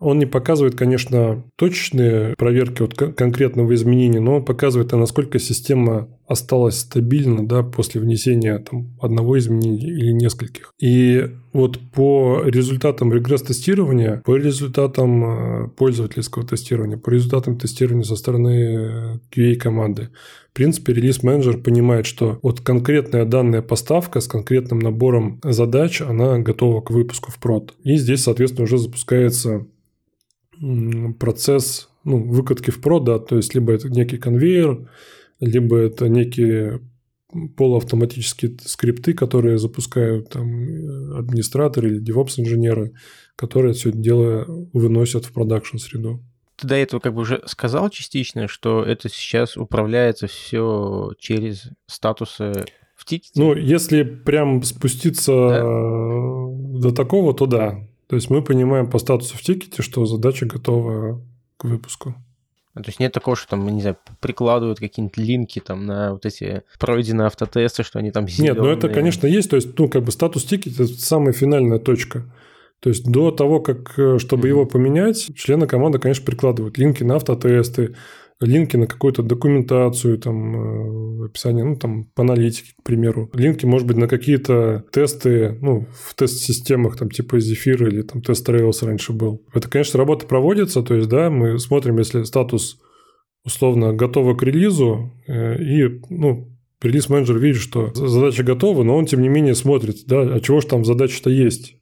он 0.03 0.19
не 0.19 0.25
показывает, 0.25 0.75
конечно, 0.75 1.43
точные 1.55 2.35
проверки 2.37 2.81
вот 2.81 2.93
конкретного 2.93 3.73
изменения, 3.73 4.19
но 4.19 4.35
он 4.35 4.45
показывает, 4.45 4.93
а 4.93 4.97
насколько 4.97 5.39
система 5.39 6.09
осталась 6.27 6.79
стабильна 6.79 7.47
да, 7.47 7.63
после 7.63 8.01
внесения 8.01 8.57
там, 8.59 8.95
одного 9.01 9.37
изменения 9.37 9.87
или 9.87 10.11
нескольких. 10.11 10.73
И 10.79 11.29
вот 11.53 11.79
по 11.93 12.41
результатам 12.45 13.13
регресс-тестирования, 13.13 14.21
по 14.25 14.35
результатам 14.35 15.23
э, 15.23 15.67
пользовательского 15.69 16.45
тестирования, 16.45 16.97
по 16.97 17.09
результатам 17.09 17.57
тестирования 17.57 18.03
со 18.03 18.15
стороны 18.15 19.19
QA-команды, 19.35 20.09
в 20.53 20.55
принципе, 20.55 20.93
релиз-менеджер 20.93 21.57
понимает, 21.57 22.05
что 22.05 22.39
вот 22.43 22.61
конкретная 22.61 23.25
данная 23.25 23.63
поставка 23.63 24.19
с 24.19 24.27
конкретным 24.27 24.79
набором 24.79 25.39
задач, 25.43 25.99
она 26.01 26.37
готова 26.37 26.81
к 26.81 26.91
выпуску 26.91 27.31
в 27.31 27.39
прод. 27.39 27.73
И 27.83 27.95
здесь, 27.95 28.21
соответственно, 28.21 28.65
уже 28.65 28.77
запускается 28.77 29.65
процесс 31.19 31.89
ну, 32.03 32.17
выкатки 32.17 32.69
в 32.71 32.81
прод, 32.81 33.05
да, 33.05 33.19
то 33.19 33.37
есть 33.37 33.53
либо 33.53 33.73
это 33.73 33.89
некий 33.89 34.17
конвейер, 34.17 34.89
либо 35.39 35.77
это 35.77 36.09
некие 36.09 36.81
полуавтоматические 37.57 38.57
скрипты, 38.63 39.13
которые 39.13 39.57
запускают 39.57 40.29
там 40.29 40.47
администраторы 41.17 41.89
или 41.89 42.01
DevOps-инженеры, 42.01 42.93
которые 43.35 43.73
все 43.73 43.89
это 43.89 43.97
дело 43.97 44.45
выносят 44.73 45.25
в 45.25 45.33
продакшн 45.33 45.77
среду. 45.77 46.23
Ты 46.55 46.67
до 46.67 46.75
этого 46.75 46.99
как 46.99 47.15
бы 47.15 47.21
уже 47.21 47.41
сказал 47.45 47.89
частично, 47.89 48.47
что 48.47 48.83
это 48.83 49.09
сейчас 49.09 49.57
управляется 49.57 50.27
все 50.27 51.13
через 51.17 51.69
статусы 51.87 52.65
в 52.95 53.05
тикете? 53.05 53.31
Ну, 53.35 53.55
если 53.55 54.03
прям 54.03 54.61
спуститься 54.61 55.31
да. 55.31 56.79
до 56.79 56.91
такого, 56.91 57.33
то 57.33 57.47
да. 57.47 57.87
То 58.13 58.17
есть 58.17 58.29
мы 58.29 58.43
понимаем 58.43 58.87
по 58.91 58.99
статусу 58.99 59.35
в 59.35 59.41
тикете, 59.41 59.81
что 59.81 60.05
задача 60.05 60.45
готова 60.45 61.19
к 61.57 61.63
выпуску. 61.63 62.13
А, 62.75 62.83
то 62.83 62.89
есть 62.89 62.99
нет 62.99 63.11
такого, 63.11 63.35
что 63.35 63.49
там, 63.49 63.67
не 63.67 63.81
знаю, 63.81 63.97
прикладывают 64.19 64.77
какие-нибудь 64.77 65.17
линки 65.17 65.59
там 65.59 65.87
на 65.87 66.11
вот 66.11 66.23
эти 66.23 66.61
пройденные 66.79 67.25
автотесты, 67.25 67.81
что 67.81 67.97
они 67.97 68.11
там 68.11 68.27
зеленые. 68.27 68.53
Нет, 68.53 68.61
ну 68.61 68.69
это, 68.69 68.89
конечно, 68.89 69.25
есть. 69.25 69.49
То 69.49 69.55
есть, 69.55 69.79
ну, 69.79 69.89
как 69.89 70.03
бы 70.03 70.11
статус 70.11 70.43
тикет– 70.43 70.73
это 70.79 70.85
самая 70.85 71.33
финальная 71.33 71.79
точка. 71.79 72.31
То 72.81 72.89
есть 72.89 73.09
до 73.09 73.31
того, 73.31 73.61
как, 73.61 73.97
э, 73.97 74.19
чтобы 74.19 74.45
mm-hmm. 74.45 74.51
его 74.51 74.65
поменять, 74.67 75.35
члены 75.35 75.65
команды, 75.65 75.97
конечно, 75.97 76.23
прикладывают 76.23 76.77
линки 76.77 77.01
на 77.01 77.15
автотесты, 77.15 77.95
линки 78.45 78.77
на 78.77 78.87
какую-то 78.87 79.23
документацию, 79.23 80.17
там, 80.17 81.21
э, 81.21 81.25
описание, 81.25 81.63
ну, 81.63 81.75
там, 81.75 82.05
по 82.15 82.23
аналитике, 82.23 82.73
к 82.79 82.83
примеру. 82.83 83.29
Линки, 83.33 83.65
может 83.65 83.87
быть, 83.87 83.97
на 83.97 84.07
какие-то 84.07 84.85
тесты, 84.91 85.57
ну, 85.61 85.87
в 85.93 86.15
тест-системах, 86.15 86.97
там, 86.97 87.09
типа 87.09 87.37
Zephyr 87.37 87.87
или 87.87 88.01
там 88.01 88.21
TestRail 88.21 88.85
раньше 88.85 89.13
был. 89.13 89.41
Это, 89.53 89.69
конечно, 89.69 89.97
работа 89.97 90.25
проводится, 90.27 90.81
то 90.81 90.95
есть, 90.95 91.09
да, 91.09 91.29
мы 91.29 91.59
смотрим, 91.59 91.97
если 91.97 92.23
статус 92.23 92.79
условно 93.45 93.93
готова 93.93 94.35
к 94.35 94.43
релизу, 94.43 95.11
э, 95.27 95.61
и, 95.61 96.01
ну, 96.09 96.49
релиз-менеджер 96.81 97.37
видит, 97.37 97.61
что 97.61 97.91
задача 97.93 98.43
готова, 98.43 98.83
но 98.83 98.95
он, 98.95 99.05
тем 99.05 99.21
не 99.21 99.29
менее, 99.29 99.55
смотрит, 99.55 100.05
да, 100.05 100.21
а 100.21 100.39
чего 100.39 100.61
же 100.61 100.67
там 100.67 100.85
задача-то 100.85 101.29
есть. 101.29 101.77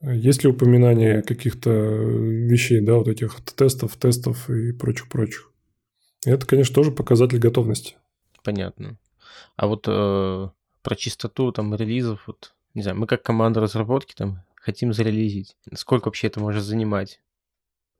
Есть 0.00 0.44
ли 0.44 0.50
упоминание 0.50 1.22
каких-то 1.22 1.70
вещей, 1.70 2.80
да, 2.80 2.94
вот 2.94 3.08
этих 3.08 3.40
тестов, 3.56 3.96
тестов 3.96 4.48
и 4.48 4.72
прочих-прочих? 4.72 5.50
Это, 6.24 6.46
конечно, 6.46 6.74
тоже 6.74 6.90
показатель 6.90 7.38
готовности. 7.38 7.96
Понятно. 8.42 8.98
А 9.56 9.66
вот 9.66 9.84
э, 9.86 10.48
про 10.82 10.96
чистоту 10.96 11.52
там 11.52 11.74
релизов, 11.74 12.24
вот, 12.26 12.54
не 12.74 12.82
знаю, 12.82 12.98
мы 12.98 13.06
как 13.06 13.22
команда 13.22 13.60
разработки 13.60 14.14
там 14.14 14.42
хотим 14.54 14.92
зарелизить. 14.92 15.56
Сколько 15.74 16.08
вообще 16.08 16.26
это 16.26 16.40
может 16.40 16.64
занимать? 16.64 17.20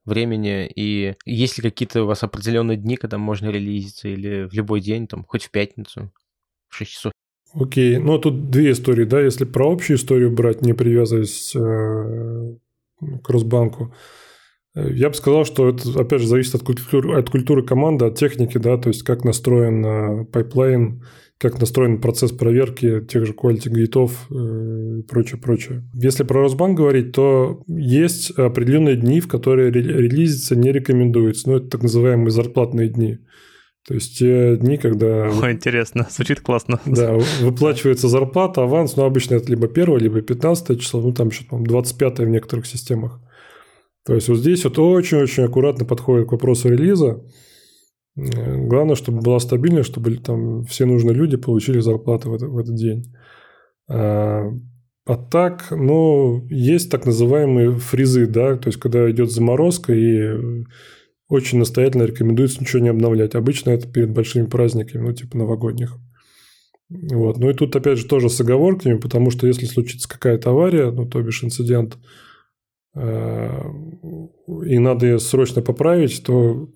времени, 0.08 0.66
и 0.74 1.14
есть 1.24 1.58
ли 1.58 1.62
какие-то 1.62 2.02
у 2.02 2.06
вас 2.06 2.22
определенные 2.24 2.76
дни, 2.76 2.96
когда 2.96 3.18
можно 3.18 3.50
релизиться, 3.50 4.08
или 4.08 4.48
в 4.48 4.52
любой 4.54 4.80
день, 4.80 5.06
там, 5.06 5.24
хоть 5.24 5.44
в 5.44 5.50
пятницу, 5.50 6.10
в 6.68 6.74
6 6.74 6.90
часов? 6.90 7.12
Окей, 7.54 7.98
ну 7.98 8.18
тут 8.18 8.50
две 8.50 8.72
истории, 8.72 9.04
да, 9.04 9.20
если 9.20 9.44
про 9.44 9.70
общую 9.70 9.96
историю 9.96 10.30
брать, 10.30 10.62
не 10.62 10.72
привязываясь 10.72 11.54
э, 11.54 12.54
к 13.22 13.28
Росбанку, 13.28 13.94
я 14.90 15.08
бы 15.08 15.14
сказал, 15.14 15.44
что 15.44 15.68
это, 15.68 16.00
опять 16.00 16.20
же, 16.20 16.26
зависит 16.26 16.54
от 16.54 16.62
культуры, 16.62 17.18
от 17.18 17.30
культуры 17.30 17.62
команды, 17.62 18.06
от 18.06 18.16
техники, 18.16 18.58
да, 18.58 18.76
то 18.76 18.88
есть 18.88 19.02
как 19.02 19.24
настроен 19.24 19.84
э, 19.84 20.24
пайплайн, 20.26 21.02
как 21.38 21.60
настроен 21.60 22.00
процесс 22.00 22.32
проверки 22.32 23.00
тех 23.00 23.24
же 23.24 23.32
quality 23.32 23.70
гейтов 23.70 24.26
э, 24.30 24.98
и 24.98 25.02
прочее, 25.02 25.40
прочее. 25.40 25.84
Если 25.94 26.24
про 26.24 26.42
Росбанк 26.42 26.76
говорить, 26.76 27.12
то 27.12 27.62
есть 27.68 28.30
определенные 28.32 28.96
дни, 28.96 29.20
в 29.20 29.28
которые 29.28 29.70
релизиться 29.70 30.56
не 30.56 30.72
рекомендуется. 30.72 31.48
Ну, 31.48 31.56
это 31.56 31.68
так 31.68 31.82
называемые 31.82 32.30
зарплатные 32.30 32.88
дни. 32.88 33.18
То 33.86 33.94
есть 33.94 34.18
те 34.18 34.56
дни, 34.56 34.76
когда... 34.76 35.28
О, 35.28 35.50
интересно, 35.50 36.06
звучит 36.10 36.40
классно. 36.40 36.80
Да, 36.84 37.18
выплачивается 37.40 38.08
зарплата, 38.08 38.62
аванс, 38.62 38.96
но 38.96 39.04
обычно 39.04 39.36
это 39.36 39.48
либо 39.50 39.66
1, 39.66 39.96
либо 39.96 40.20
15 40.20 40.80
число, 40.80 41.00
ну 41.00 41.12
там 41.12 41.28
еще, 41.28 41.44
по 41.44 41.58
25 41.58 42.18
в 42.18 42.28
некоторых 42.28 42.66
системах. 42.66 43.20
То 44.08 44.14
есть 44.14 44.26
вот 44.30 44.38
здесь 44.38 44.64
вот 44.64 44.78
очень-очень 44.78 45.42
аккуратно 45.42 45.84
подходит 45.84 46.28
к 46.28 46.32
вопросу 46.32 46.70
релиза. 46.70 47.22
Э, 48.16 48.56
главное, 48.66 48.94
чтобы 48.94 49.20
была 49.20 49.38
стабильность, 49.38 49.90
чтобы 49.90 50.16
там 50.16 50.64
все 50.64 50.86
нужные 50.86 51.14
люди 51.14 51.36
получили 51.36 51.80
зарплату 51.80 52.30
в, 52.30 52.34
это, 52.34 52.46
в 52.46 52.56
этот 52.56 52.74
день. 52.74 53.14
А, 53.86 54.50
а 55.04 55.16
так, 55.18 55.66
ну, 55.72 56.46
есть 56.48 56.90
так 56.90 57.04
называемые 57.04 57.76
фризы, 57.76 58.26
да, 58.26 58.56
то 58.56 58.68
есть 58.68 58.80
когда 58.80 59.10
идет 59.10 59.30
заморозка 59.30 59.92
и 59.92 60.64
очень 61.28 61.58
настоятельно 61.58 62.04
рекомендуется 62.04 62.62
ничего 62.62 62.82
не 62.82 62.88
обновлять. 62.88 63.34
Обычно 63.34 63.72
это 63.72 63.86
перед 63.86 64.10
большими 64.10 64.46
праздниками, 64.46 65.02
ну, 65.06 65.12
типа 65.12 65.36
новогодних. 65.36 65.98
Вот. 66.88 67.36
Ну 67.36 67.50
и 67.50 67.52
тут, 67.52 67.76
опять 67.76 67.98
же, 67.98 68.06
тоже 68.06 68.30
с 68.30 68.40
оговорками, 68.40 68.96
потому 68.96 69.30
что 69.30 69.46
если 69.46 69.66
случится 69.66 70.08
какая-то 70.08 70.48
авария, 70.48 70.90
ну, 70.90 71.06
то 71.06 71.20
бишь 71.20 71.44
инцидент, 71.44 71.98
и 72.94 74.78
надо 74.78 75.06
ее 75.06 75.18
срочно 75.18 75.62
поправить, 75.62 76.22
то 76.24 76.68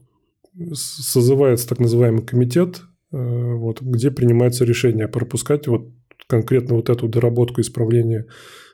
созывается 0.74 1.68
так 1.68 1.78
называемый 1.78 2.22
комитет, 2.22 2.82
э, 3.10 3.16
вот, 3.16 3.80
где 3.80 4.10
принимается 4.10 4.64
решение 4.64 5.08
пропускать 5.08 5.66
вот 5.66 5.88
конкретно 6.26 6.76
вот 6.76 6.90
эту 6.90 7.08
доработку 7.08 7.60
исправления 7.60 8.26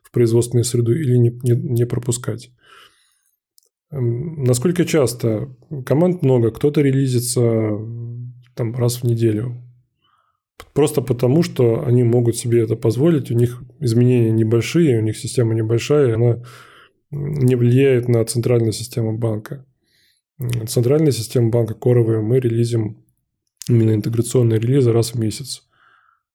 в 0.03 0.11
производственную 0.11 0.65
среду 0.65 0.93
или 0.95 1.17
не, 1.17 1.31
не, 1.43 1.53
не 1.53 1.87
пропускать. 1.87 2.51
Эм, 3.91 4.45
насколько 4.45 4.85
часто? 4.85 5.55
Команд 5.87 6.23
много, 6.23 6.51
кто-то 6.51 6.81
релизится 6.81 7.79
там 8.55 8.75
раз 8.75 9.03
в 9.03 9.05
неделю. 9.05 9.63
Просто 10.73 11.01
потому, 11.03 11.43
что 11.43 11.85
они 11.87 12.03
могут 12.03 12.37
себе 12.37 12.61
это 12.61 12.75
позволить, 12.75 13.31
у 13.31 13.35
них 13.35 13.63
изменения 13.79 14.33
небольшие, 14.33 14.99
у 14.99 15.03
них 15.03 15.17
система 15.17 15.55
небольшая, 15.55 16.17
она 16.17 16.43
не 17.11 17.57
влияет 17.57 18.09
на 18.09 18.25
центральную 18.25 18.73
систему 18.73 19.17
банка. 19.17 19.65
Центральная 20.67 21.13
система 21.13 21.51
банка 21.51 21.75
коровые 21.75 22.21
мы 22.21 22.39
релизим 22.39 23.05
именно 23.69 23.95
интеграционные 23.95 24.61
релизы 24.61 24.93
раз 24.93 25.15
в 25.15 25.19
месяц. 25.19 25.63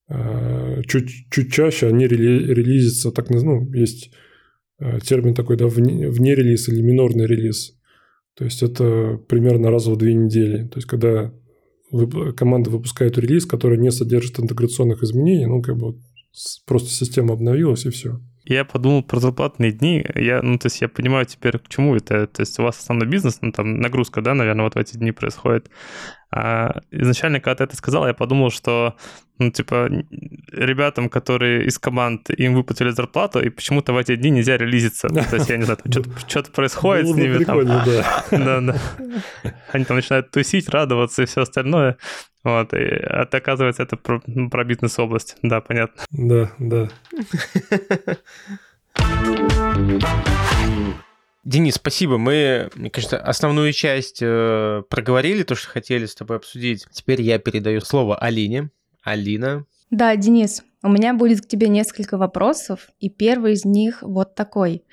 А, 0.08 0.82
чуть, 0.84 1.10
чуть 1.32 1.54
чаще 1.54 1.88
они 1.88 2.08
релизятся, 2.08 3.12
так 3.12 3.30
ну, 3.30 3.72
есть 3.72 4.12
а, 4.78 5.00
термин 5.00 5.34
такой, 5.34 5.58
да, 5.58 5.68
вне, 5.68 6.10
вне 6.10 6.36
релиз 6.36 6.68
или 6.68 6.82
минорный 6.82 7.26
релиз. 7.26 7.78
То 8.36 8.46
есть 8.46 8.62
это 8.64 9.20
примерно 9.30 9.70
раз 9.70 9.86
в 9.86 9.96
две 9.96 10.14
недели. 10.14 10.68
То 10.68 10.78
есть 10.78 10.88
когда 10.88 11.34
команда 12.36 12.72
выпускает 12.72 13.18
релиз, 13.18 13.46
который 13.46 13.78
не 13.78 13.92
содержит 13.92 14.40
интеграционных 14.40 15.04
изменений, 15.04 15.46
ну, 15.46 15.62
как 15.62 15.78
бы 15.78 15.96
просто 16.66 16.90
система 16.90 17.34
обновилась 17.34 17.86
и 17.86 17.90
все. 17.90 18.20
Я 18.46 18.66
подумал 18.66 19.04
про 19.04 19.20
зарплатные 19.20 19.72
дни. 19.72 20.06
Я, 20.16 20.42
ну, 20.42 20.58
то 20.58 20.66
есть 20.66 20.82
я 20.82 20.90
понимаю 20.90 21.26
теперь, 21.26 21.58
к 21.58 21.70
чему 21.70 21.96
это. 21.96 22.28
То 22.28 22.42
есть 22.42 22.60
у 22.60 22.64
вас 22.64 22.78
основной 22.78 23.08
бизнес, 23.08 23.40
ну, 23.42 23.52
там 23.52 23.80
нагрузка, 23.80 24.22
да, 24.22 24.34
наверное, 24.34 24.66
вот 24.66 24.76
в 24.76 24.78
эти 24.78 24.98
дни 24.98 25.12
происходит. 25.12 25.70
А 26.36 26.82
изначально, 26.90 27.40
когда 27.40 27.58
ты 27.58 27.64
это 27.66 27.76
сказал, 27.76 28.08
я 28.08 28.16
подумал, 28.16 28.50
что, 28.50 28.96
ну, 29.38 29.52
типа, 29.52 29.88
ребятам, 30.52 31.08
которые 31.08 31.68
из 31.68 31.78
команд, 31.78 32.32
им 32.32 32.56
выплатили 32.56 32.90
зарплату, 32.90 33.40
и 33.40 33.50
почему-то 33.50 33.94
в 33.94 33.98
эти 33.98 34.16
дни 34.16 34.32
нельзя 34.32 34.58
релизиться. 34.58 35.10
Ну, 35.12 35.22
то 35.30 35.36
есть, 35.36 35.50
я 35.50 35.58
не 35.58 35.66
знаю, 35.66 35.78
что-то, 35.88 36.10
что-то 36.28 36.52
происходит 36.52 37.08
с 37.08 37.16
ними. 37.16 37.44
Там. 37.44 37.68
Да. 37.68 38.24
да, 38.32 38.62
да. 38.62 38.76
Они 39.72 39.86
там 39.86 39.98
начинают 39.98 40.32
тусить, 40.32 40.70
радоваться 40.70 41.22
и 41.22 41.28
все 41.28 41.42
остальное. 41.42 41.98
Вот, 42.44 42.74
и 42.74 42.78
это, 42.78 43.38
оказывается, 43.38 43.84
это 43.84 43.96
про, 43.96 44.20
ну, 44.26 44.50
про 44.50 44.64
бизнес-область. 44.64 45.38
Да, 45.44 45.62
понятно. 45.62 46.02
Да, 46.10 46.52
да. 46.58 46.90
Денис, 51.44 51.76
спасибо. 51.76 52.18
Мы, 52.18 52.70
мне 52.76 52.90
кажется, 52.90 53.18
основную 53.18 53.74
часть 53.74 54.20
э, 54.22 54.84
проговорили, 54.90 55.44
то, 55.44 55.56
что 55.56 55.70
хотели 55.70 56.06
с 56.06 56.16
тобой 56.16 56.38
обсудить. 56.38 56.88
Теперь 56.92 57.22
я 57.22 57.38
передаю 57.38 57.82
слово 57.82 58.16
Алине. 58.16 58.70
Алина. 59.04 59.66
Да, 59.90 60.16
Денис, 60.16 60.64
у 60.82 60.90
меня 60.90 61.14
будет 61.14 61.42
к 61.42 61.48
тебе 61.48 61.68
несколько 61.68 62.18
вопросов, 62.18 62.90
и 63.00 63.10
первый 63.10 63.54
из 63.54 63.66
них 63.66 64.02
вот 64.02 64.36
такой. 64.36 64.84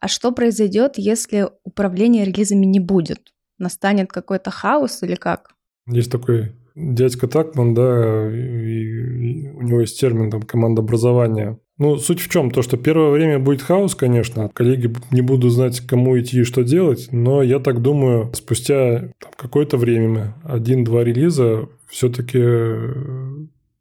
А 0.00 0.08
что 0.08 0.32
произойдет, 0.32 0.94
если 0.96 1.48
управления 1.64 2.24
релизами 2.24 2.66
не 2.66 2.80
будет? 2.80 3.32
Настанет 3.58 4.12
какой-то 4.12 4.50
хаос 4.50 5.02
или 5.02 5.14
как? 5.14 5.50
Есть 5.86 6.12
такой 6.12 6.52
дядька 6.74 7.26
Такман, 7.26 7.74
да, 7.74 8.30
и, 8.30 8.36
и 8.36 9.48
у 9.50 9.62
него 9.62 9.80
есть 9.80 9.98
термин 9.98 10.30
там 10.30 10.42
командообразование. 10.42 11.58
Ну, 11.78 11.98
суть 11.98 12.20
в 12.20 12.28
чем? 12.30 12.50
То, 12.50 12.62
что 12.62 12.78
первое 12.78 13.10
время 13.10 13.38
будет 13.38 13.60
хаос, 13.60 13.94
конечно. 13.94 14.48
Коллеги 14.54 14.92
не 15.10 15.20
будут 15.20 15.52
знать, 15.52 15.80
кому 15.80 16.18
идти 16.18 16.40
и 16.40 16.44
что 16.44 16.62
делать. 16.62 17.08
Но 17.12 17.42
я 17.42 17.58
так 17.58 17.82
думаю, 17.82 18.30
спустя 18.32 19.10
какое-то 19.36 19.76
время, 19.76 20.34
один-два 20.44 21.04
релиза, 21.04 21.68
все-таки 21.86 22.40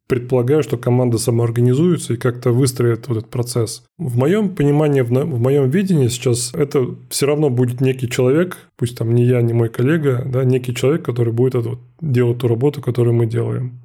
предполагаю, 0.07 0.61
что 0.61 0.77
команда 0.77 1.17
самоорганизуется 1.17 2.13
и 2.13 2.17
как-то 2.17 2.51
выстроит 2.51 3.07
вот 3.07 3.17
этот 3.17 3.29
процесс. 3.31 3.83
В 3.97 4.17
моем 4.17 4.55
понимании, 4.55 5.01
в, 5.01 5.09
в 5.09 5.39
моем 5.39 5.69
видении 5.69 6.09
сейчас 6.09 6.53
это 6.53 6.95
все 7.09 7.25
равно 7.25 7.49
будет 7.49 7.81
некий 7.81 8.09
человек, 8.09 8.57
пусть 8.75 8.97
там 8.97 9.15
не 9.15 9.25
я, 9.25 9.41
не 9.41 9.53
мой 9.53 9.69
коллега, 9.69 10.23
да, 10.25 10.43
некий 10.43 10.75
человек, 10.75 11.03
который 11.03 11.33
будет 11.33 11.55
это 11.55 11.69
вот, 11.69 11.79
делать 12.01 12.37
ту 12.37 12.47
работу, 12.47 12.81
которую 12.81 13.15
мы 13.15 13.25
делаем. 13.25 13.79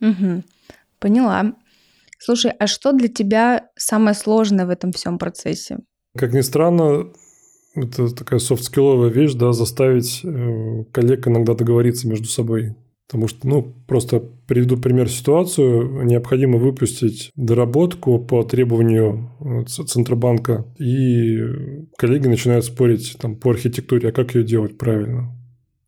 Угу. 0.00 0.42
Поняла. 1.00 1.52
Слушай, 2.18 2.52
а 2.58 2.66
что 2.66 2.92
для 2.92 3.08
тебя 3.08 3.70
самое 3.76 4.14
сложное 4.14 4.66
в 4.66 4.70
этом 4.70 4.92
всем 4.92 5.18
процессе? 5.18 5.78
Как 6.16 6.32
ни 6.32 6.40
странно, 6.40 7.12
это 7.74 8.14
такая 8.14 8.40
софт-скилловая 8.40 9.10
вещь, 9.10 9.34
да, 9.34 9.52
заставить 9.52 10.20
э, 10.24 10.84
коллег 10.92 11.28
иногда 11.28 11.54
договориться 11.54 12.08
между 12.08 12.26
собой. 12.26 12.74
Потому 13.06 13.28
что, 13.28 13.48
ну, 13.48 13.74
просто 13.86 14.20
приведу 14.46 14.76
пример 14.76 15.08
ситуацию. 15.08 16.04
Необходимо 16.04 16.58
выпустить 16.58 17.30
доработку 17.36 18.18
по 18.18 18.42
требованию 18.42 19.30
э, 19.40 19.64
Центробанка, 19.64 20.66
и 20.78 21.38
коллеги 21.96 22.26
начинают 22.26 22.64
спорить 22.64 23.16
там, 23.18 23.36
по 23.36 23.50
архитектуре, 23.50 24.10
а 24.10 24.12
как 24.12 24.34
ее 24.34 24.44
делать 24.44 24.76
правильно. 24.76 25.37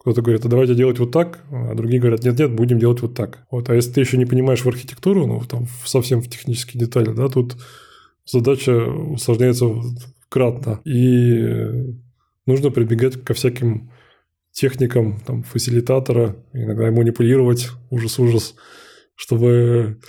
Кто-то 0.00 0.22
говорит, 0.22 0.46
а 0.46 0.48
давайте 0.48 0.74
делать 0.74 0.98
вот 0.98 1.12
так, 1.12 1.44
а 1.50 1.74
другие 1.74 2.00
говорят, 2.00 2.24
нет-нет, 2.24 2.54
будем 2.54 2.78
делать 2.78 3.02
вот 3.02 3.14
так. 3.14 3.44
Вот. 3.50 3.68
А 3.68 3.74
если 3.74 3.92
ты 3.92 4.00
еще 4.00 4.16
не 4.16 4.24
понимаешь 4.24 4.64
в 4.64 4.68
архитектуру, 4.68 5.26
ну, 5.26 5.42
там, 5.42 5.66
совсем 5.84 6.22
в 6.22 6.28
технические 6.28 6.80
детали, 6.80 7.12
да, 7.14 7.28
тут 7.28 7.56
задача 8.24 8.72
усложняется 8.72 9.66
кратно. 10.30 10.80
И 10.86 11.94
нужно 12.46 12.70
прибегать 12.70 13.22
ко 13.22 13.34
всяким 13.34 13.90
техникам, 14.52 15.20
там, 15.20 15.42
фасилитатора, 15.42 16.34
иногда 16.54 16.88
и 16.88 16.90
манипулировать, 16.90 17.68
ужас-ужас, 17.90 18.54
чтобы 19.14 20.00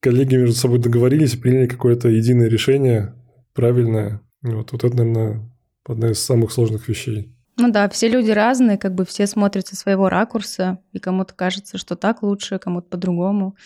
коллеги 0.00 0.36
между 0.36 0.54
собой 0.54 0.78
договорились 0.78 1.36
приняли 1.36 1.66
какое-то 1.66 2.08
единое 2.08 2.48
решение, 2.48 3.14
правильное. 3.52 4.22
Вот, 4.40 4.72
вот 4.72 4.82
это, 4.82 4.96
наверное, 4.96 5.52
одна 5.84 6.10
из 6.12 6.20
самых 6.20 6.52
сложных 6.52 6.88
вещей. 6.88 7.35
Ну 7.58 7.70
да, 7.72 7.88
все 7.88 8.08
люди 8.08 8.30
разные, 8.30 8.76
как 8.76 8.94
бы 8.94 9.04
все 9.06 9.26
смотрят 9.26 9.66
со 9.66 9.76
своего 9.76 10.08
ракурса, 10.08 10.78
и 10.92 10.98
кому-то 10.98 11.34
кажется, 11.34 11.78
что 11.78 11.96
так 11.96 12.22
лучше, 12.22 12.58
кому-то 12.58 12.88
по-другому. 12.88 13.56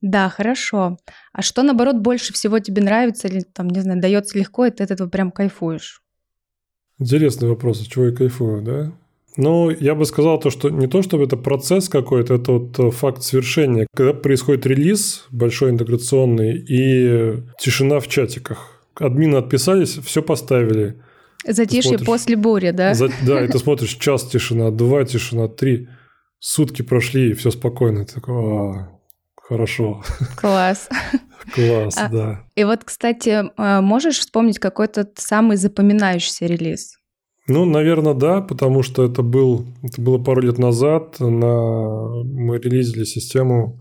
Да, 0.00 0.28
хорошо. 0.28 0.98
А 1.32 1.42
что, 1.42 1.62
наоборот, 1.62 1.96
больше 1.96 2.32
всего 2.32 2.60
тебе 2.60 2.82
нравится 2.82 3.26
или, 3.26 3.40
там, 3.40 3.68
не 3.68 3.80
знаю, 3.80 4.00
дается 4.00 4.38
легко, 4.38 4.66
и 4.66 4.70
ты 4.70 4.84
от 4.84 4.90
этого 4.92 5.08
прям 5.08 5.32
кайфуешь? 5.32 6.02
Интересный 6.98 7.48
вопрос, 7.48 7.82
от 7.82 7.88
чего 7.88 8.06
я 8.06 8.12
кайфую, 8.12 8.62
да? 8.62 8.92
Ну, 9.36 9.70
я 9.70 9.94
бы 9.94 10.06
сказал 10.06 10.40
то, 10.40 10.50
что 10.50 10.70
не 10.70 10.86
то, 10.86 11.02
чтобы 11.02 11.24
это 11.24 11.36
процесс 11.36 11.88
какой-то, 11.88 12.34
это 12.34 12.52
вот 12.52 12.78
э, 12.78 12.90
факт 12.90 13.22
свершения. 13.22 13.86
Когда 13.94 14.14
происходит 14.14 14.64
релиз 14.64 15.26
большой 15.30 15.70
интеграционный 15.70 16.56
и 16.56 17.42
тишина 17.60 18.00
в 18.00 18.08
чатиках. 18.08 18.82
Админы 18.94 19.36
отписались, 19.36 19.98
все 19.98 20.22
поставили. 20.22 21.02
Затишье 21.46 21.90
смотришь, 21.90 22.06
после 22.06 22.36
бури, 22.36 22.70
да? 22.70 22.94
За, 22.94 23.08
да, 23.24 23.44
и 23.44 23.48
ты 23.48 23.58
смотришь, 23.58 23.94
час 23.94 24.24
тишина, 24.24 24.70
два 24.70 25.04
тишина, 25.04 25.48
три. 25.48 25.88
Сутки 26.38 26.82
прошли, 26.82 27.30
и 27.30 27.34
все 27.34 27.50
спокойно. 27.50 28.04
Ты 28.04 28.14
такой, 28.14 28.34
а, 28.34 28.88
хорошо. 29.36 30.02
Класс. 30.36 30.88
Класс, 31.54 31.96
а, 31.96 32.08
да. 32.08 32.44
И 32.56 32.64
вот, 32.64 32.84
кстати, 32.84 33.44
э, 33.56 33.80
можешь 33.80 34.18
вспомнить 34.18 34.58
какой-то 34.58 35.08
самый 35.16 35.56
запоминающийся 35.56 36.46
релиз? 36.46 36.98
Ну, 37.48 37.64
наверное, 37.64 38.14
да, 38.14 38.40
потому 38.40 38.82
что 38.82 39.04
это, 39.04 39.22
был, 39.22 39.66
это 39.82 40.00
было 40.00 40.18
пару 40.18 40.42
лет 40.42 40.58
назад. 40.58 41.20
На, 41.20 42.24
мы 42.24 42.58
релизили 42.58 43.04
систему 43.04 43.80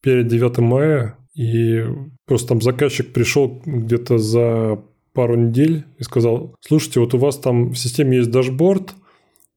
перед 0.00 0.28
9 0.28 0.58
мая, 0.58 1.18
и 1.34 1.84
просто 2.26 2.48
там 2.48 2.62
заказчик 2.62 3.12
пришел 3.12 3.60
где-то 3.66 4.18
за 4.18 4.82
пару 5.12 5.36
недель 5.36 5.84
и 5.98 6.02
сказал, 6.02 6.54
слушайте, 6.60 7.00
вот 7.00 7.14
у 7.14 7.18
вас 7.18 7.38
там 7.38 7.72
в 7.72 7.78
системе 7.78 8.18
есть 8.18 8.30
дашборд, 8.30 8.94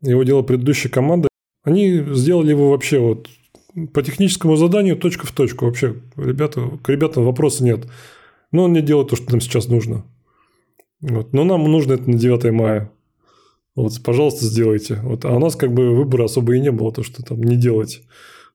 его 0.02 0.24
делала 0.24 0.44
предыдущая 0.44 0.92
команда, 0.92 1.28
они 1.64 2.04
сделали 2.14 2.52
его 2.52 2.70
вообще 2.70 3.00
вот 3.00 3.28
по 3.94 4.02
техническому 4.02 4.56
заданию 4.56 4.98
точка 4.98 5.28
в 5.28 5.32
точку. 5.32 5.66
Вообще, 5.66 5.96
ребята, 6.16 6.62
к 6.82 6.90
ребятам 6.90 7.26
вопроса 7.26 7.64
нет. 7.64 7.88
Но 8.52 8.64
он 8.64 8.74
не 8.74 8.82
делает 8.82 9.10
то, 9.10 9.16
что 9.16 9.32
нам 9.32 9.42
сейчас 9.42 9.68
нужно. 9.68 10.06
Вот. 11.02 11.34
Но 11.34 11.44
нам 11.44 11.64
нужно 11.64 11.94
это 11.94 12.10
на 12.10 12.18
9 12.18 12.52
мая. 12.52 12.92
Вот, 13.76 13.92
пожалуйста, 14.04 14.46
сделайте. 14.46 15.02
Вот. 15.04 15.26
А 15.26 15.36
у 15.36 15.40
нас 15.40 15.56
как 15.56 15.74
бы 15.74 15.94
выбора 15.94 16.26
особо 16.26 16.56
и 16.56 16.62
не 16.62 16.72
было, 16.72 16.94
то, 16.94 17.04
что 17.04 17.22
там 17.24 17.44
не 17.44 17.58
делать. 17.58 18.04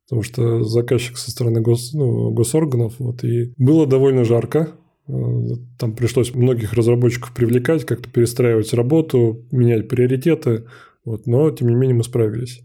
Потому 0.09 0.23
что 0.23 0.65
заказчик 0.65 1.19
со 1.19 1.31
стороны 1.31 1.61
гос, 1.61 1.93
ну, 1.93 2.31
госорганов. 2.31 2.95
Вот, 2.99 3.23
и 3.23 3.53
было 3.59 3.87
довольно 3.87 4.25
жарко. 4.25 4.73
Э, 5.11 5.57
там 5.79 5.95
пришлось 5.95 6.35
многих 6.35 6.73
разработчиков 6.73 7.33
привлекать, 7.35 7.85
как-то 7.85 8.09
перестраивать 8.09 8.73
работу, 8.73 9.47
менять 9.51 9.89
приоритеты. 9.89 10.67
Вот, 11.05 11.27
но, 11.27 11.51
тем 11.51 11.69
не 11.69 11.75
менее, 11.75 11.97
мы 11.97 12.05
справились. 12.05 12.61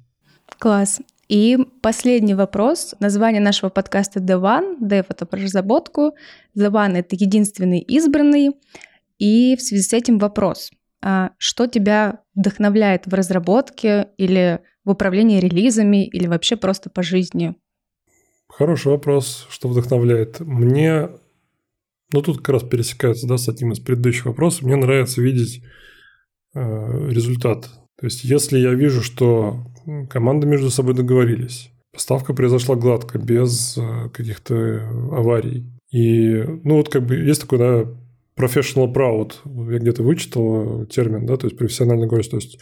Класс. 0.59 0.99
И 1.27 1.57
последний 1.81 2.35
вопрос. 2.35 2.93
Название 2.99 3.41
нашего 3.41 3.69
подкаста 3.69 4.19
The 4.19 4.39
One. 4.39 4.77
Dev— 4.79 5.05
это 5.09 5.25
про 5.25 5.41
разработку. 5.41 6.13
The 6.55 6.69
One— 6.69 6.93
это 6.97 7.15
единственный 7.15 7.79
избранный. 7.79 8.51
И 9.17 9.55
в 9.55 9.61
связи 9.61 9.81
с 9.81 9.93
этим 9.93 10.19
вопрос. 10.19 10.71
А 11.01 11.31
что 11.37 11.67
тебя 11.67 12.21
вдохновляет 12.35 13.07
в 13.07 13.13
разработке 13.13 14.09
или 14.17 14.59
в 14.83 14.91
управлении 14.91 15.39
релизами 15.39 16.05
или 16.05 16.27
вообще 16.27 16.57
просто 16.57 16.89
по 16.89 17.01
жизни? 17.01 17.55
Хороший 18.47 18.91
вопрос, 18.91 19.47
что 19.49 19.67
вдохновляет. 19.67 20.39
Мне, 20.39 21.09
ну 22.13 22.21
тут 22.21 22.37
как 22.37 22.49
раз 22.49 22.63
пересекается 22.63 23.27
да, 23.27 23.37
с 23.37 23.49
одним 23.49 23.71
из 23.71 23.79
предыдущих 23.79 24.25
вопросов, 24.25 24.63
мне 24.63 24.75
нравится 24.75 25.21
видеть 25.21 25.63
э, 26.53 26.59
результат. 27.09 27.69
То 27.97 28.05
есть 28.05 28.23
если 28.23 28.57
я 28.57 28.73
вижу, 28.73 29.01
что 29.01 29.65
команды 30.09 30.47
между 30.47 30.69
собой 30.69 30.93
договорились, 30.93 31.71
поставка 31.91 32.33
произошла 32.33 32.75
гладко, 32.75 33.17
без 33.17 33.77
э, 33.77 34.09
каких-то 34.09 34.87
аварий. 35.11 35.71
И, 35.91 36.43
ну, 36.63 36.77
вот 36.77 36.89
как 36.89 37.05
бы 37.05 37.15
есть 37.15 37.41
такой, 37.41 37.57
да, 37.59 37.85
professional 38.37 38.93
proud. 38.93 39.33
Я 39.71 39.79
где-то 39.79 40.03
вычитал 40.03 40.85
термин, 40.87 41.25
да, 41.25 41.37
то 41.37 41.47
есть 41.47 41.57
профессиональный 41.57 42.07
гордость. 42.07 42.31
То 42.31 42.37
есть 42.37 42.59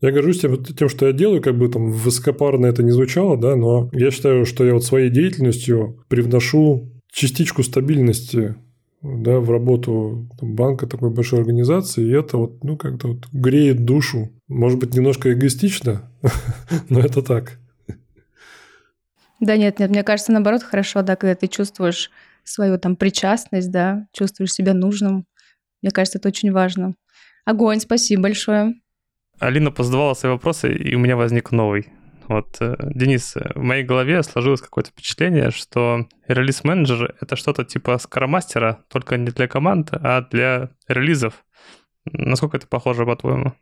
я 0.00 0.12
горжусь 0.12 0.40
тем, 0.40 0.62
тем, 0.62 0.88
что 0.88 1.06
я 1.06 1.12
делаю, 1.12 1.42
как 1.42 1.58
бы 1.58 1.68
там 1.68 1.90
высокопарно 1.90 2.66
это 2.66 2.82
не 2.82 2.90
звучало, 2.90 3.36
да, 3.36 3.56
но 3.56 3.90
я 3.92 4.10
считаю, 4.10 4.44
что 4.44 4.64
я 4.64 4.74
вот 4.74 4.84
своей 4.84 5.10
деятельностью 5.10 6.04
привношу 6.08 6.92
частичку 7.10 7.62
стабильности 7.62 8.56
да, 9.02 9.38
в 9.38 9.50
работу 9.50 10.28
там, 10.38 10.54
банка, 10.54 10.86
такой 10.86 11.10
большой 11.10 11.40
организации, 11.40 12.06
и 12.06 12.12
это 12.12 12.38
вот, 12.38 12.64
ну, 12.64 12.76
как-то 12.76 13.08
вот 13.08 13.28
греет 13.32 13.84
душу. 13.84 14.32
Может 14.48 14.78
быть, 14.78 14.94
немножко 14.94 15.32
эгоистично, 15.32 16.10
но 16.88 17.00
это 17.00 17.22
так. 17.22 17.58
Да 19.40 19.56
нет, 19.56 19.78
нет, 19.78 19.90
мне 19.90 20.02
кажется, 20.02 20.32
наоборот, 20.32 20.62
хорошо, 20.62 21.02
да, 21.02 21.14
когда 21.16 21.34
ты 21.34 21.46
чувствуешь 21.46 22.10
свою 22.42 22.78
там 22.78 22.96
причастность, 22.96 23.70
да, 23.70 24.06
чувствуешь 24.12 24.52
себя 24.52 24.72
нужным. 24.72 25.26
Мне 25.82 25.90
кажется, 25.90 26.18
это 26.18 26.28
очень 26.28 26.52
важно. 26.52 26.94
Огонь, 27.44 27.80
спасибо 27.80 28.22
большое. 28.22 28.74
Алина 29.38 29.70
позадавала 29.70 30.14
свои 30.14 30.32
вопросы, 30.32 30.72
и 30.72 30.94
у 30.94 30.98
меня 30.98 31.16
возник 31.16 31.52
новый. 31.52 31.88
Вот, 32.28 32.56
э, 32.60 32.76
Денис, 32.94 33.34
в 33.54 33.60
моей 33.60 33.84
голове 33.84 34.22
сложилось 34.22 34.60
какое-то 34.60 34.90
впечатление, 34.90 35.50
что 35.50 36.06
релиз-менеджер— 36.26 37.14
это 37.20 37.36
что-то 37.36 37.64
типа 37.64 37.98
скоромастера, 37.98 38.84
только 38.88 39.16
не 39.16 39.30
для 39.30 39.48
команд, 39.48 39.90
а 39.92 40.22
для 40.22 40.70
релизов. 40.88 41.44
Насколько 42.04 42.56
это 42.56 42.66
похоже, 42.66 43.04
по-твоему? 43.04 43.52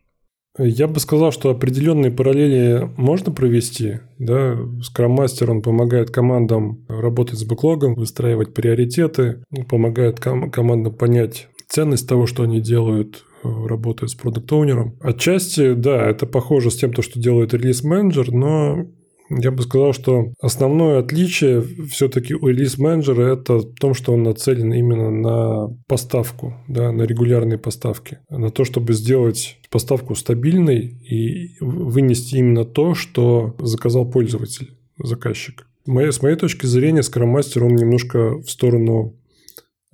Я 0.56 0.86
бы 0.86 1.00
сказал, 1.00 1.32
что 1.32 1.50
определенные 1.50 2.12
параллели 2.12 2.88
можно 2.96 3.32
провести. 3.32 4.00
Да? 4.18 4.52
Scrum 4.54 5.50
он 5.50 5.62
помогает 5.62 6.10
командам 6.10 6.86
работать 6.88 7.40
с 7.40 7.44
бэклогом, 7.44 7.94
выстраивать 7.94 8.54
приоритеты, 8.54 9.42
помогает 9.68 10.20
ком- 10.20 10.52
командам 10.52 10.94
понять 10.94 11.48
ценность 11.68 12.08
того, 12.08 12.26
что 12.26 12.44
они 12.44 12.60
делают, 12.60 13.24
э, 13.44 13.66
работая 13.66 14.08
с 14.08 14.14
продукт 14.14 14.50
оунером 14.52 14.96
Отчасти, 15.00 15.74
да, 15.74 16.08
это 16.08 16.26
похоже 16.26 16.70
с 16.70 16.76
тем, 16.76 16.92
то, 16.92 17.02
что 17.02 17.20
делает 17.20 17.54
релиз-менеджер, 17.54 18.32
но 18.32 18.86
Я 19.30 19.50
бы 19.50 19.62
сказал, 19.62 19.92
что 19.92 20.32
основное 20.40 20.98
отличие 20.98 21.62
все-таки 21.90 22.34
у 22.34 22.46
релиз-менеджера 22.46 23.34
это 23.34 23.58
в 23.58 23.74
том, 23.74 23.94
что 23.94 24.12
он 24.12 24.22
нацелен 24.22 24.72
именно 24.72 25.10
на 25.10 25.76
поставку, 25.86 26.54
да, 26.68 26.92
на 26.92 27.02
регулярные 27.02 27.58
поставки, 27.58 28.18
на 28.28 28.50
то, 28.50 28.64
чтобы 28.64 28.92
сделать 28.92 29.58
поставку 29.70 30.14
стабильной 30.14 30.80
и 30.80 31.56
вынести 31.60 32.36
именно 32.36 32.64
то, 32.64 32.94
что 32.94 33.56
заказал 33.60 34.10
пользователь, 34.10 34.76
заказчик. 35.02 35.66
С 35.86 36.22
моей 36.22 36.36
точки 36.36 36.66
зрения, 36.66 37.00
Scrum 37.00 37.34
Master, 37.34 37.64
он 37.64 37.76
немножко 37.76 38.38
в 38.38 38.50
сторону, 38.50 39.16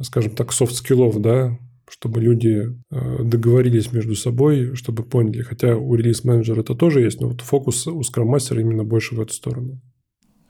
скажем 0.01 0.33
так, 0.33 0.53
софт-скиллов, 0.53 1.21
да, 1.21 1.59
чтобы 1.91 2.21
люди 2.21 2.73
э, 2.91 3.23
договорились 3.23 3.93
между 3.93 4.15
собой, 4.15 4.75
чтобы 4.77 5.03
поняли. 5.03 5.43
Хотя 5.43 5.77
у 5.77 5.95
релиз-менеджера 5.95 6.61
это 6.61 6.75
тоже 6.75 7.01
есть, 7.01 7.21
но 7.21 7.29
вот 7.29 7.41
фокус 7.41 7.87
у 7.87 8.01
Master 8.01 8.61
именно 8.61 8.85
больше 8.85 9.15
в 9.15 9.21
эту 9.21 9.33
сторону. 9.33 9.81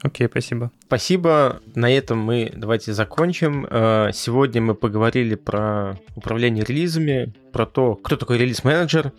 Окей, 0.02 0.26
okay, 0.26 0.30
спасибо. 0.30 0.70
Спасибо. 0.86 1.60
На 1.74 1.90
этом 1.90 2.18
мы 2.18 2.52
давайте 2.54 2.92
закончим. 2.92 3.66
Э, 3.70 4.10
сегодня 4.12 4.60
мы 4.60 4.74
поговорили 4.74 5.34
про 5.34 5.98
управление 6.14 6.64
релизами, 6.64 7.34
про 7.52 7.66
то, 7.66 7.96
кто 7.96 8.16
такой 8.16 8.38
релиз-менеджер, 8.38 9.12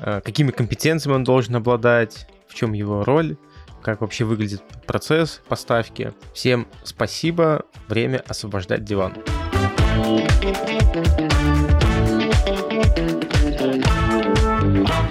э, 0.00 0.20
какими 0.24 0.50
компетенциями 0.50 1.16
он 1.16 1.24
должен 1.24 1.56
обладать, 1.56 2.28
в 2.48 2.54
чем 2.54 2.72
его 2.72 3.04
роль, 3.04 3.36
как 3.82 4.00
вообще 4.00 4.24
выглядит 4.24 4.62
процесс 4.86 5.40
поставки. 5.48 6.12
Всем 6.32 6.66
спасибо. 6.84 7.64
Время 7.88 8.22
освобождать 8.26 8.84
диван. 8.84 9.14
Thank 9.98 10.30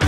you. 0.02 0.07